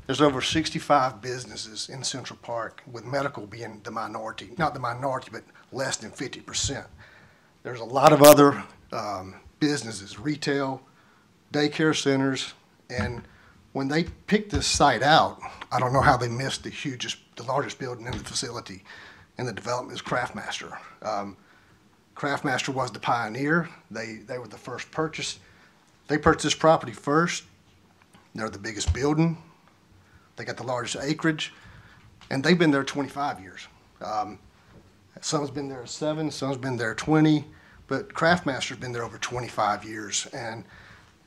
there's 0.06 0.20
over 0.20 0.40
65 0.40 1.20
businesses 1.20 1.88
in 1.88 2.04
Central 2.04 2.38
Park, 2.42 2.82
with 2.86 3.04
medical 3.04 3.46
being 3.46 3.80
the 3.82 3.90
minority, 3.90 4.50
not 4.58 4.74
the 4.74 4.80
minority, 4.80 5.30
but 5.32 5.42
less 5.72 5.96
than 5.96 6.10
50%. 6.12 6.86
There's 7.64 7.80
a 7.80 7.84
lot 7.84 8.12
of 8.12 8.22
other 8.22 8.62
um, 8.92 9.36
businesses, 9.58 10.18
retail, 10.18 10.82
daycare 11.50 11.96
centers, 11.96 12.52
and 12.90 13.22
when 13.72 13.88
they 13.88 14.04
picked 14.04 14.52
this 14.52 14.66
site 14.66 15.02
out, 15.02 15.40
I 15.72 15.80
don't 15.80 15.94
know 15.94 16.02
how 16.02 16.18
they 16.18 16.28
missed 16.28 16.62
the 16.62 16.68
hugest, 16.68 17.16
the 17.36 17.42
largest 17.44 17.78
building 17.78 18.04
in 18.04 18.12
the 18.12 18.18
facility, 18.18 18.84
and 19.38 19.48
the 19.48 19.52
development 19.54 19.98
is 19.98 20.02
Craftmaster. 20.02 20.76
Um, 21.00 21.38
Craftmaster 22.14 22.68
was 22.68 22.90
the 22.90 23.00
pioneer. 23.00 23.70
They, 23.90 24.16
they 24.26 24.38
were 24.38 24.46
the 24.46 24.58
first 24.58 24.90
purchase. 24.90 25.38
They 26.06 26.18
purchased 26.18 26.44
this 26.44 26.54
property 26.54 26.92
first. 26.92 27.44
They're 28.34 28.50
the 28.50 28.58
biggest 28.58 28.92
building. 28.92 29.38
They 30.36 30.44
got 30.44 30.58
the 30.58 30.64
largest 30.64 31.02
acreage, 31.02 31.54
and 32.30 32.44
they've 32.44 32.58
been 32.58 32.72
there 32.72 32.84
25 32.84 33.40
years. 33.40 33.66
Um, 34.02 34.38
some's 35.20 35.50
been 35.50 35.68
there 35.68 35.86
seven, 35.86 36.30
some's 36.30 36.56
been 36.56 36.76
there 36.76 36.94
20, 36.94 37.44
but 37.86 38.12
Craftmaster's 38.14 38.78
been 38.78 38.92
there 38.92 39.04
over 39.04 39.18
25 39.18 39.84
years, 39.84 40.26
and 40.32 40.64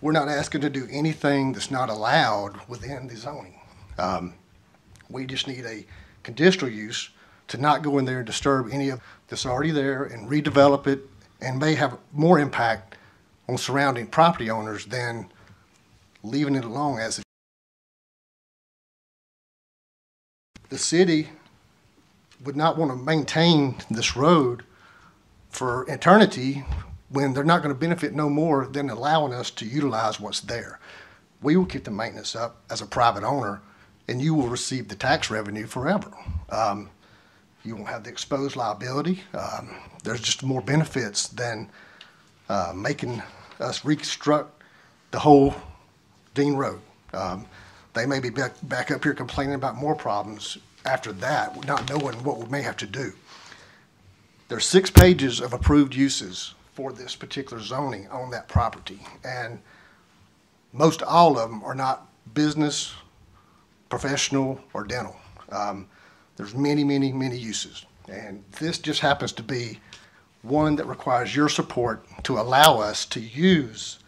we're 0.01 0.11
not 0.11 0.27
asking 0.27 0.61
to 0.61 0.69
do 0.69 0.87
anything 0.91 1.53
that's 1.53 1.71
not 1.71 1.89
allowed 1.89 2.59
within 2.67 3.07
the 3.07 3.15
zoning. 3.15 3.59
Um, 3.97 4.33
we 5.09 5.25
just 5.25 5.47
need 5.47 5.65
a 5.65 5.85
conditional 6.23 6.69
use 6.69 7.09
to 7.47 7.57
not 7.57 7.81
go 7.81 7.97
in 7.97 8.05
there 8.05 8.17
and 8.17 8.27
disturb 8.27 8.69
any 8.71 8.89
of 8.89 9.01
that's 9.27 9.45
already 9.45 9.71
there 9.71 10.03
and 10.03 10.29
redevelop 10.29 10.87
it 10.87 11.01
and 11.41 11.59
may 11.59 11.75
have 11.75 11.97
more 12.11 12.39
impact 12.39 12.95
on 13.47 13.57
surrounding 13.57 14.07
property 14.07 14.49
owners 14.49 14.85
than 14.85 15.29
leaving 16.23 16.55
it 16.55 16.65
alone 16.65 16.99
as 16.99 17.19
it. 17.19 17.23
The 20.69 20.77
city 20.77 21.29
would 22.47 22.55
not 22.55 22.77
want 22.77 22.89
to 22.89 22.95
maintain 22.95 23.75
this 23.91 24.15
road 24.15 24.63
for 25.49 25.85
eternity 25.89 26.63
when 27.09 27.33
they're 27.33 27.43
not 27.43 27.61
going 27.61 27.75
to 27.75 27.79
benefit 27.79 28.13
no 28.13 28.29
more 28.29 28.65
than 28.65 28.89
allowing 28.89 29.33
us 29.33 29.51
to 29.51 29.65
utilize 29.65 30.17
what's 30.17 30.39
there. 30.39 30.79
We 31.41 31.57
will 31.57 31.65
keep 31.65 31.83
the 31.83 31.91
maintenance 31.91 32.37
up 32.37 32.61
as 32.71 32.81
a 32.81 32.85
private 32.85 33.25
owner, 33.25 33.61
and 34.07 34.21
you 34.21 34.33
will 34.33 34.47
receive 34.47 34.87
the 34.87 34.95
tax 34.95 35.29
revenue 35.29 35.67
forever. 35.67 36.09
Um, 36.49 36.89
you 37.65 37.75
won't 37.75 37.89
have 37.89 38.05
the 38.05 38.11
exposed 38.11 38.55
liability. 38.55 39.23
Um, 39.33 39.75
there's 40.05 40.21
just 40.21 40.41
more 40.41 40.61
benefits 40.61 41.27
than 41.27 41.69
uh, 42.47 42.71
making 42.73 43.21
us 43.59 43.83
reconstruct 43.83 44.63
the 45.11 45.19
whole 45.19 45.53
Dean 46.33 46.53
Road. 46.53 46.79
Um, 47.11 47.45
they 47.93 48.05
may 48.05 48.21
be 48.21 48.29
back, 48.29 48.53
back 48.63 48.89
up 48.89 49.03
here 49.03 49.13
complaining 49.13 49.55
about 49.55 49.75
more 49.75 49.95
problems 49.95 50.57
after 50.87 51.11
that, 51.11 51.65
not 51.67 51.89
knowing 51.89 52.23
what 52.23 52.39
we 52.39 52.45
may 52.47 52.61
have 52.61 52.77
to 52.77 52.87
do. 52.87 53.13
There's 54.47 54.65
six 54.65 54.89
pages 54.89 55.41
of 55.41 55.53
approved 55.53 55.93
uses 55.93 56.53
for 56.73 56.93
this 56.93 57.15
particular 57.15 57.61
zoning 57.61 58.07
on 58.09 58.31
that 58.31 58.47
property, 58.47 58.99
and 59.23 59.59
most 60.71 61.03
all 61.03 61.37
of 61.37 61.49
them 61.49 61.63
are 61.63 61.75
not 61.75 62.07
business, 62.33 62.93
professional, 63.89 64.61
or 64.73 64.85
dental. 64.85 65.17
Um, 65.49 65.87
there's 66.37 66.55
many, 66.55 66.83
many, 66.83 67.11
many 67.11 67.37
uses, 67.37 67.85
and 68.07 68.43
this 68.59 68.77
just 68.77 69.01
happens 69.01 69.31
to 69.33 69.43
be 69.43 69.79
one 70.43 70.75
that 70.77 70.85
requires 70.85 71.35
your 71.35 71.49
support 71.49 72.05
to 72.23 72.39
allow 72.39 72.79
us 72.79 73.05
to 73.07 73.19
use 73.19 73.99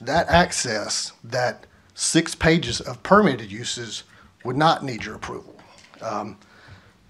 that 0.00 0.28
access 0.28 1.12
that 1.24 1.66
six 1.94 2.34
pages 2.34 2.80
of 2.80 3.02
permitted 3.02 3.50
uses 3.50 4.04
would 4.44 4.56
not 4.56 4.84
need 4.84 5.04
your 5.04 5.16
approval. 5.16 5.49
Um, 6.02 6.38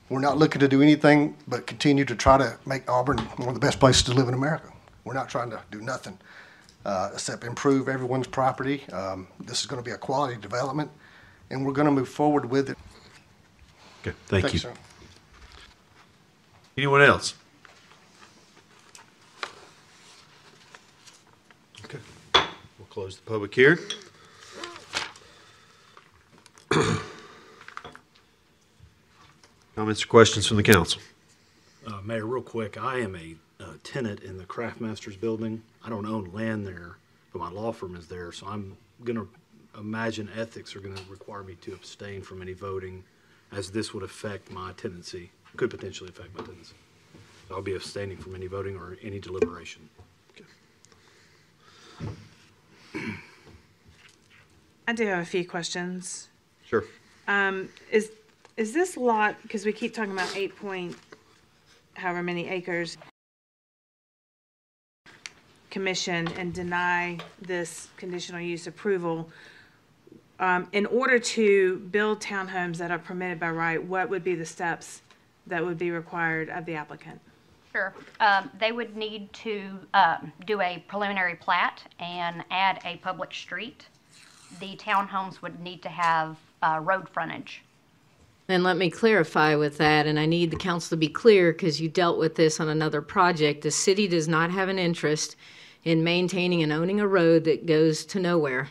we're 0.09 0.20
not 0.20 0.38
looking 0.38 0.61
to 0.61 0.68
do 0.68 0.82
anything 0.82 1.36
but 1.47 1.66
continue 1.66 2.05
to 2.05 2.16
try 2.16 2.36
to 2.36 2.59
make 2.66 2.91
Auburn 2.91 3.18
one 3.18 3.49
of 3.49 3.55
the 3.55 3.61
best 3.61 3.78
places 3.78 4.03
to 4.05 4.12
live 4.12 4.28
in 4.28 4.34
America. 4.34 4.72
We're 5.05 5.14
not 5.14 5.28
trying 5.28 5.51
to 5.51 5.61
do 5.70 5.80
nothing 5.80 6.18
uh, 6.84 7.11
except 7.12 7.45
improve 7.45 7.88
everyone's 7.88 8.26
property. 8.26 8.84
Um, 8.93 9.28
this 9.38 9.61
is 9.61 9.66
going 9.66 9.82
to 9.82 9.88
be 9.88 9.93
a 9.93 9.99
quality 9.99 10.41
development, 10.41 10.91
and 11.51 11.64
we're 11.64 11.72
going 11.72 11.86
to 11.86 11.93
move 11.93 12.09
forward 12.09 12.45
with 12.51 12.70
it. 12.70 12.78
Okay, 14.03 14.16
thank 14.26 14.43
Thank 14.43 14.55
you. 14.55 14.61
sir. 14.61 14.72
Anyone 16.76 17.03
else? 17.03 17.34
Okay, 21.84 21.99
we'll 22.34 22.88
close 22.88 23.16
the 23.16 23.22
public 23.22 23.55
hearing. 23.55 23.78
Comments 29.77 30.03
or 30.03 30.07
questions 30.07 30.47
from 30.47 30.57
the 30.57 30.62
council? 30.62 31.01
Uh, 31.87 32.01
Mayor, 32.05 32.27
real 32.27 32.43
quick, 32.43 32.77
I 32.77 32.99
am 32.99 33.14
a 33.14 33.37
uh, 33.62 33.75
tenant 33.83 34.21
in 34.21 34.37
the 34.37 34.45
Craftmasters 34.45 35.18
building. 35.18 35.62
I 35.85 35.89
don't 35.89 36.07
own 36.07 36.31
land 36.33 36.66
there, 36.66 36.97
but 37.33 37.39
my 37.39 37.51
law 37.51 37.73
firm 37.73 37.97
is 37.97 38.07
there, 38.07 38.33
so 38.33 38.47
I'm 38.47 38.77
gonna 39.05 39.27
imagine 39.79 40.29
ethics 40.37 40.75
are 40.75 40.81
gonna 40.81 41.01
require 41.09 41.43
me 41.43 41.55
to 41.62 41.73
abstain 41.73 42.21
from 42.23 42.43
any 42.43 42.53
voting, 42.53 43.05
as 43.53 43.71
this 43.71 43.95
would 43.95 44.03
affect 44.03 44.51
my 44.51 44.73
tenancy, 44.73 45.31
could 45.57 45.71
potentially 45.71 46.11
affect 46.11 46.37
my 46.37 46.45
tenancy. 46.45 46.75
So 47.49 47.55
I'll 47.55 47.62
be 47.62 47.75
abstaining 47.75 48.16
from 48.16 48.35
any 48.35 48.49
voting 48.49 48.77
or 48.77 48.97
any 49.03 49.21
deliberation. 49.21 49.89
I 54.87 54.93
do 54.93 55.07
have 55.07 55.21
a 55.21 55.25
few 55.25 55.47
questions. 55.47 56.29
Sure. 56.66 56.85
Um, 57.29 57.68
is, 57.93 58.11
is 58.57 58.73
this 58.73 58.97
lot, 58.97 59.37
because 59.43 59.65
we 59.65 59.73
keep 59.73 59.95
talking 59.95 60.13
about 60.13 60.37
eight 60.37 60.57
point, 60.57 60.97
however 61.95 62.23
many 62.23 62.49
acres, 62.49 62.97
commission 65.71 66.27
and 66.37 66.53
deny 66.53 67.19
this 67.41 67.89
conditional 67.97 68.41
use 68.41 68.67
approval, 68.67 69.29
um, 70.41 70.67
in 70.73 70.87
order 70.87 71.19
to 71.19 71.79
build 71.91 72.21
townhomes 72.21 72.79
that 72.79 72.91
are 72.91 72.99
permitted 72.99 73.39
by 73.39 73.51
right, 73.51 73.83
what 73.83 74.09
would 74.09 74.25
be 74.25 74.35
the 74.35 74.47
steps 74.47 75.03
that 75.47 75.65
would 75.65 75.79
be 75.79 75.91
required 75.91 76.49
of 76.49 76.65
the 76.65 76.75
applicant? 76.75 77.21
Sure. 77.73 77.95
Um, 78.19 78.51
they 78.59 78.73
would 78.73 78.97
need 78.97 79.33
to, 79.35 79.79
um, 79.95 80.33
do 80.45 80.61
a 80.61 80.83
preliminary 80.89 81.37
plat 81.37 81.83
and 82.01 82.45
add 82.51 82.81
a 82.85 82.97
public 82.97 83.33
street. 83.33 83.87
The 84.59 84.77
townhomes 84.77 85.41
would 85.41 85.61
need 85.61 85.83
to 85.83 85.89
have, 85.89 86.37
uh, 86.63 86.81
road 86.83 87.09
frontage. 87.09 87.63
Then 88.51 88.65
let 88.65 88.77
me 88.77 88.91
clarify 88.91 89.55
with 89.55 89.79
that, 89.79 90.07
and 90.07 90.19
I 90.19 90.27
need 90.27 90.51
the 90.51 90.57
council 90.57 90.91
to 90.91 90.97
be 90.97 91.09
clear 91.09 91.53
because 91.53 91.81
you 91.81 91.89
dealt 91.89 92.19
with 92.19 92.35
this 92.35 92.59
on 92.59 92.69
another 92.69 93.01
project. 93.01 93.63
The 93.63 93.71
city 93.71 94.09
does 94.09 94.27
not 94.27 94.51
have 94.51 94.69
an 94.69 94.79
interest 94.79 95.37
in 95.85 96.03
maintaining 96.03 96.61
and 96.61 96.73
owning 96.73 97.01
a 97.01 97.07
road 97.07 97.45
that 97.45 97.65
goes 97.65 98.05
to 98.07 98.19
nowhere 98.19 98.69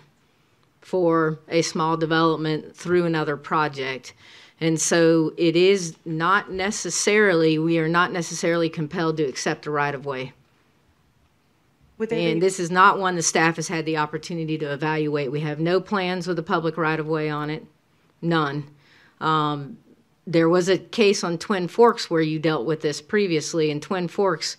for 0.81 1.39
a 1.47 1.61
small 1.61 1.95
development 1.95 2.75
through 2.75 3.05
another 3.05 3.37
project. 3.37 4.13
And 4.59 4.81
so 4.81 5.33
it 5.37 5.55
is 5.55 5.95
not 6.03 6.51
necessarily, 6.51 7.57
we 7.57 7.79
are 7.79 7.87
not 7.87 8.11
necessarily 8.11 8.67
compelled 8.67 9.15
to 9.17 9.23
accept 9.23 9.65
a 9.65 9.71
right 9.71 9.95
of 9.95 10.05
way. 10.05 10.33
Would 11.97 12.09
they 12.09 12.31
And 12.31 12.41
be- 12.41 12.45
this 12.45 12.59
is 12.59 12.69
not 12.69 12.99
one 12.99 13.15
the 13.15 13.21
staff 13.21 13.55
has 13.55 13.69
had 13.69 13.85
the 13.85 13.97
opportunity 13.97 14.57
to 14.57 14.73
evaluate. 14.73 15.31
We 15.31 15.39
have 15.39 15.59
no 15.59 15.79
plans 15.79 16.27
with 16.27 16.37
a 16.37 16.43
public 16.43 16.75
right-of-way 16.77 17.29
on 17.29 17.49
it, 17.49 17.65
none. 18.21 18.65
Um, 19.19 19.77
There 20.27 20.49
was 20.49 20.69
a 20.69 20.77
case 20.77 21.23
on 21.23 21.39
Twin 21.39 21.67
Forks 21.67 22.09
where 22.09 22.21
you 22.21 22.37
dealt 22.37 22.67
with 22.67 22.81
this 22.81 23.01
previously, 23.01 23.71
and 23.71 23.81
Twin 23.81 24.07
Forks, 24.07 24.57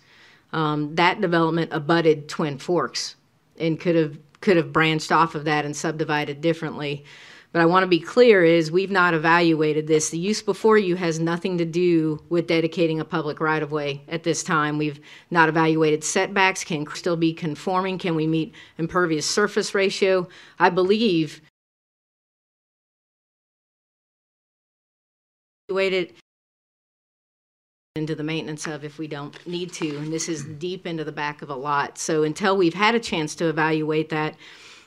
um, 0.51 0.95
that 0.95 1.21
development 1.21 1.71
abutted 1.71 2.27
Twin 2.27 2.57
Forks 2.57 3.15
and 3.57 3.79
could 3.79 3.95
have, 3.95 4.17
could 4.41 4.57
have 4.57 4.73
branched 4.73 5.13
off 5.13 5.33
of 5.33 5.45
that 5.45 5.63
and 5.63 5.73
subdivided 5.73 6.41
differently. 6.41 7.05
But 7.53 7.61
I 7.61 7.65
want 7.67 7.83
to 7.83 7.87
be 7.87 7.99
clear 8.01 8.43
is 8.43 8.69
we've 8.69 8.91
not 8.91 9.13
evaluated 9.13 9.87
this. 9.87 10.09
The 10.09 10.17
use 10.17 10.41
before 10.41 10.77
you 10.77 10.97
has 10.97 11.19
nothing 11.19 11.57
to 11.57 11.65
do 11.65 12.21
with 12.29 12.47
dedicating 12.47 12.99
a 12.99 13.05
public 13.05 13.39
right 13.39 13.63
of 13.63 13.71
way 13.71 14.03
at 14.09 14.23
this 14.23 14.43
time. 14.43 14.77
We've 14.77 14.99
not 15.29 15.47
evaluated 15.47 16.03
setbacks, 16.03 16.65
can 16.65 16.85
still 16.95 17.17
be 17.17 17.33
conforming, 17.33 17.97
can 17.97 18.15
we 18.15 18.27
meet 18.27 18.53
impervious 18.77 19.25
surface 19.25 19.73
ratio? 19.73 20.27
I 20.59 20.69
believe 20.69 21.41
evaluated 25.71 26.13
into 27.95 28.15
the 28.15 28.23
maintenance 28.23 28.67
of 28.67 28.83
if 28.83 28.97
we 28.97 29.07
don't 29.07 29.45
need 29.45 29.71
to, 29.73 29.97
and 29.97 30.13
this 30.13 30.29
is 30.29 30.43
deep 30.43 30.87
into 30.87 31.03
the 31.03 31.11
back 31.11 31.41
of 31.41 31.49
a 31.49 31.55
lot. 31.55 31.97
So 31.97 32.23
until 32.23 32.55
we've 32.55 32.73
had 32.73 32.95
a 32.95 32.99
chance 32.99 33.35
to 33.35 33.49
evaluate 33.49 34.09
that, 34.09 34.35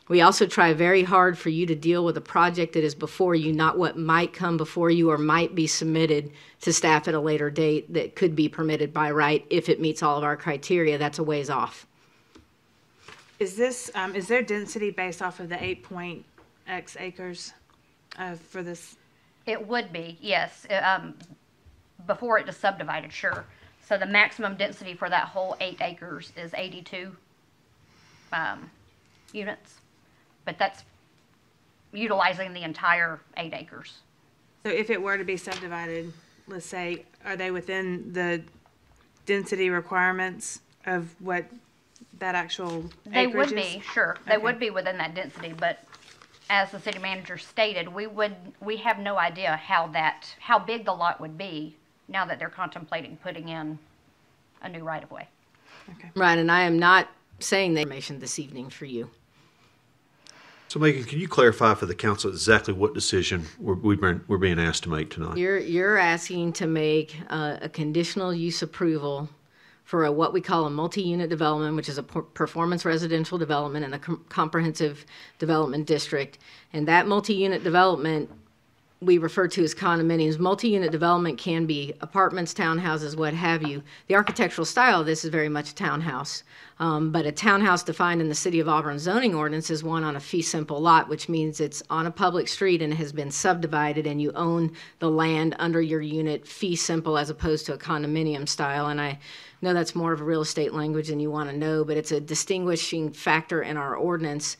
we 0.08 0.20
also 0.20 0.46
try 0.46 0.74
very 0.74 1.02
hard 1.02 1.38
for 1.38 1.48
you 1.48 1.66
to 1.66 1.74
deal 1.74 2.04
with 2.04 2.16
a 2.16 2.22
project 2.22 2.74
that 2.74 2.84
is 2.84 2.94
before 2.94 3.34
you, 3.34 3.52
not 3.52 3.78
what 3.78 3.98
might 3.98 4.32
come 4.34 4.56
before 4.56 4.90
you 4.90 5.10
or 5.10 5.18
might 5.18 5.54
be 5.54 5.66
submitted 5.66 6.30
to 6.60 6.72
staff 6.72 7.08
at 7.08 7.14
a 7.14 7.20
later 7.20 7.50
date 7.50 7.92
that 7.92 8.14
could 8.14 8.36
be 8.36 8.48
permitted 8.48 8.92
by 8.92 9.10
right 9.10 9.46
if 9.48 9.68
it 9.68 9.80
meets 9.80 10.02
all 10.02 10.18
of 10.18 10.24
our 10.24 10.36
criteria. 10.36 10.98
That's 10.98 11.18
a 11.18 11.22
ways 11.22 11.48
off. 11.48 11.86
Is 13.38 13.56
this, 13.56 13.90
um, 13.94 14.14
is 14.14 14.28
there 14.28 14.42
density 14.42 14.90
based 14.90 15.22
off 15.22 15.40
of 15.40 15.48
the 15.48 15.62
eight 15.62 15.82
point 15.82 16.24
X 16.66 16.96
acres, 16.98 17.52
uh, 18.18 18.34
for 18.34 18.62
this? 18.62 18.96
It 19.46 19.66
would 19.66 19.92
be, 19.92 20.18
yes, 20.20 20.66
um, 20.82 21.14
before 22.06 22.38
it 22.38 22.48
is 22.48 22.56
subdivided, 22.56 23.12
sure. 23.12 23.44
So 23.86 23.98
the 23.98 24.06
maximum 24.06 24.56
density 24.56 24.94
for 24.94 25.10
that 25.10 25.28
whole 25.28 25.56
eight 25.60 25.78
acres 25.82 26.32
is 26.36 26.52
eighty-two, 26.54 27.14
um, 28.32 28.70
units. 29.32 29.74
But 30.46 30.58
that's 30.58 30.84
utilizing 31.92 32.54
the 32.54 32.62
entire 32.62 33.20
eight 33.36 33.52
acres. 33.52 33.98
So 34.64 34.72
if 34.72 34.88
it 34.88 35.00
were 35.00 35.18
to 35.18 35.24
be 35.24 35.36
subdivided, 35.36 36.12
let's 36.48 36.64
say, 36.64 37.04
are 37.24 37.36
they 37.36 37.50
within 37.50 38.12
the 38.12 38.42
density 39.26 39.68
requirements 39.68 40.60
of 40.86 41.14
what 41.20 41.44
that 42.18 42.34
actual 42.34 42.84
They 43.06 43.26
acreage 43.26 43.50
would 43.50 43.58
is? 43.58 43.74
be, 43.74 43.82
sure, 43.92 44.16
they 44.26 44.36
Okay. 44.36 44.42
would 44.42 44.58
be 44.58 44.70
within 44.70 44.96
that 44.98 45.14
density, 45.14 45.52
but 45.52 45.84
as 46.54 46.70
the 46.70 46.80
city 46.80 47.00
manager 47.00 47.36
stated, 47.36 47.88
we 47.88 48.06
would, 48.06 48.36
we 48.60 48.76
have 48.76 49.00
no 49.00 49.18
idea 49.18 49.56
how 49.56 49.88
that, 49.88 50.28
how 50.38 50.56
big 50.56 50.84
the 50.84 50.92
lot 50.92 51.20
would 51.20 51.36
be 51.36 51.76
now 52.06 52.24
that 52.24 52.38
they're 52.38 52.48
contemplating 52.48 53.16
putting 53.16 53.48
in 53.48 53.76
a 54.62 54.68
new 54.68 54.84
right-of-way. 54.84 55.26
Right, 56.14 56.38
and 56.38 56.50
I 56.52 56.62
am 56.62 56.78
not 56.78 57.08
saying 57.40 57.74
the 57.74 57.80
information 57.80 58.20
this 58.20 58.38
evening 58.38 58.70
for 58.70 58.84
you. 58.84 59.10
So 60.68 60.78
Megan, 60.78 61.04
can 61.04 61.18
you 61.18 61.28
clarify 61.28 61.74
for 61.74 61.86
the 61.86 61.94
council 61.94 62.30
exactly 62.30 62.72
what 62.72 62.94
decision 62.94 63.46
we're, 63.58 63.74
we've 63.74 64.00
been, 64.00 64.24
we're 64.28 64.38
being 64.38 64.60
asked 64.60 64.84
to 64.84 64.88
make 64.88 65.10
tonight? 65.10 65.36
You're, 65.36 65.58
you're 65.58 65.98
asking 65.98 66.52
to 66.54 66.66
make 66.66 67.16
uh, 67.30 67.58
a 67.62 67.68
conditional 67.68 68.32
use 68.32 68.62
approval 68.62 69.28
for 69.84 70.04
a, 70.04 70.12
what 70.12 70.32
we 70.32 70.40
call 70.40 70.64
a 70.64 70.70
multi-unit 70.70 71.28
development, 71.28 71.76
which 71.76 71.88
is 71.88 71.98
a 71.98 72.02
per- 72.02 72.22
performance 72.22 72.84
residential 72.84 73.38
development 73.38 73.84
in 73.84 73.92
a 73.92 73.98
com- 73.98 74.24
comprehensive 74.30 75.04
development 75.38 75.86
district. 75.86 76.38
And 76.72 76.88
that 76.88 77.06
multi-unit 77.06 77.62
development, 77.62 78.30
we 79.04 79.18
refer 79.18 79.48
to 79.48 79.62
as 79.62 79.74
condominiums. 79.74 80.38
Multi-unit 80.38 80.90
development 80.90 81.38
can 81.38 81.66
be 81.66 81.94
apartments, 82.00 82.54
townhouses, 82.54 83.16
what 83.16 83.34
have 83.34 83.62
you. 83.62 83.82
The 84.08 84.14
architectural 84.14 84.64
style 84.64 85.00
of 85.00 85.06
this 85.06 85.24
is 85.24 85.30
very 85.30 85.48
much 85.48 85.70
a 85.70 85.74
townhouse. 85.74 86.42
Um, 86.80 87.12
but 87.12 87.26
a 87.26 87.32
townhouse 87.32 87.84
defined 87.84 88.20
in 88.20 88.28
the 88.28 88.34
city 88.34 88.58
of 88.58 88.68
Auburn 88.68 88.98
zoning 88.98 89.34
ordinance 89.34 89.70
is 89.70 89.84
one 89.84 90.02
on 90.02 90.16
a 90.16 90.20
fee 90.20 90.42
simple 90.42 90.80
lot, 90.80 91.08
which 91.08 91.28
means 91.28 91.60
it's 91.60 91.82
on 91.88 92.06
a 92.06 92.10
public 92.10 92.48
street 92.48 92.82
and 92.82 92.92
has 92.94 93.12
been 93.12 93.30
subdivided 93.30 94.06
and 94.06 94.20
you 94.20 94.32
own 94.34 94.72
the 94.98 95.10
land 95.10 95.54
under 95.58 95.80
your 95.80 96.00
unit 96.00 96.46
fee 96.48 96.74
simple 96.74 97.16
as 97.16 97.30
opposed 97.30 97.66
to 97.66 97.74
a 97.74 97.78
condominium 97.78 98.48
style. 98.48 98.88
And 98.88 99.00
I 99.00 99.20
know 99.62 99.72
that's 99.72 99.94
more 99.94 100.12
of 100.12 100.20
a 100.20 100.24
real 100.24 100.42
estate 100.42 100.74
language 100.74 101.08
than 101.08 101.20
you 101.20 101.30
want 101.30 101.48
to 101.48 101.56
know, 101.56 101.84
but 101.84 101.96
it's 101.96 102.12
a 102.12 102.20
distinguishing 102.20 103.12
factor 103.12 103.62
in 103.62 103.76
our 103.76 103.94
ordinance. 103.94 104.56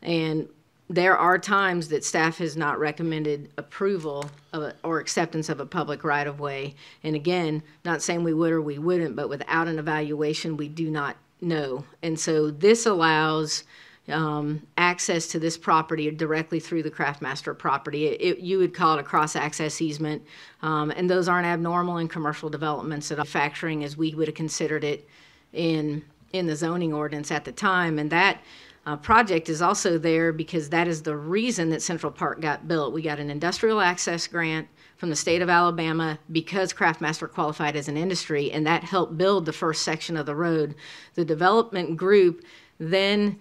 And 0.00 0.48
there 0.92 1.16
are 1.16 1.38
times 1.38 1.88
that 1.88 2.04
staff 2.04 2.36
has 2.36 2.54
not 2.54 2.78
recommended 2.78 3.50
approval 3.56 4.30
of 4.52 4.62
a, 4.62 4.74
or 4.84 5.00
acceptance 5.00 5.48
of 5.48 5.58
a 5.58 5.64
public 5.64 6.04
right 6.04 6.26
of 6.26 6.38
way. 6.38 6.74
And 7.02 7.16
again, 7.16 7.62
not 7.82 8.02
saying 8.02 8.22
we 8.22 8.34
would 8.34 8.52
or 8.52 8.60
we 8.60 8.78
wouldn't, 8.78 9.16
but 9.16 9.30
without 9.30 9.68
an 9.68 9.78
evaluation, 9.78 10.58
we 10.58 10.68
do 10.68 10.90
not 10.90 11.16
know. 11.40 11.84
And 12.02 12.20
so 12.20 12.50
this 12.50 12.84
allows 12.84 13.64
um, 14.08 14.66
access 14.76 15.28
to 15.28 15.38
this 15.38 15.56
property 15.56 16.10
directly 16.10 16.60
through 16.60 16.82
the 16.82 16.90
Craftmaster 16.90 17.56
property. 17.56 18.08
It, 18.08 18.20
it- 18.20 18.38
you 18.40 18.58
would 18.58 18.74
call 18.74 18.98
it 18.98 19.00
a 19.00 19.04
cross-access 19.04 19.80
easement, 19.80 20.22
um, 20.60 20.90
and 20.90 21.08
those 21.08 21.26
aren't 21.26 21.46
abnormal 21.46 21.96
in 21.98 22.08
commercial 22.08 22.50
developments 22.50 23.10
at 23.10 23.18
all. 23.18 23.24
Factoring 23.24 23.82
as 23.82 23.96
we 23.96 24.14
would 24.14 24.28
have 24.28 24.34
considered 24.34 24.84
it 24.84 25.08
in 25.54 26.04
in 26.32 26.46
the 26.46 26.56
zoning 26.56 26.92
ordinance 26.94 27.30
at 27.30 27.44
the 27.44 27.52
time, 27.52 27.98
and 27.98 28.10
that 28.10 28.40
uh, 28.84 28.96
project 28.96 29.48
is 29.48 29.62
also 29.62 29.96
there 29.96 30.32
because 30.32 30.70
that 30.70 30.88
is 30.88 31.02
the 31.02 31.16
reason 31.16 31.70
that 31.70 31.82
Central 31.82 32.10
Park 32.10 32.40
got 32.40 32.66
built. 32.66 32.92
We 32.92 33.02
got 33.02 33.20
an 33.20 33.30
industrial 33.30 33.80
access 33.80 34.26
grant 34.26 34.68
from 34.96 35.08
the 35.10 35.16
state 35.16 35.42
of 35.42 35.48
Alabama 35.48 36.18
because 36.30 36.72
Craftmaster 36.72 37.30
qualified 37.30 37.76
as 37.76 37.88
an 37.88 37.96
industry, 37.96 38.50
and 38.50 38.66
that 38.66 38.84
helped 38.84 39.16
build 39.16 39.46
the 39.46 39.52
first 39.52 39.82
section 39.82 40.16
of 40.16 40.26
the 40.26 40.34
road. 40.34 40.74
The 41.14 41.24
development 41.24 41.96
group 41.96 42.44
then 42.78 43.38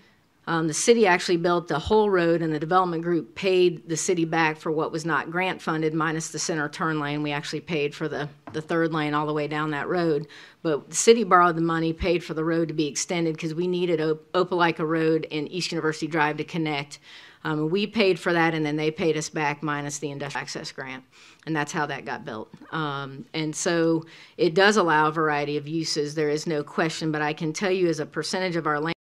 um, 0.48 0.68
the 0.68 0.74
city 0.74 1.06
actually 1.06 1.38
built 1.38 1.68
the 1.68 1.78
whole 1.78 2.10
road, 2.10 2.42
and 2.42 2.54
the 2.54 2.60
development 2.60 3.04
group 3.04 3.36
paid 3.36 3.88
the 3.88 3.98
city 3.98 4.26
back 4.26 4.58
for 4.58 4.72
what 4.72 4.92
was 4.92 5.06
not 5.06 5.30
grant 5.30 5.62
funded, 5.62 5.94
minus 5.94 6.30
the 6.30 6.40
center 6.40 6.68
turn 6.68 7.00
lane. 7.00 7.22
We 7.22 7.32
actually 7.32 7.62
paid 7.62 7.94
for 7.94 8.08
the, 8.08 8.28
the 8.52 8.62
third 8.62 8.92
lane 8.92 9.14
all 9.14 9.28
the 9.28 9.34
way 9.34 9.48
down 9.48 9.72
that 9.72 9.88
road. 9.88 10.28
But 10.64 10.90
the 10.90 10.96
city 10.96 11.24
borrowed 11.24 11.58
the 11.58 11.62
money, 11.62 11.94
paid 11.94 12.24
for 12.24 12.34
the 12.34 12.44
road 12.44 12.70
to 12.70 12.74
be 12.74 12.88
extended 12.88 13.36
because 13.36 13.54
we 13.54 13.68
needed 13.68 14.02
Op- 14.02 14.32
Opelika 14.34 14.88
Road 14.88 15.28
and 15.32 15.52
East 15.52 15.72
University 15.72 16.08
Drive 16.08 16.38
to 16.38 16.44
connect. 16.44 17.00
Um, 17.44 17.70
we 17.70 17.88
paid 17.88 18.20
for 18.20 18.34
that, 18.34 18.54
and 18.54 18.66
then 18.66 18.76
they 18.76 18.92
paid 18.92 19.18
us 19.18 19.30
back 19.30 19.64
minus 19.64 20.00
the 20.00 20.12
industrial 20.12 20.42
access 20.42 20.72
grant, 20.72 21.04
and 21.46 21.56
that's 21.56 21.72
how 21.72 21.86
that 21.88 22.06
got 22.06 22.26
built. 22.26 22.54
Um, 22.72 23.26
and 23.34 23.56
so 23.56 24.06
it 24.38 24.54
does 24.54 24.78
allow 24.78 25.08
a 25.08 25.12
variety 25.12 25.58
of 25.58 25.68
uses. 25.68 26.14
There 26.14 26.30
is 26.30 26.46
no 26.46 26.64
question, 26.64 27.12
but 27.12 27.22
I 27.22 27.34
can 27.34 27.54
tell 27.54 27.72
you 27.72 27.88
as 27.88 28.00
a 28.00 28.06
percentage 28.06 28.56
of 28.56 28.68
our 28.68 28.80
land. 28.80 28.96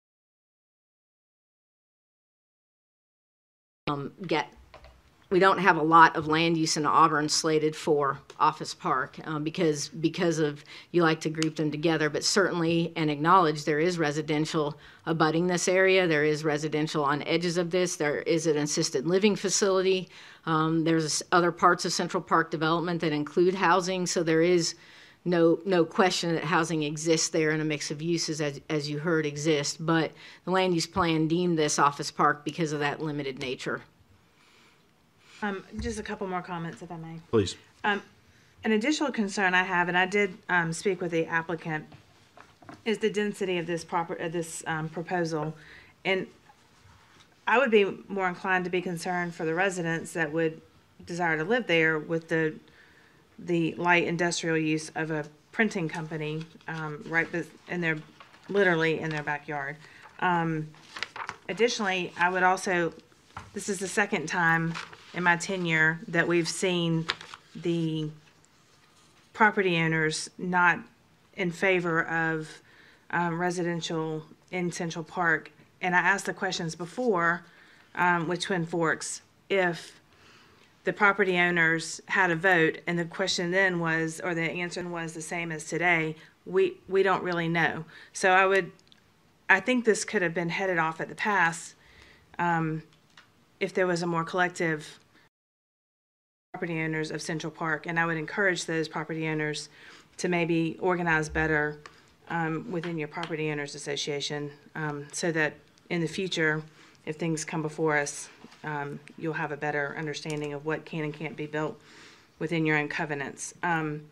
Um, 3.89 4.11
get, 4.25 4.47
we 5.29 5.39
don't 5.39 5.59
have 5.59 5.77
a 5.77 5.81
lot 5.81 6.15
of 6.15 6.27
land 6.27 6.57
use 6.57 6.77
in 6.77 6.85
Auburn 6.85 7.29
slated 7.29 7.75
for 7.75 8.19
Office 8.39 8.73
Park 8.73 9.19
um, 9.25 9.43
because, 9.43 9.89
because 9.89 10.39
of, 10.39 10.63
you 10.91 11.03
like 11.03 11.21
to 11.21 11.29
group 11.29 11.55
them 11.55 11.71
together, 11.71 12.09
but 12.09 12.23
certainly 12.23 12.93
and 12.95 13.09
acknowledge 13.09 13.65
there 13.65 13.79
is 13.79 13.97
residential 13.97 14.77
abutting 15.05 15.47
this 15.47 15.67
area. 15.67 16.07
There 16.07 16.23
is 16.23 16.43
residential 16.43 17.03
on 17.03 17.23
edges 17.23 17.57
of 17.57 17.71
this. 17.71 17.95
There 17.95 18.19
is 18.21 18.47
an 18.47 18.57
assisted 18.57 19.05
living 19.07 19.35
facility. 19.35 20.09
Um, 20.45 20.83
There's 20.83 21.21
other 21.31 21.51
parts 21.51 21.85
of 21.85 21.93
Central 21.93 22.23
Park 22.23 22.49
development 22.49 23.01
that 23.01 23.11
include 23.11 23.55
housing, 23.55 24.07
so 24.07 24.23
there 24.23 24.41
is 24.41 24.75
no, 25.25 25.59
no 25.65 25.85
question 25.85 26.33
that 26.35 26.45
housing 26.45 26.83
exists 26.83 27.29
there 27.29 27.51
and 27.51 27.61
a 27.61 27.65
mix 27.65 27.91
of 27.91 28.01
uses, 28.01 28.41
as, 28.41 28.61
as 28.69 28.89
you 28.89 28.99
heard, 28.99 29.25
exist. 29.25 29.85
But 29.85 30.11
the 30.45 30.51
land 30.51 30.73
use 30.73 30.87
plan 30.87 31.27
deemed 31.27 31.57
this 31.57 31.77
office 31.77 32.11
park 32.11 32.45
because 32.45 32.71
of 32.71 32.79
that 32.79 33.01
limited 33.01 33.39
nature. 33.39 33.81
Um, 35.41 35.63
just 35.79 35.99
a 35.99 36.03
couple 36.03 36.27
more 36.27 36.41
comments, 36.41 36.81
if 36.81 36.91
I 36.91 36.97
may. 36.97 37.19
Please. 37.31 37.55
Um, 37.83 38.01
an 38.63 38.73
additional 38.73 39.11
concern 39.11 39.53
I 39.53 39.63
have, 39.63 39.87
and 39.87 39.97
I 39.97 40.05
did, 40.05 40.37
um, 40.49 40.73
speak 40.73 40.99
with 41.01 41.11
the 41.11 41.25
applicant, 41.25 41.85
is 42.85 42.97
the 42.97 43.09
density 43.09 43.57
of 43.57 43.65
this 43.67 43.83
proper, 43.83 44.13
of 44.15 44.31
this, 44.31 44.63
um, 44.67 44.89
proposal. 44.89 45.55
And 46.03 46.27
I 47.47 47.57
would 47.57 47.71
be 47.71 47.85
more 48.07 48.27
inclined 48.27 48.65
to 48.65 48.69
be 48.69 48.81
concerned 48.81 49.33
for 49.33 49.45
the 49.45 49.53
residents 49.53 50.13
that 50.13 50.31
would 50.31 50.61
desire 51.05 51.37
to 51.37 51.43
live 51.43 51.67
there 51.67 51.97
with 51.97 52.27
the, 52.27 52.55
the 53.45 53.73
light 53.75 54.05
industrial 54.05 54.57
use 54.57 54.91
of 54.95 55.11
a 55.11 55.25
printing 55.51 55.89
company, 55.89 56.45
um, 56.67 57.03
right 57.07 57.27
in 57.67 57.81
their, 57.81 57.97
literally 58.47 58.99
in 58.99 59.09
their 59.09 59.23
backyard. 59.23 59.75
Um, 60.19 60.69
additionally, 61.47 62.13
I 62.17 62.29
would 62.29 62.43
also, 62.43 62.93
this 63.53 63.69
is 63.69 63.79
the 63.79 63.87
second 63.87 64.27
time 64.27 64.73
in 65.13 65.23
my 65.23 65.37
tenure 65.37 65.99
that 66.07 66.27
we've 66.27 66.47
seen 66.47 67.05
the 67.55 68.09
property 69.33 69.77
owners 69.77 70.29
not 70.37 70.79
in 71.35 71.51
favor 71.51 72.05
of 72.07 72.61
um, 73.11 73.39
residential 73.39 74.23
in 74.51 74.71
Central 74.71 75.03
Park. 75.03 75.51
And 75.81 75.95
I 75.95 75.99
asked 75.99 76.25
the 76.25 76.33
questions 76.33 76.75
before 76.75 77.43
um, 77.95 78.27
with 78.27 78.41
Twin 78.41 78.65
Forks 78.65 79.21
if 79.49 79.99
the 80.89 80.93
property 80.93 81.37
owners 81.37 82.01
had 82.07 82.31
a 82.31 82.35
vote, 82.35 82.79
and 82.87 82.97
the 82.97 83.05
question 83.05 83.51
then 83.51 83.79
was, 83.79 84.19
or 84.23 84.33
the 84.33 84.41
answer 84.41 84.81
was 84.89 85.13
the 85.13 85.21
same 85.21 85.51
as 85.51 85.65
today. 85.65 86.15
We 86.47 86.77
we 86.87 87.03
don't 87.03 87.21
really 87.21 87.47
know. 87.47 87.85
So 88.11 88.31
I 88.31 88.47
would, 88.47 88.71
I 89.47 89.59
think 89.59 89.85
this 89.85 90.03
could 90.03 90.23
have 90.23 90.33
been 90.33 90.49
headed 90.49 90.79
off 90.79 90.99
at 90.99 91.07
the 91.07 91.13
pass. 91.13 91.75
Um, 92.39 92.81
if 93.59 93.71
there 93.71 93.85
was 93.85 94.01
a 94.01 94.07
more 94.07 94.23
collective 94.23 94.97
property 96.53 96.81
owners 96.81 97.11
of 97.11 97.21
Central 97.21 97.51
Park, 97.51 97.85
and 97.85 97.99
I 97.99 98.07
would 98.07 98.17
encourage 98.17 98.65
those 98.65 98.87
property 98.87 99.27
owners 99.27 99.69
to 100.17 100.27
maybe 100.27 100.75
organize 100.79 101.29
better 101.29 101.77
um, 102.29 102.65
within 102.71 102.97
your 102.97 103.09
property 103.09 103.51
owners 103.51 103.75
association, 103.75 104.49
um, 104.73 105.05
so 105.11 105.31
that 105.33 105.53
in 105.91 106.01
the 106.01 106.07
future, 106.07 106.63
if 107.05 107.17
things 107.17 107.45
come 107.45 107.61
before 107.61 107.95
us, 107.95 108.27
um, 108.63 108.99
you'll 109.17 109.33
have 109.33 109.51
a 109.51 109.57
better 109.57 109.95
understanding 109.97 110.53
of 110.53 110.65
what 110.65 110.85
can 110.85 111.03
and 111.03 111.13
can't 111.13 111.35
be 111.35 111.45
built 111.45 111.79
within 112.39 112.65
your 112.65 112.77
own 112.77 112.87
covenants. 112.87 113.53
Um, 113.63 114.03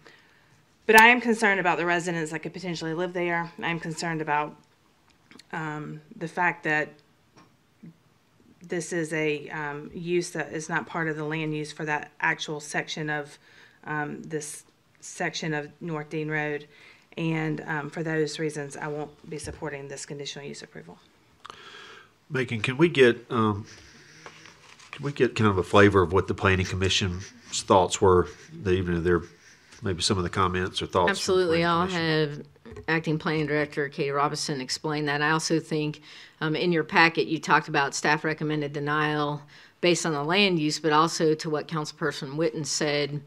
but 0.86 1.00
I 1.00 1.08
am 1.08 1.20
concerned 1.20 1.60
about 1.60 1.78
the 1.78 1.86
residents 1.86 2.32
that 2.32 2.40
could 2.40 2.54
potentially 2.54 2.94
live 2.94 3.14
there. 3.14 3.52
I'm 3.62 3.80
concerned 3.80 4.22
about 4.22 4.56
um, 5.52 6.02
the 6.16 6.28
fact 6.28 6.64
that 6.64 6.90
this 8.62 8.92
is 8.92 9.14
a 9.14 9.50
um, 9.50 9.92
use 9.94 10.32
that 10.32 10.52
is 10.52 10.70
not 10.70 10.88
part 10.88 11.08
of 11.08 11.16
the 11.16 11.24
land 11.24 11.56
use 11.56 11.72
for 11.72 11.86
that 11.86 12.12
actual 12.20 12.60
section 12.60 13.10
of 13.10 13.38
um, 13.86 14.22
this 14.24 14.64
section 15.00 15.54
of 15.54 15.70
North 15.82 16.10
Dean 16.10 16.30
Road. 16.30 16.68
And 17.18 17.62
um, 17.66 17.90
for 17.90 18.04
those 18.04 18.40
reasons, 18.40 18.78
I 18.78 18.88
won't 18.88 19.30
be 19.30 19.38
supporting 19.38 19.88
this 19.88 20.06
conditional 20.06 20.46
use 20.46 20.62
approval. 20.62 21.00
Megan, 22.30 22.62
can 22.62 22.78
we 22.78 22.90
get, 22.90 23.26
um, 23.30 23.66
we 25.02 25.12
get 25.12 25.36
kind 25.36 25.50
of 25.50 25.58
a 25.58 25.64
flavor 25.64 26.02
of 26.02 26.14
what 26.14 26.28
the 26.28 26.34
planning 26.34 26.66
commission's 26.66 27.32
thoughts 27.52 28.02
were, 28.02 28.28
the- 28.54 28.72
even 28.72 28.96
if 28.96 29.04
they're, 29.04 29.24
maybe 29.82 30.02
some 30.02 30.18
of 30.18 30.24
the 30.24 30.30
comments 30.30 30.82
or 30.82 30.88
thoughts? 30.88 31.12
Absolutely. 31.12 31.64
I'll 31.64 31.88
have 31.88 32.42
Acting 32.88 33.20
Planning 33.20 33.46
Director 33.46 33.90
Katie 33.90 34.12
Robinson 34.12 34.62
explain 34.62 35.06
that. 35.06 35.22
I 35.22 35.32
also 35.32 35.60
think 35.60 36.02
um, 36.42 36.56
in 36.56 36.72
your 36.72 36.84
packet, 36.84 37.28
you 37.28 37.40
talked 37.40 37.68
about 37.68 37.94
staff 37.94 38.24
recommended 38.24 38.74
denial 38.74 39.42
based 39.82 40.06
on 40.06 40.14
the 40.14 40.24
land 40.24 40.60
use, 40.60 40.80
but 40.80 40.92
also 40.92 41.36
to 41.36 41.50
what 41.50 41.68
Councilperson 41.68 42.36
Witten 42.36 42.66
said, 42.66 43.22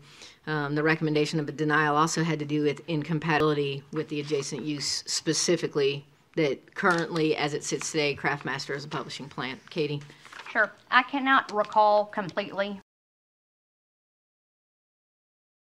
um, 0.46 0.74
the 0.74 0.82
recommendation 0.82 1.38
of 1.38 1.48
a 1.48 1.52
denial 1.52 1.96
also 1.96 2.24
had 2.24 2.38
to 2.40 2.44
do 2.44 2.62
with 2.62 2.80
incompatibility 2.88 3.84
with 3.92 4.08
the 4.08 4.20
adjacent 4.20 4.64
use 4.64 5.04
specifically 5.06 6.04
that 6.36 6.74
currently, 6.74 7.36
as 7.36 7.54
it 7.54 7.62
sits 7.62 7.92
today, 7.92 8.16
Craftmaster 8.16 8.74
is 8.74 8.84
a 8.84 8.88
publishing 8.88 9.28
plant. 9.28 9.58
Katie? 9.70 10.00
Sure. 10.50 10.72
I 10.90 11.02
cannot 11.04 11.52
recall 11.54 12.06
completely 12.06 12.80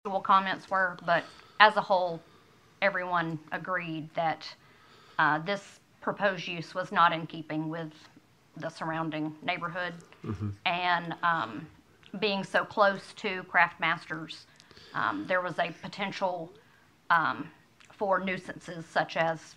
what 0.04 0.14
the 0.14 0.20
comments 0.20 0.70
were, 0.70 0.98
but 1.06 1.26
as 1.60 1.76
a 1.76 1.82
whole, 1.82 2.22
everyone 2.82 3.40
agreed 3.52 4.10
that 4.16 4.48
uh, 5.18 5.40
this 5.40 5.82
proposed 6.02 6.48
use 6.48 6.74
was 6.74 6.92
not 6.94 7.12
in 7.12 7.28
keeping 7.28 7.68
with 7.68 7.92
the 8.56 8.70
surrounding 8.70 9.36
neighborhood. 9.42 9.94
And 10.66 11.14
um, 11.24 11.68
being 12.20 12.44
so 12.46 12.64
close 12.64 13.14
to 13.18 13.44
Craft 13.44 13.80
Masters, 13.82 14.46
um, 14.94 15.26
there 15.28 15.42
was 15.42 15.60
a 15.60 15.72
potential 15.82 16.52
um, 17.10 17.50
for 17.92 18.20
nuisances 18.20 18.86
such 18.86 19.18
as 19.18 19.56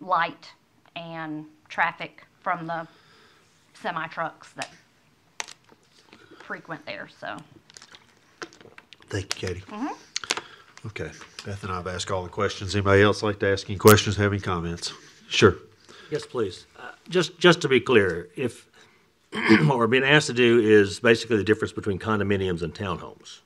light 0.00 0.50
and 0.96 1.44
traffic 1.68 2.26
from 2.40 2.66
the 2.66 2.88
semi 3.82 4.06
trucks 4.08 4.52
that 4.52 4.70
frequent 6.44 6.84
there. 6.86 7.08
So, 7.20 7.36
Thank 9.08 9.40
you, 9.42 9.48
Katie. 9.48 9.60
mhm. 9.68 9.88
Okay, 10.86 11.10
Beth 11.46 11.62
and 11.62 11.70
I 11.72 11.76
have 11.76 11.86
asked 11.86 12.10
all 12.10 12.22
the 12.24 12.28
questions. 12.28 12.74
Anybody 12.74 13.02
else 13.02 13.22
like 13.22 13.38
to 13.40 13.46
ask 13.48 13.68
any 13.68 13.78
questions, 13.78 14.16
have 14.16 14.32
any 14.32 14.40
comments? 14.40 14.92
Sure. 15.28 15.56
Yes, 16.10 16.26
please. 16.26 16.66
Uh, 16.78 16.90
Just, 17.08 17.38
just 17.38 17.60
to 17.62 17.68
be 17.68 17.80
clear, 17.80 18.28
if, 18.36 18.68
what 19.66 19.78
we're 19.78 19.86
being 19.86 20.02
asked 20.02 20.26
to 20.26 20.32
do 20.32 20.58
is 20.58 20.98
basically 20.98 21.36
the 21.36 21.44
difference 21.44 21.72
between 21.72 21.98
condominiums 22.00 22.62
and 22.62 22.74
townhomes. 22.74 23.40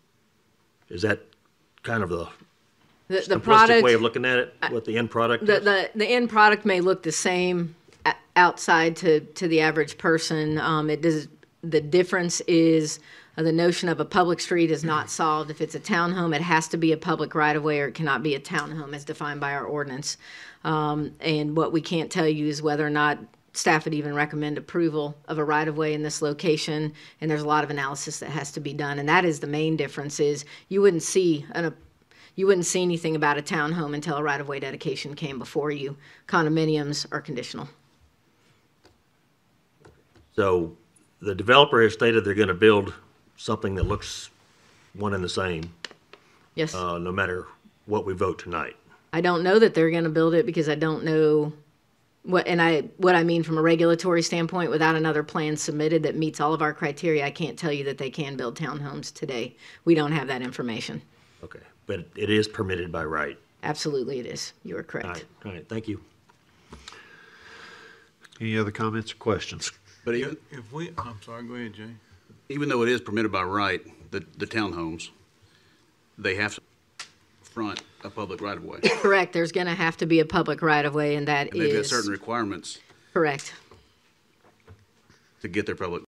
Is 0.88 1.02
that 1.02 1.20
kind 1.82 2.02
of 2.02 2.08
the 2.08 2.26
The, 3.08 3.16
the 3.28 3.36
simplistic 3.36 3.42
product. 3.42 3.82
way 3.84 3.92
of 3.94 4.00
looking 4.02 4.24
at 4.24 4.38
it, 4.38 4.54
what 4.70 4.84
the 4.86 4.96
end 4.96 5.10
product 5.10 5.44
The, 5.46 5.58
is? 5.58 5.64
the, 5.64 5.90
the 5.94 6.06
end 6.06 6.30
product 6.30 6.64
may 6.64 6.80
look 6.80 7.02
the 7.02 7.12
same 7.12 7.74
o- 7.85 7.85
outside 8.36 8.94
to, 8.96 9.20
to 9.20 9.48
the 9.48 9.60
average 9.60 9.98
person. 9.98 10.58
Um, 10.58 10.90
it 10.90 11.02
does, 11.02 11.28
the 11.62 11.80
difference 11.80 12.40
is 12.42 13.00
uh, 13.36 13.42
the 13.42 13.52
notion 13.52 13.88
of 13.88 13.98
a 13.98 14.04
public 14.04 14.40
street 14.40 14.70
is 14.70 14.84
not 14.84 15.10
solved. 15.10 15.50
If 15.50 15.60
it's 15.60 15.74
a 15.74 15.80
townhome, 15.80 16.34
it 16.34 16.42
has 16.42 16.68
to 16.68 16.76
be 16.76 16.92
a 16.92 16.96
public 16.96 17.34
right-of-way 17.34 17.80
or 17.80 17.88
it 17.88 17.94
cannot 17.94 18.22
be 18.22 18.34
a 18.34 18.40
townhome 18.40 18.94
as 18.94 19.04
defined 19.04 19.40
by 19.40 19.52
our 19.52 19.64
ordinance. 19.64 20.16
Um, 20.64 21.14
and 21.20 21.56
what 21.56 21.72
we 21.72 21.80
can't 21.80 22.10
tell 22.10 22.28
you 22.28 22.46
is 22.46 22.62
whether 22.62 22.86
or 22.86 22.90
not 22.90 23.18
staff 23.52 23.84
would 23.86 23.94
even 23.94 24.14
recommend 24.14 24.58
approval 24.58 25.16
of 25.28 25.38
a 25.38 25.44
right-of-way 25.44 25.94
in 25.94 26.02
this 26.02 26.20
location. 26.20 26.92
And 27.20 27.30
there's 27.30 27.42
a 27.42 27.48
lot 27.48 27.64
of 27.64 27.70
analysis 27.70 28.18
that 28.18 28.30
has 28.30 28.52
to 28.52 28.60
be 28.60 28.74
done. 28.74 28.98
And 28.98 29.08
that 29.08 29.24
is 29.24 29.40
the 29.40 29.46
main 29.46 29.76
difference 29.76 30.20
is 30.20 30.44
you 30.68 30.82
wouldn't 30.82 31.02
see 31.02 31.46
an, 31.52 31.74
you 32.34 32.46
wouldn't 32.46 32.66
see 32.66 32.82
anything 32.82 33.16
about 33.16 33.38
a 33.38 33.42
townhome 33.42 33.94
until 33.94 34.18
a 34.18 34.22
right-of-way 34.22 34.60
dedication 34.60 35.14
came 35.14 35.38
before 35.38 35.70
you. 35.70 35.96
Condominiums 36.26 37.06
are 37.10 37.20
conditional. 37.22 37.68
So 40.36 40.76
the 41.20 41.34
developer 41.34 41.82
has 41.82 41.94
stated 41.94 42.24
they're 42.24 42.34
gonna 42.34 42.52
build 42.54 42.92
something 43.38 43.74
that 43.76 43.84
looks 43.84 44.28
one 44.92 45.14
and 45.14 45.24
the 45.24 45.28
same, 45.28 45.72
Yes. 46.54 46.74
uh, 46.74 46.98
no 46.98 47.10
matter 47.10 47.46
what 47.86 48.04
we 48.04 48.12
vote 48.12 48.38
tonight. 48.38 48.76
I 49.14 49.22
don't 49.22 49.42
know 49.42 49.58
that 49.58 49.72
they're 49.74 49.90
gonna 49.90 50.10
build 50.10 50.34
it 50.34 50.44
because 50.44 50.68
I 50.68 50.74
don't 50.74 51.04
know 51.04 51.52
what, 52.22 52.46
and 52.46 52.60
I, 52.60 52.82
what 52.98 53.14
I 53.14 53.22
mean 53.22 53.44
from 53.44 53.56
a 53.56 53.62
regulatory 53.62 54.20
standpoint, 54.20 54.70
without 54.70 54.94
another 54.94 55.22
plan 55.22 55.56
submitted 55.56 56.02
that 56.02 56.16
meets 56.16 56.40
all 56.40 56.52
of 56.52 56.60
our 56.60 56.74
criteria, 56.74 57.24
I 57.24 57.30
can't 57.30 57.58
tell 57.58 57.72
you 57.72 57.84
that 57.84 57.96
they 57.98 58.10
can 58.10 58.36
build 58.36 58.58
townhomes 58.58 59.14
today. 59.14 59.56
We 59.84 59.94
don't 59.94 60.12
have 60.12 60.26
that 60.28 60.42
information. 60.42 61.00
Okay, 61.44 61.60
but 61.86 62.06
it 62.16 62.28
is 62.28 62.46
permitted 62.48 62.90
by 62.92 63.04
right. 63.04 63.38
Absolutely 63.62 64.18
it 64.18 64.26
is. 64.26 64.52
You 64.64 64.76
are 64.76 64.80
All 64.80 64.84
correct. 64.84 65.06
right, 65.06 65.24
all 65.46 65.52
right, 65.52 65.66
thank 65.68 65.88
you. 65.88 66.00
Any 68.40 68.58
other 68.58 68.70
comments 68.72 69.12
or 69.12 69.16
questions? 69.16 69.72
But 70.06 70.14
even, 70.14 70.36
If 70.52 70.72
we, 70.72 70.92
I'm 70.96 71.20
sorry, 71.20 71.42
go 71.42 71.54
ahead, 71.54 71.72
Jay. 71.74 71.90
even 72.48 72.68
though 72.68 72.82
it 72.84 72.88
is 72.88 73.00
permitted 73.00 73.32
by 73.32 73.42
right, 73.42 73.82
the, 74.12 74.24
the 74.38 74.46
townhomes, 74.46 75.10
they 76.16 76.36
have 76.36 76.54
to 76.54 76.60
front 77.42 77.82
a 78.04 78.08
public 78.10 78.40
right 78.40 78.56
of 78.56 78.64
way. 78.64 78.78
Correct. 78.84 79.32
There's 79.32 79.50
gonna 79.50 79.74
have 79.74 79.96
to 79.96 80.06
be 80.06 80.20
a 80.20 80.24
public 80.24 80.62
right-of-way 80.62 81.16
and 81.16 81.26
that 81.26 81.50
And 81.50 81.60
they've 81.60 81.72
got 81.72 81.80
is, 81.80 81.90
certain 81.90 82.10
requirements 82.12 82.78
correct. 83.12 83.52
to 85.40 85.48
get 85.48 85.66
their 85.66 85.74
public. 85.74 86.04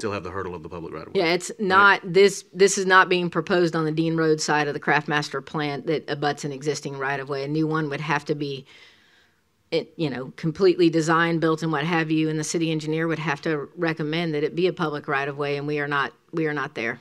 Still 0.00 0.12
have 0.12 0.22
the 0.22 0.30
hurdle 0.30 0.54
of 0.54 0.62
the 0.62 0.68
public 0.68 0.92
right 0.92 1.06
of 1.06 1.14
way. 1.14 1.20
Yeah, 1.20 1.32
it's 1.32 1.50
not, 1.58 2.02
this, 2.04 2.44
this 2.52 2.76
is 2.76 2.84
not 2.84 3.08
being 3.08 3.30
proposed 3.30 3.74
on 3.74 3.86
the 3.86 3.90
Dean 3.92 4.16
Road 4.16 4.38
side 4.40 4.68
of 4.68 4.74
the 4.74 4.80
Craftmaster 4.80 5.44
plant 5.44 5.86
that 5.86 6.08
abuts 6.10 6.44
an 6.44 6.52
existing 6.52 6.98
right-of-way. 6.98 7.42
A 7.44 7.48
new 7.48 7.66
one 7.66 7.88
would 7.88 8.02
have 8.02 8.24
to 8.26 8.34
be, 8.34 8.66
it, 9.70 9.92
you 9.96 10.08
know, 10.08 10.32
completely 10.36 10.88
designed, 10.88 11.40
built 11.40 11.62
and 11.62 11.70
what 11.70 11.84
have 11.84 12.10
you, 12.10 12.28
and 12.28 12.38
the 12.38 12.44
city 12.44 12.70
engineer 12.70 13.06
would 13.06 13.18
have 13.18 13.40
to 13.42 13.68
recommend 13.76 14.34
that 14.34 14.42
it 14.42 14.54
be 14.54 14.66
a 14.66 14.72
public 14.72 15.08
right-of-way, 15.08 15.56
and 15.56 15.66
we 15.66 15.78
are 15.78 15.88
not, 15.88 16.12
we 16.32 16.46
are 16.46 16.54
not 16.54 16.74
there. 16.74 17.00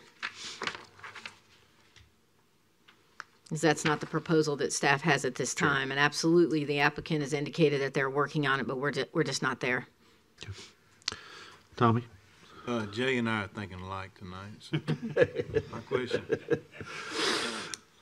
Because 3.43 3.61
that's 3.61 3.85
not 3.85 4.01
the 4.01 4.05
proposal 4.05 4.57
that 4.57 4.73
staff 4.73 5.01
has 5.03 5.23
at 5.23 5.35
this 5.35 5.53
time, 5.53 5.91
and 5.91 5.99
absolutely, 5.99 6.65
the 6.65 6.79
applicant 6.79 7.21
has 7.21 7.31
indicated 7.31 7.81
that 7.81 7.93
they're 7.93 8.09
working 8.09 8.45
on 8.45 8.59
it, 8.59 8.67
but 8.67 8.77
we're, 8.77 8.91
ju- 8.91 9.05
we're 9.13 9.23
just 9.23 9.41
not 9.41 9.61
there. 9.61 9.87
Tommy? 11.77 12.03
Uh, 12.67 12.85
Jay 12.87 13.17
and 13.17 13.29
I 13.29 13.43
are 13.43 13.47
thinking 13.47 13.79
alike 13.79 14.11
tonight, 14.15 14.49
so 14.59 14.77
my 15.71 15.79
question. 15.87 16.21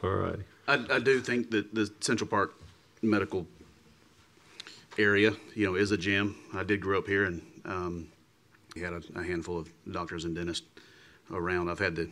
All 0.03 0.09
right. 0.09 0.39
I, 0.67 0.95
I 0.95 0.99
do 0.99 1.19
think 1.19 1.51
that 1.51 1.75
the 1.75 1.91
Central 1.99 2.27
Park 2.27 2.55
Medical 3.03 3.45
area, 4.97 5.33
you 5.55 5.65
know, 5.65 5.75
is 5.75 5.91
a 5.91 5.97
gem. 5.97 6.35
I 6.53 6.63
did 6.63 6.81
grow 6.81 6.99
up 6.99 7.07
here 7.07 7.25
and, 7.25 7.41
um, 7.65 8.07
we 8.75 8.81
had 8.81 8.93
a, 8.93 9.01
a 9.15 9.23
handful 9.23 9.57
of 9.57 9.69
doctors 9.91 10.25
and 10.25 10.35
dentists 10.35 10.65
around. 11.31 11.69
I've 11.69 11.79
had 11.79 11.95
the 11.95 12.09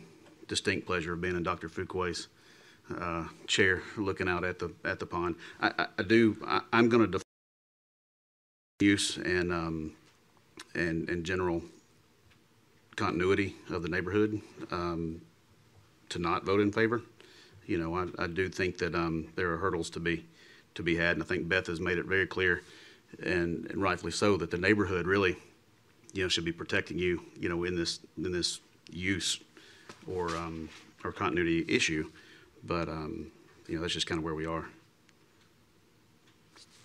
distinct 0.48 0.86
pleasure 0.86 1.12
of 1.12 1.20
being 1.20 1.36
in 1.36 1.42
Dr. 1.42 1.68
Fuquay's, 1.68 2.28
uh, 2.98 3.24
chair, 3.46 3.82
looking 3.96 4.28
out 4.28 4.44
at 4.44 4.58
the, 4.58 4.72
at 4.84 4.98
the 4.98 5.06
pond. 5.06 5.36
I, 5.60 5.72
I, 5.78 5.86
I 5.98 6.02
do, 6.02 6.36
I, 6.46 6.60
I'm 6.72 6.88
gonna 6.88 7.06
def- 7.06 7.22
use 8.80 9.18
and, 9.18 9.52
um, 9.52 9.92
and, 10.74 11.08
and 11.08 11.24
general 11.24 11.62
continuity 12.96 13.56
of 13.70 13.82
the 13.82 13.88
neighborhood, 13.88 14.40
um, 14.70 15.20
to 16.08 16.18
not 16.18 16.44
vote 16.44 16.60
in 16.60 16.72
favor 16.72 17.02
you 17.66 17.78
know, 17.78 17.96
I, 17.96 18.24
I 18.24 18.26
do 18.26 18.48
think 18.48 18.78
that 18.78 18.94
um, 18.94 19.28
there 19.36 19.52
are 19.52 19.56
hurdles 19.56 19.90
to 19.90 20.00
be 20.00 20.24
to 20.74 20.82
be 20.82 20.96
had, 20.96 21.16
and 21.16 21.22
I 21.22 21.26
think 21.26 21.48
Beth 21.48 21.66
has 21.66 21.80
made 21.80 21.98
it 21.98 22.06
very 22.06 22.26
clear, 22.26 22.62
and, 23.22 23.66
and 23.70 23.82
rightfully 23.82 24.12
so, 24.12 24.36
that 24.36 24.50
the 24.50 24.58
neighborhood 24.58 25.06
really, 25.06 25.36
you 26.12 26.22
know, 26.22 26.28
should 26.28 26.44
be 26.44 26.52
protecting 26.52 26.98
you, 26.98 27.22
you 27.38 27.48
know, 27.48 27.64
in 27.64 27.76
this 27.76 28.00
in 28.16 28.32
this 28.32 28.60
use 28.90 29.40
or 30.06 30.28
um, 30.36 30.68
or 31.04 31.12
continuity 31.12 31.64
issue. 31.68 32.10
But 32.64 32.88
um, 32.88 33.30
you 33.68 33.76
know, 33.76 33.82
that's 33.82 33.94
just 33.94 34.06
kind 34.06 34.18
of 34.18 34.24
where 34.24 34.34
we 34.34 34.46
are. 34.46 34.66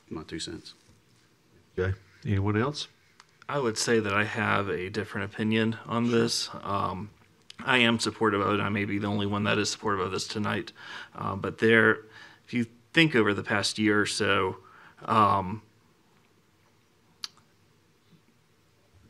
My 0.10 0.24
two 0.24 0.40
cents. 0.40 0.74
Okay, 1.78 1.95
anyone 2.26 2.57
else? 2.57 2.88
I 3.48 3.57
would 3.57 3.78
say 3.78 3.99
that 3.99 4.14
I 4.14 4.26
have 4.26 4.70
a 4.70 4.90
different 4.90 5.34
opinion 5.34 5.78
on 5.88 6.11
this. 6.11 6.49
Um, 6.64 7.10
I 7.66 7.80
am 7.80 7.99
supportive 7.99 8.41
of 8.41 8.60
it. 8.60 8.61
I 8.61 8.70
may 8.70 8.86
be 8.86 8.99
the 8.99 9.07
only 9.07 9.26
one 9.26 9.44
that 9.45 9.57
is 9.57 9.70
supportive 9.70 10.06
of 10.06 10.11
this 10.11 10.28
tonight. 10.28 10.72
Uh, 11.16 11.36
but 11.36 11.57
there, 11.57 12.02
if 12.45 12.53
you 12.53 12.68
think 12.94 13.16
over 13.16 13.34
the 13.34 13.44
past 13.44 13.80
year 13.80 14.02
or 14.02 14.06
so, 14.06 14.57
um, 15.06 15.61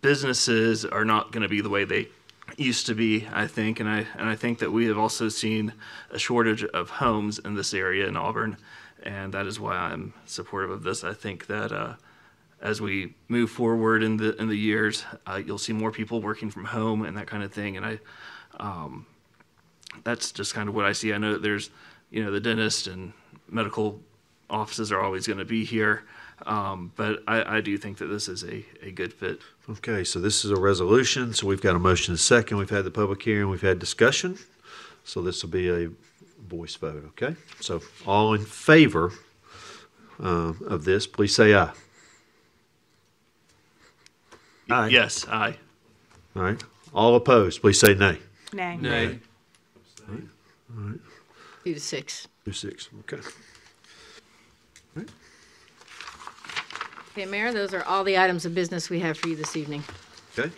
businesses 0.02 0.86
are 0.86 1.06
not 1.06 1.32
going 1.32 1.44
to 1.44 1.50
be 1.50 1.62
the 1.62 1.70
way 1.70 1.84
they 1.86 2.08
used 2.58 2.86
to 2.88 2.96
be, 2.96 3.28
I 3.32 3.48
think, 3.48 3.80
and 3.80 3.88
I 3.88 4.06
and 4.18 4.28
I 4.30 4.36
think 4.36 4.60
that 4.60 4.72
we 4.72 4.86
have 4.88 4.98
also 4.98 5.30
seen 5.30 5.74
a 6.10 6.20
shortage 6.20 6.64
of 6.64 6.90
homes 6.90 7.40
in 7.40 7.56
this 7.56 7.74
area 7.74 8.08
in 8.08 8.18
Auburn, 8.18 8.58
and 9.04 9.34
that 9.34 9.46
is 9.46 9.60
why 9.60 9.76
I'm 9.76 10.14
supportive 10.26 10.72
of 10.72 10.84
this. 10.84 11.04
I 11.04 11.14
think 11.14 11.48
that 11.48 11.72
uh, 11.72 11.96
as 12.62 12.82
we 12.82 13.16
move 13.28 13.52
forward 13.52 14.04
in 14.04 14.18
the 14.18 14.36
in 14.42 14.48
the 14.48 14.58
years, 14.58 15.06
uh, 15.26 15.42
you'll 15.46 15.58
see 15.58 15.74
more 15.74 15.92
people 15.92 16.22
working 16.22 16.50
from 16.50 16.66
home 16.66 17.04
and 17.04 17.16
that 17.18 17.28
kind 17.28 17.44
of 17.44 17.54
thing, 17.54 17.78
and 17.78 17.86
I. 17.86 18.00
Um, 18.60 19.06
that's 20.04 20.32
just 20.32 20.54
kind 20.54 20.70
of 20.70 20.76
what 20.76 20.86
I 20.86 20.92
see. 20.92 21.14
I 21.14 21.18
know 21.18 21.34
that 21.34 21.42
there's, 21.42 21.70
you 22.10 22.24
know, 22.24 22.32
the 22.32 22.40
dentist 22.40 22.88
and 22.88 23.14
medical 23.52 24.00
offices 24.50 24.92
are 24.92 25.02
always 25.02 25.28
going 25.28 25.40
to 25.40 25.46
be 25.46 25.64
here, 25.66 26.04
um, 26.46 26.92
but 26.96 27.22
I, 27.28 27.58
I 27.58 27.62
do 27.62 27.78
think 27.78 27.98
that 28.00 28.08
this 28.08 28.28
is 28.28 28.44
a, 28.44 28.66
a 28.82 28.92
good 28.92 29.14
fit. 29.14 29.42
Okay, 29.70 30.04
so 30.04 30.20
this 30.20 30.44
is 30.46 30.52
a 30.52 30.56
resolution, 30.60 31.34
so 31.34 31.46
we've 31.48 31.62
got 31.62 31.76
a 31.76 31.80
motion 31.80 32.14
and 32.14 32.20
second, 32.20 32.58
we've 32.58 32.70
had 32.70 32.86
the 32.86 32.92
public 32.92 33.22
hearing, 33.22 33.50
we've 33.50 33.62
had 33.62 33.78
discussion. 33.80 34.38
So 35.04 35.22
this 35.22 35.44
will 35.44 35.50
be 35.50 35.70
a 35.70 35.90
voice 36.48 36.76
vote, 36.76 37.04
okay? 37.10 37.36
So 37.60 37.82
all 38.08 38.34
in 38.34 38.44
favor 38.46 39.12
uh, 40.22 40.54
of 40.66 40.84
this, 40.86 41.06
please 41.08 41.36
say 41.36 41.54
aye. 41.56 41.72
Aye. 44.72 44.88
Yes, 44.88 45.28
aye. 45.28 45.56
All 46.36 46.44
right, 46.44 46.64
all 46.94 47.16
opposed, 47.16 47.62
please 47.62 47.80
say 47.80 47.94
nay. 47.96 48.18
Nay. 48.54 48.78
Nay. 48.78 49.20
All 50.08 50.16
right, 50.84 51.00
Two 51.64 51.74
to 51.74 51.80
six. 51.80 52.14
six, 52.14 52.28
okay. 53.00 53.22
Okay, 57.12 57.26
Mayor, 57.26 57.52
those 57.52 57.74
are 57.74 57.84
all 57.84 58.04
the 58.04 58.18
items 58.18 58.46
of 58.46 58.56
business 58.56 58.90
we 58.90 59.00
have 59.00 59.18
for 59.18 59.28
you 59.28 59.36
this 59.36 59.58
evening. 59.58 59.84
Okay. 60.38 60.52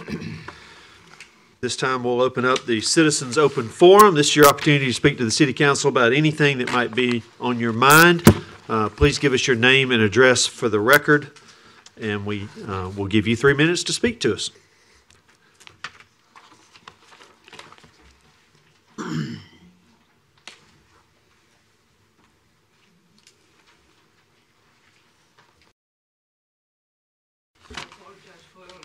This 1.62 1.76
time, 1.76 2.04
we'll 2.04 2.22
open 2.22 2.44
up 2.44 2.66
the 2.66 2.82
Citizens 2.82 3.38
Open 3.38 3.68
Forum. 3.68 4.16
This 4.16 4.30
is 4.30 4.36
your 4.36 4.48
opportunity 4.48 4.88
to 4.88 4.94
speak 4.94 5.18
to 5.20 5.24
the 5.24 5.32
city 5.32 5.54
council 5.54 5.90
about 5.90 6.12
anything 6.12 6.58
that 6.58 6.72
might 6.72 6.94
be 6.94 7.24
on 7.40 7.60
your 7.60 7.74
mind. 7.74 8.28
Uh, 8.68 8.90
Please 8.90 9.20
give 9.20 9.34
us 9.34 9.48
your 9.48 9.56
name 9.56 9.92
and 9.92 10.02
address 10.02 10.46
for 10.46 10.70
the 10.70 10.80
record, 10.80 11.32
and 12.00 12.26
we 12.26 12.48
uh, 12.68 12.92
will 12.96 13.08
give 13.08 13.28
you 13.28 13.36
three 13.36 13.54
minutes 13.54 13.84
to 13.84 13.94
speak 13.94 14.20
to 14.22 14.34
us. 14.34 14.50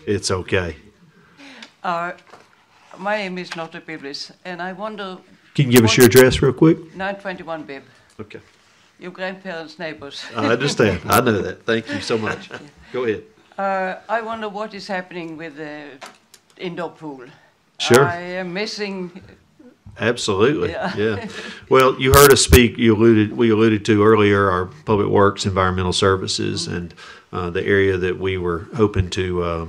It's 0.07 0.31
okay. 0.31 0.77
Uh, 1.83 2.13
my 2.97 3.17
name 3.17 3.37
is 3.37 3.53
Lotte 3.57 3.85
Biblis, 3.85 4.31
and 4.45 4.61
I 4.61 4.71
wonder. 4.71 5.17
Can 5.53 5.65
you 5.65 5.73
give 5.73 5.83
us 5.83 5.97
your 5.97 6.05
address 6.05 6.41
real 6.41 6.53
quick? 6.53 6.77
921 6.95 7.63
Bib. 7.63 7.83
Okay. 8.17 8.39
Your 8.99 9.11
grandparents' 9.11 9.77
neighbors. 9.77 10.23
I 10.33 10.45
understand. 10.47 11.01
I 11.05 11.19
know 11.19 11.41
that. 11.41 11.65
Thank 11.65 11.89
you 11.89 11.99
so 11.99 12.17
much. 12.17 12.49
Go 12.93 13.03
ahead. 13.03 13.23
Uh, 13.57 13.95
I 14.07 14.21
wonder 14.21 14.47
what 14.47 14.73
is 14.73 14.87
happening 14.87 15.35
with 15.35 15.57
the 15.57 15.89
indoor 16.57 16.91
pool. 16.91 17.25
Sure. 17.77 18.05
I 18.05 18.21
am 18.39 18.53
missing. 18.53 19.11
Absolutely, 19.99 20.69
Yeah. 20.71 20.95
yeah. 20.95 21.27
Well, 21.69 21.99
you 21.99 22.13
heard 22.13 22.31
us 22.31 22.41
speak, 22.45 22.77
you 22.77 22.95
alluded, 22.95 23.35
we 23.35 23.49
alluded 23.49 23.83
to 23.85 24.03
earlier, 24.05 24.49
our 24.49 24.67
Public 24.85 25.09
Works, 25.09 25.45
Environmental 25.45 25.91
Services, 25.91 26.67
and 26.67 26.93
uh, 27.33 27.49
the 27.49 27.65
area 27.65 27.97
that 27.97 28.17
we 28.19 28.37
were 28.37 28.67
hoping 28.75 29.09
to, 29.09 29.41
uh, 29.43 29.67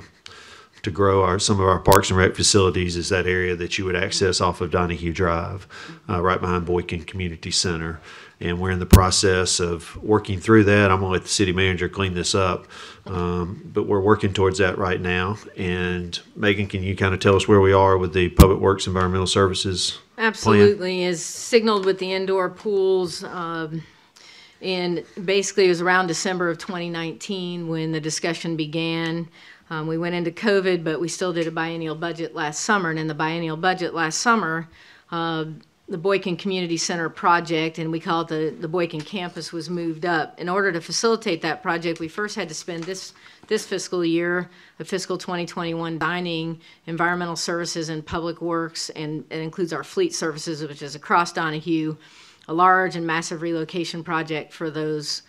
to 0.82 0.90
grow 0.90 1.24
our, 1.24 1.38
some 1.38 1.60
of 1.60 1.66
our 1.66 1.78
Parks 1.80 2.10
and 2.10 2.18
Rec 2.18 2.34
facilities 2.34 2.96
is 2.96 3.08
that 3.08 3.26
area 3.26 3.56
that 3.56 3.78
you 3.78 3.84
would 3.84 3.96
access 3.96 4.40
off 4.40 4.60
of 4.60 4.70
Donahue 4.70 5.12
Drive, 5.12 5.66
uh, 6.08 6.22
right 6.22 6.40
behind 6.40 6.66
Boykin 6.66 7.04
Community 7.04 7.50
Center. 7.50 8.00
And 8.40 8.60
we're 8.60 8.70
in 8.70 8.78
the 8.78 8.86
process 8.86 9.58
of 9.58 9.96
working 10.02 10.38
through 10.38 10.64
that. 10.64 10.92
I'm 10.92 11.00
gonna 11.00 11.12
let 11.12 11.22
the 11.22 11.28
city 11.28 11.52
manager 11.52 11.88
clean 11.88 12.14
this 12.14 12.34
up. 12.36 12.68
Um, 13.06 13.62
But 13.72 13.84
we're 13.88 14.00
working 14.00 14.32
towards 14.32 14.58
that 14.58 14.78
right 14.78 15.00
now. 15.00 15.38
And 15.56 16.18
Megan, 16.36 16.68
can 16.68 16.82
you 16.82 16.94
kind 16.94 17.14
of 17.14 17.20
tell 17.20 17.34
us 17.34 17.48
where 17.48 17.60
we 17.60 17.72
are 17.72 17.98
with 17.98 18.12
the 18.12 18.28
Public 18.28 18.60
Works, 18.60 18.86
Environmental 18.86 19.26
Services? 19.26 19.98
Absolutely, 20.18 21.04
is 21.04 21.24
signaled 21.24 21.84
with 21.84 21.98
the 21.98 22.12
indoor 22.12 22.48
pools. 22.50 23.24
Um, 23.24 23.82
and 24.60 25.04
basically, 25.24 25.66
it 25.66 25.68
was 25.68 25.80
around 25.80 26.08
December 26.08 26.50
of 26.50 26.58
2019 26.58 27.68
when 27.68 27.92
the 27.92 28.00
discussion 28.00 28.56
began. 28.56 29.28
Um, 29.70 29.86
we 29.86 29.98
went 29.98 30.14
into 30.14 30.30
COVID, 30.30 30.82
but 30.82 31.00
we 31.00 31.08
still 31.08 31.32
did 31.32 31.46
a 31.46 31.50
biennial 31.50 31.94
budget 31.94 32.34
last 32.34 32.60
summer. 32.60 32.90
And 32.90 32.98
in 32.98 33.06
the 33.06 33.14
biennial 33.14 33.56
budget 33.56 33.94
last 33.94 34.18
summer, 34.18 34.68
uh, 35.10 35.44
the 35.88 35.98
Boykin 35.98 36.36
Community 36.36 36.76
Center 36.76 37.08
project, 37.08 37.78
and 37.78 37.90
we 37.90 37.98
call 37.98 38.22
it 38.22 38.28
the, 38.28 38.54
the 38.60 38.68
Boykin 38.68 39.00
campus, 39.00 39.52
was 39.52 39.70
moved 39.70 40.04
up. 40.04 40.38
In 40.38 40.48
order 40.48 40.70
to 40.72 40.80
facilitate 40.80 41.40
that 41.42 41.62
project, 41.62 41.98
we 41.98 42.08
first 42.08 42.36
had 42.36 42.48
to 42.48 42.54
spend 42.54 42.84
this, 42.84 43.14
this 43.46 43.64
fiscal 43.66 44.04
year, 44.04 44.50
the 44.76 44.84
fiscal 44.84 45.16
2021 45.16 45.98
dining, 45.98 46.60
environmental 46.86 47.36
services, 47.36 47.88
and 47.88 48.04
public 48.04 48.42
works, 48.42 48.90
and 48.90 49.24
it 49.30 49.40
includes 49.40 49.72
our 49.72 49.84
fleet 49.84 50.14
services, 50.14 50.62
which 50.62 50.82
is 50.82 50.94
across 50.94 51.32
Donahue, 51.32 51.96
a 52.48 52.52
large 52.52 52.94
and 52.94 53.06
massive 53.06 53.40
relocation 53.40 54.04
project 54.04 54.52
for 54.52 54.70
those 54.70 55.22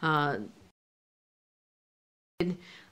uh, 0.00 0.38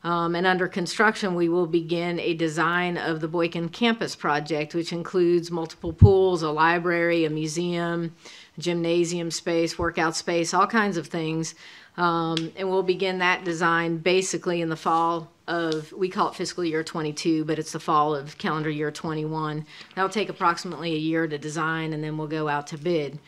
um, 0.04 0.34
and 0.34 0.46
under 0.46 0.68
construction, 0.68 1.34
we 1.34 1.48
will 1.48 1.66
begin 1.66 2.20
a 2.20 2.34
design 2.34 2.98
of 2.98 3.20
the 3.20 3.28
Boykin 3.28 3.70
Campus 3.70 4.14
project, 4.14 4.74
which 4.74 4.92
includes 4.92 5.50
multiple 5.50 5.94
pools, 5.94 6.42
a 6.42 6.50
library, 6.50 7.24
a 7.24 7.30
museum, 7.30 8.14
gymnasium 8.58 9.30
space, 9.30 9.78
workout 9.78 10.14
space, 10.14 10.52
all 10.52 10.66
kinds 10.66 10.98
of 10.98 11.06
things. 11.06 11.54
Um, 11.96 12.52
and 12.54 12.68
we'll 12.68 12.82
begin 12.82 13.18
that 13.18 13.44
design 13.44 13.96
basically 13.96 14.60
in 14.60 14.68
the 14.68 14.76
fall 14.76 15.30
of, 15.48 15.90
we 15.92 16.10
call 16.10 16.28
it 16.28 16.34
fiscal 16.34 16.64
year 16.64 16.84
22, 16.84 17.46
but 17.46 17.58
it's 17.58 17.72
the 17.72 17.80
fall 17.80 18.14
of 18.14 18.36
calendar 18.36 18.70
year 18.70 18.90
21. 18.90 19.64
That'll 19.94 20.10
take 20.10 20.28
approximately 20.28 20.92
a 20.92 20.98
year 20.98 21.26
to 21.26 21.38
design, 21.38 21.94
and 21.94 22.04
then 22.04 22.18
we'll 22.18 22.26
go 22.26 22.48
out 22.48 22.66
to 22.68 22.78
bid. 22.78 23.18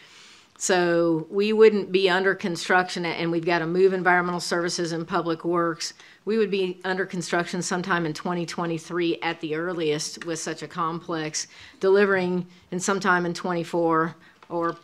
So 0.59 1.27
we 1.31 1.53
wouldn't 1.53 1.93
be 1.93 2.09
under 2.09 2.35
construction, 2.35 3.05
and 3.05 3.31
we've 3.31 3.45
got 3.45 3.59
to 3.59 3.67
move 3.67 3.93
environmental 3.93 4.41
services 4.41 4.93
and 4.93 5.07
public 5.07 5.45
works. 5.45 5.93
We 6.25 6.39
would 6.39 6.51
be 6.51 6.81
under 6.85 7.05
construction 7.05 7.61
sometime 7.61 8.07
in 8.07 8.15
2023 8.15 9.21
at 9.21 9.41
the 9.41 9.55
earliest 9.55 10.25
with 10.25 10.39
such 10.39 10.63
a 10.63 10.69
complex, 10.69 11.47
delivering 11.79 12.47
in 12.71 12.81
sometime 12.81 13.27
in 13.27 13.35
24 13.35 14.17
or 14.49 14.77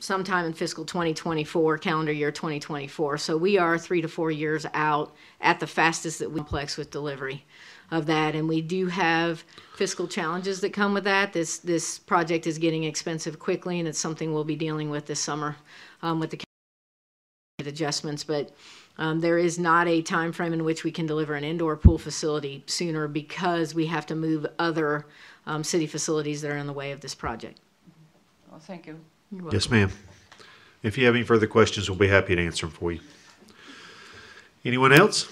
sometime 0.00 0.46
in 0.46 0.52
fiscal 0.52 0.84
2024, 0.84 1.78
calendar 1.78 2.12
year 2.12 2.32
2024. 2.32 3.18
So 3.18 3.36
we 3.36 3.56
are 3.58 3.78
three 3.78 4.00
to 4.00 4.08
four 4.08 4.30
years 4.30 4.66
out 4.74 5.14
at 5.40 5.60
the 5.60 5.66
fastest 5.66 6.18
that 6.18 6.30
we 6.30 6.38
complex 6.38 6.76
with 6.76 6.90
delivery 6.90 7.44
of 7.90 8.06
that. 8.06 8.34
And 8.34 8.48
we 8.48 8.60
do 8.60 8.86
have 8.86 9.44
fiscal 9.74 10.06
challenges 10.06 10.60
that 10.60 10.72
come 10.72 10.94
with 10.94 11.04
that. 11.04 11.32
This, 11.32 11.58
this 11.58 11.98
project 11.98 12.46
is 12.46 12.58
getting 12.58 12.84
expensive 12.84 13.38
quickly, 13.38 13.78
and 13.78 13.88
it's 13.88 13.98
something 13.98 14.32
we'll 14.32 14.44
be 14.44 14.56
dealing 14.56 14.90
with 14.90 15.06
this 15.06 15.20
summer 15.20 15.56
um, 16.02 16.20
with 16.20 16.30
the 16.30 16.40
adjustments. 17.66 18.24
But 18.24 18.50
um, 18.98 19.20
there 19.20 19.38
is 19.38 19.58
not 19.58 19.88
a 19.88 20.02
time 20.02 20.32
frame 20.32 20.52
in 20.52 20.64
which 20.64 20.84
we 20.84 20.90
can 20.90 21.06
deliver 21.06 21.34
an 21.34 21.44
indoor 21.44 21.76
pool 21.76 21.98
facility 21.98 22.62
sooner 22.66 23.08
because 23.08 23.74
we 23.74 23.86
have 23.86 24.06
to 24.06 24.14
move 24.14 24.46
other 24.58 25.06
um, 25.46 25.64
city 25.64 25.86
facilities 25.86 26.42
that 26.42 26.50
are 26.50 26.58
in 26.58 26.66
the 26.66 26.72
way 26.72 26.92
of 26.92 27.00
this 27.00 27.14
project. 27.14 27.58
Well, 28.50 28.60
thank 28.60 28.86
you. 28.86 29.00
Yes, 29.52 29.70
ma'am. 29.70 29.90
If 30.82 30.98
you 30.98 31.06
have 31.06 31.14
any 31.14 31.24
further 31.24 31.46
questions, 31.46 31.88
we'll 31.88 31.98
be 31.98 32.08
happy 32.08 32.34
to 32.34 32.44
answer 32.44 32.66
them 32.66 32.74
for 32.74 32.92
you. 32.92 33.00
Anyone 34.64 34.92
else? 34.92 35.30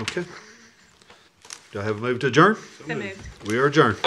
Okay. 0.00 0.24
Do 1.72 1.80
I 1.80 1.82
have 1.82 1.96
a 1.98 2.00
move 2.00 2.20
to 2.20 2.28
adjourn? 2.28 2.56
So 2.86 2.94
moved. 2.94 3.46
We 3.46 3.58
are 3.58 3.66
adjourned. 3.66 3.98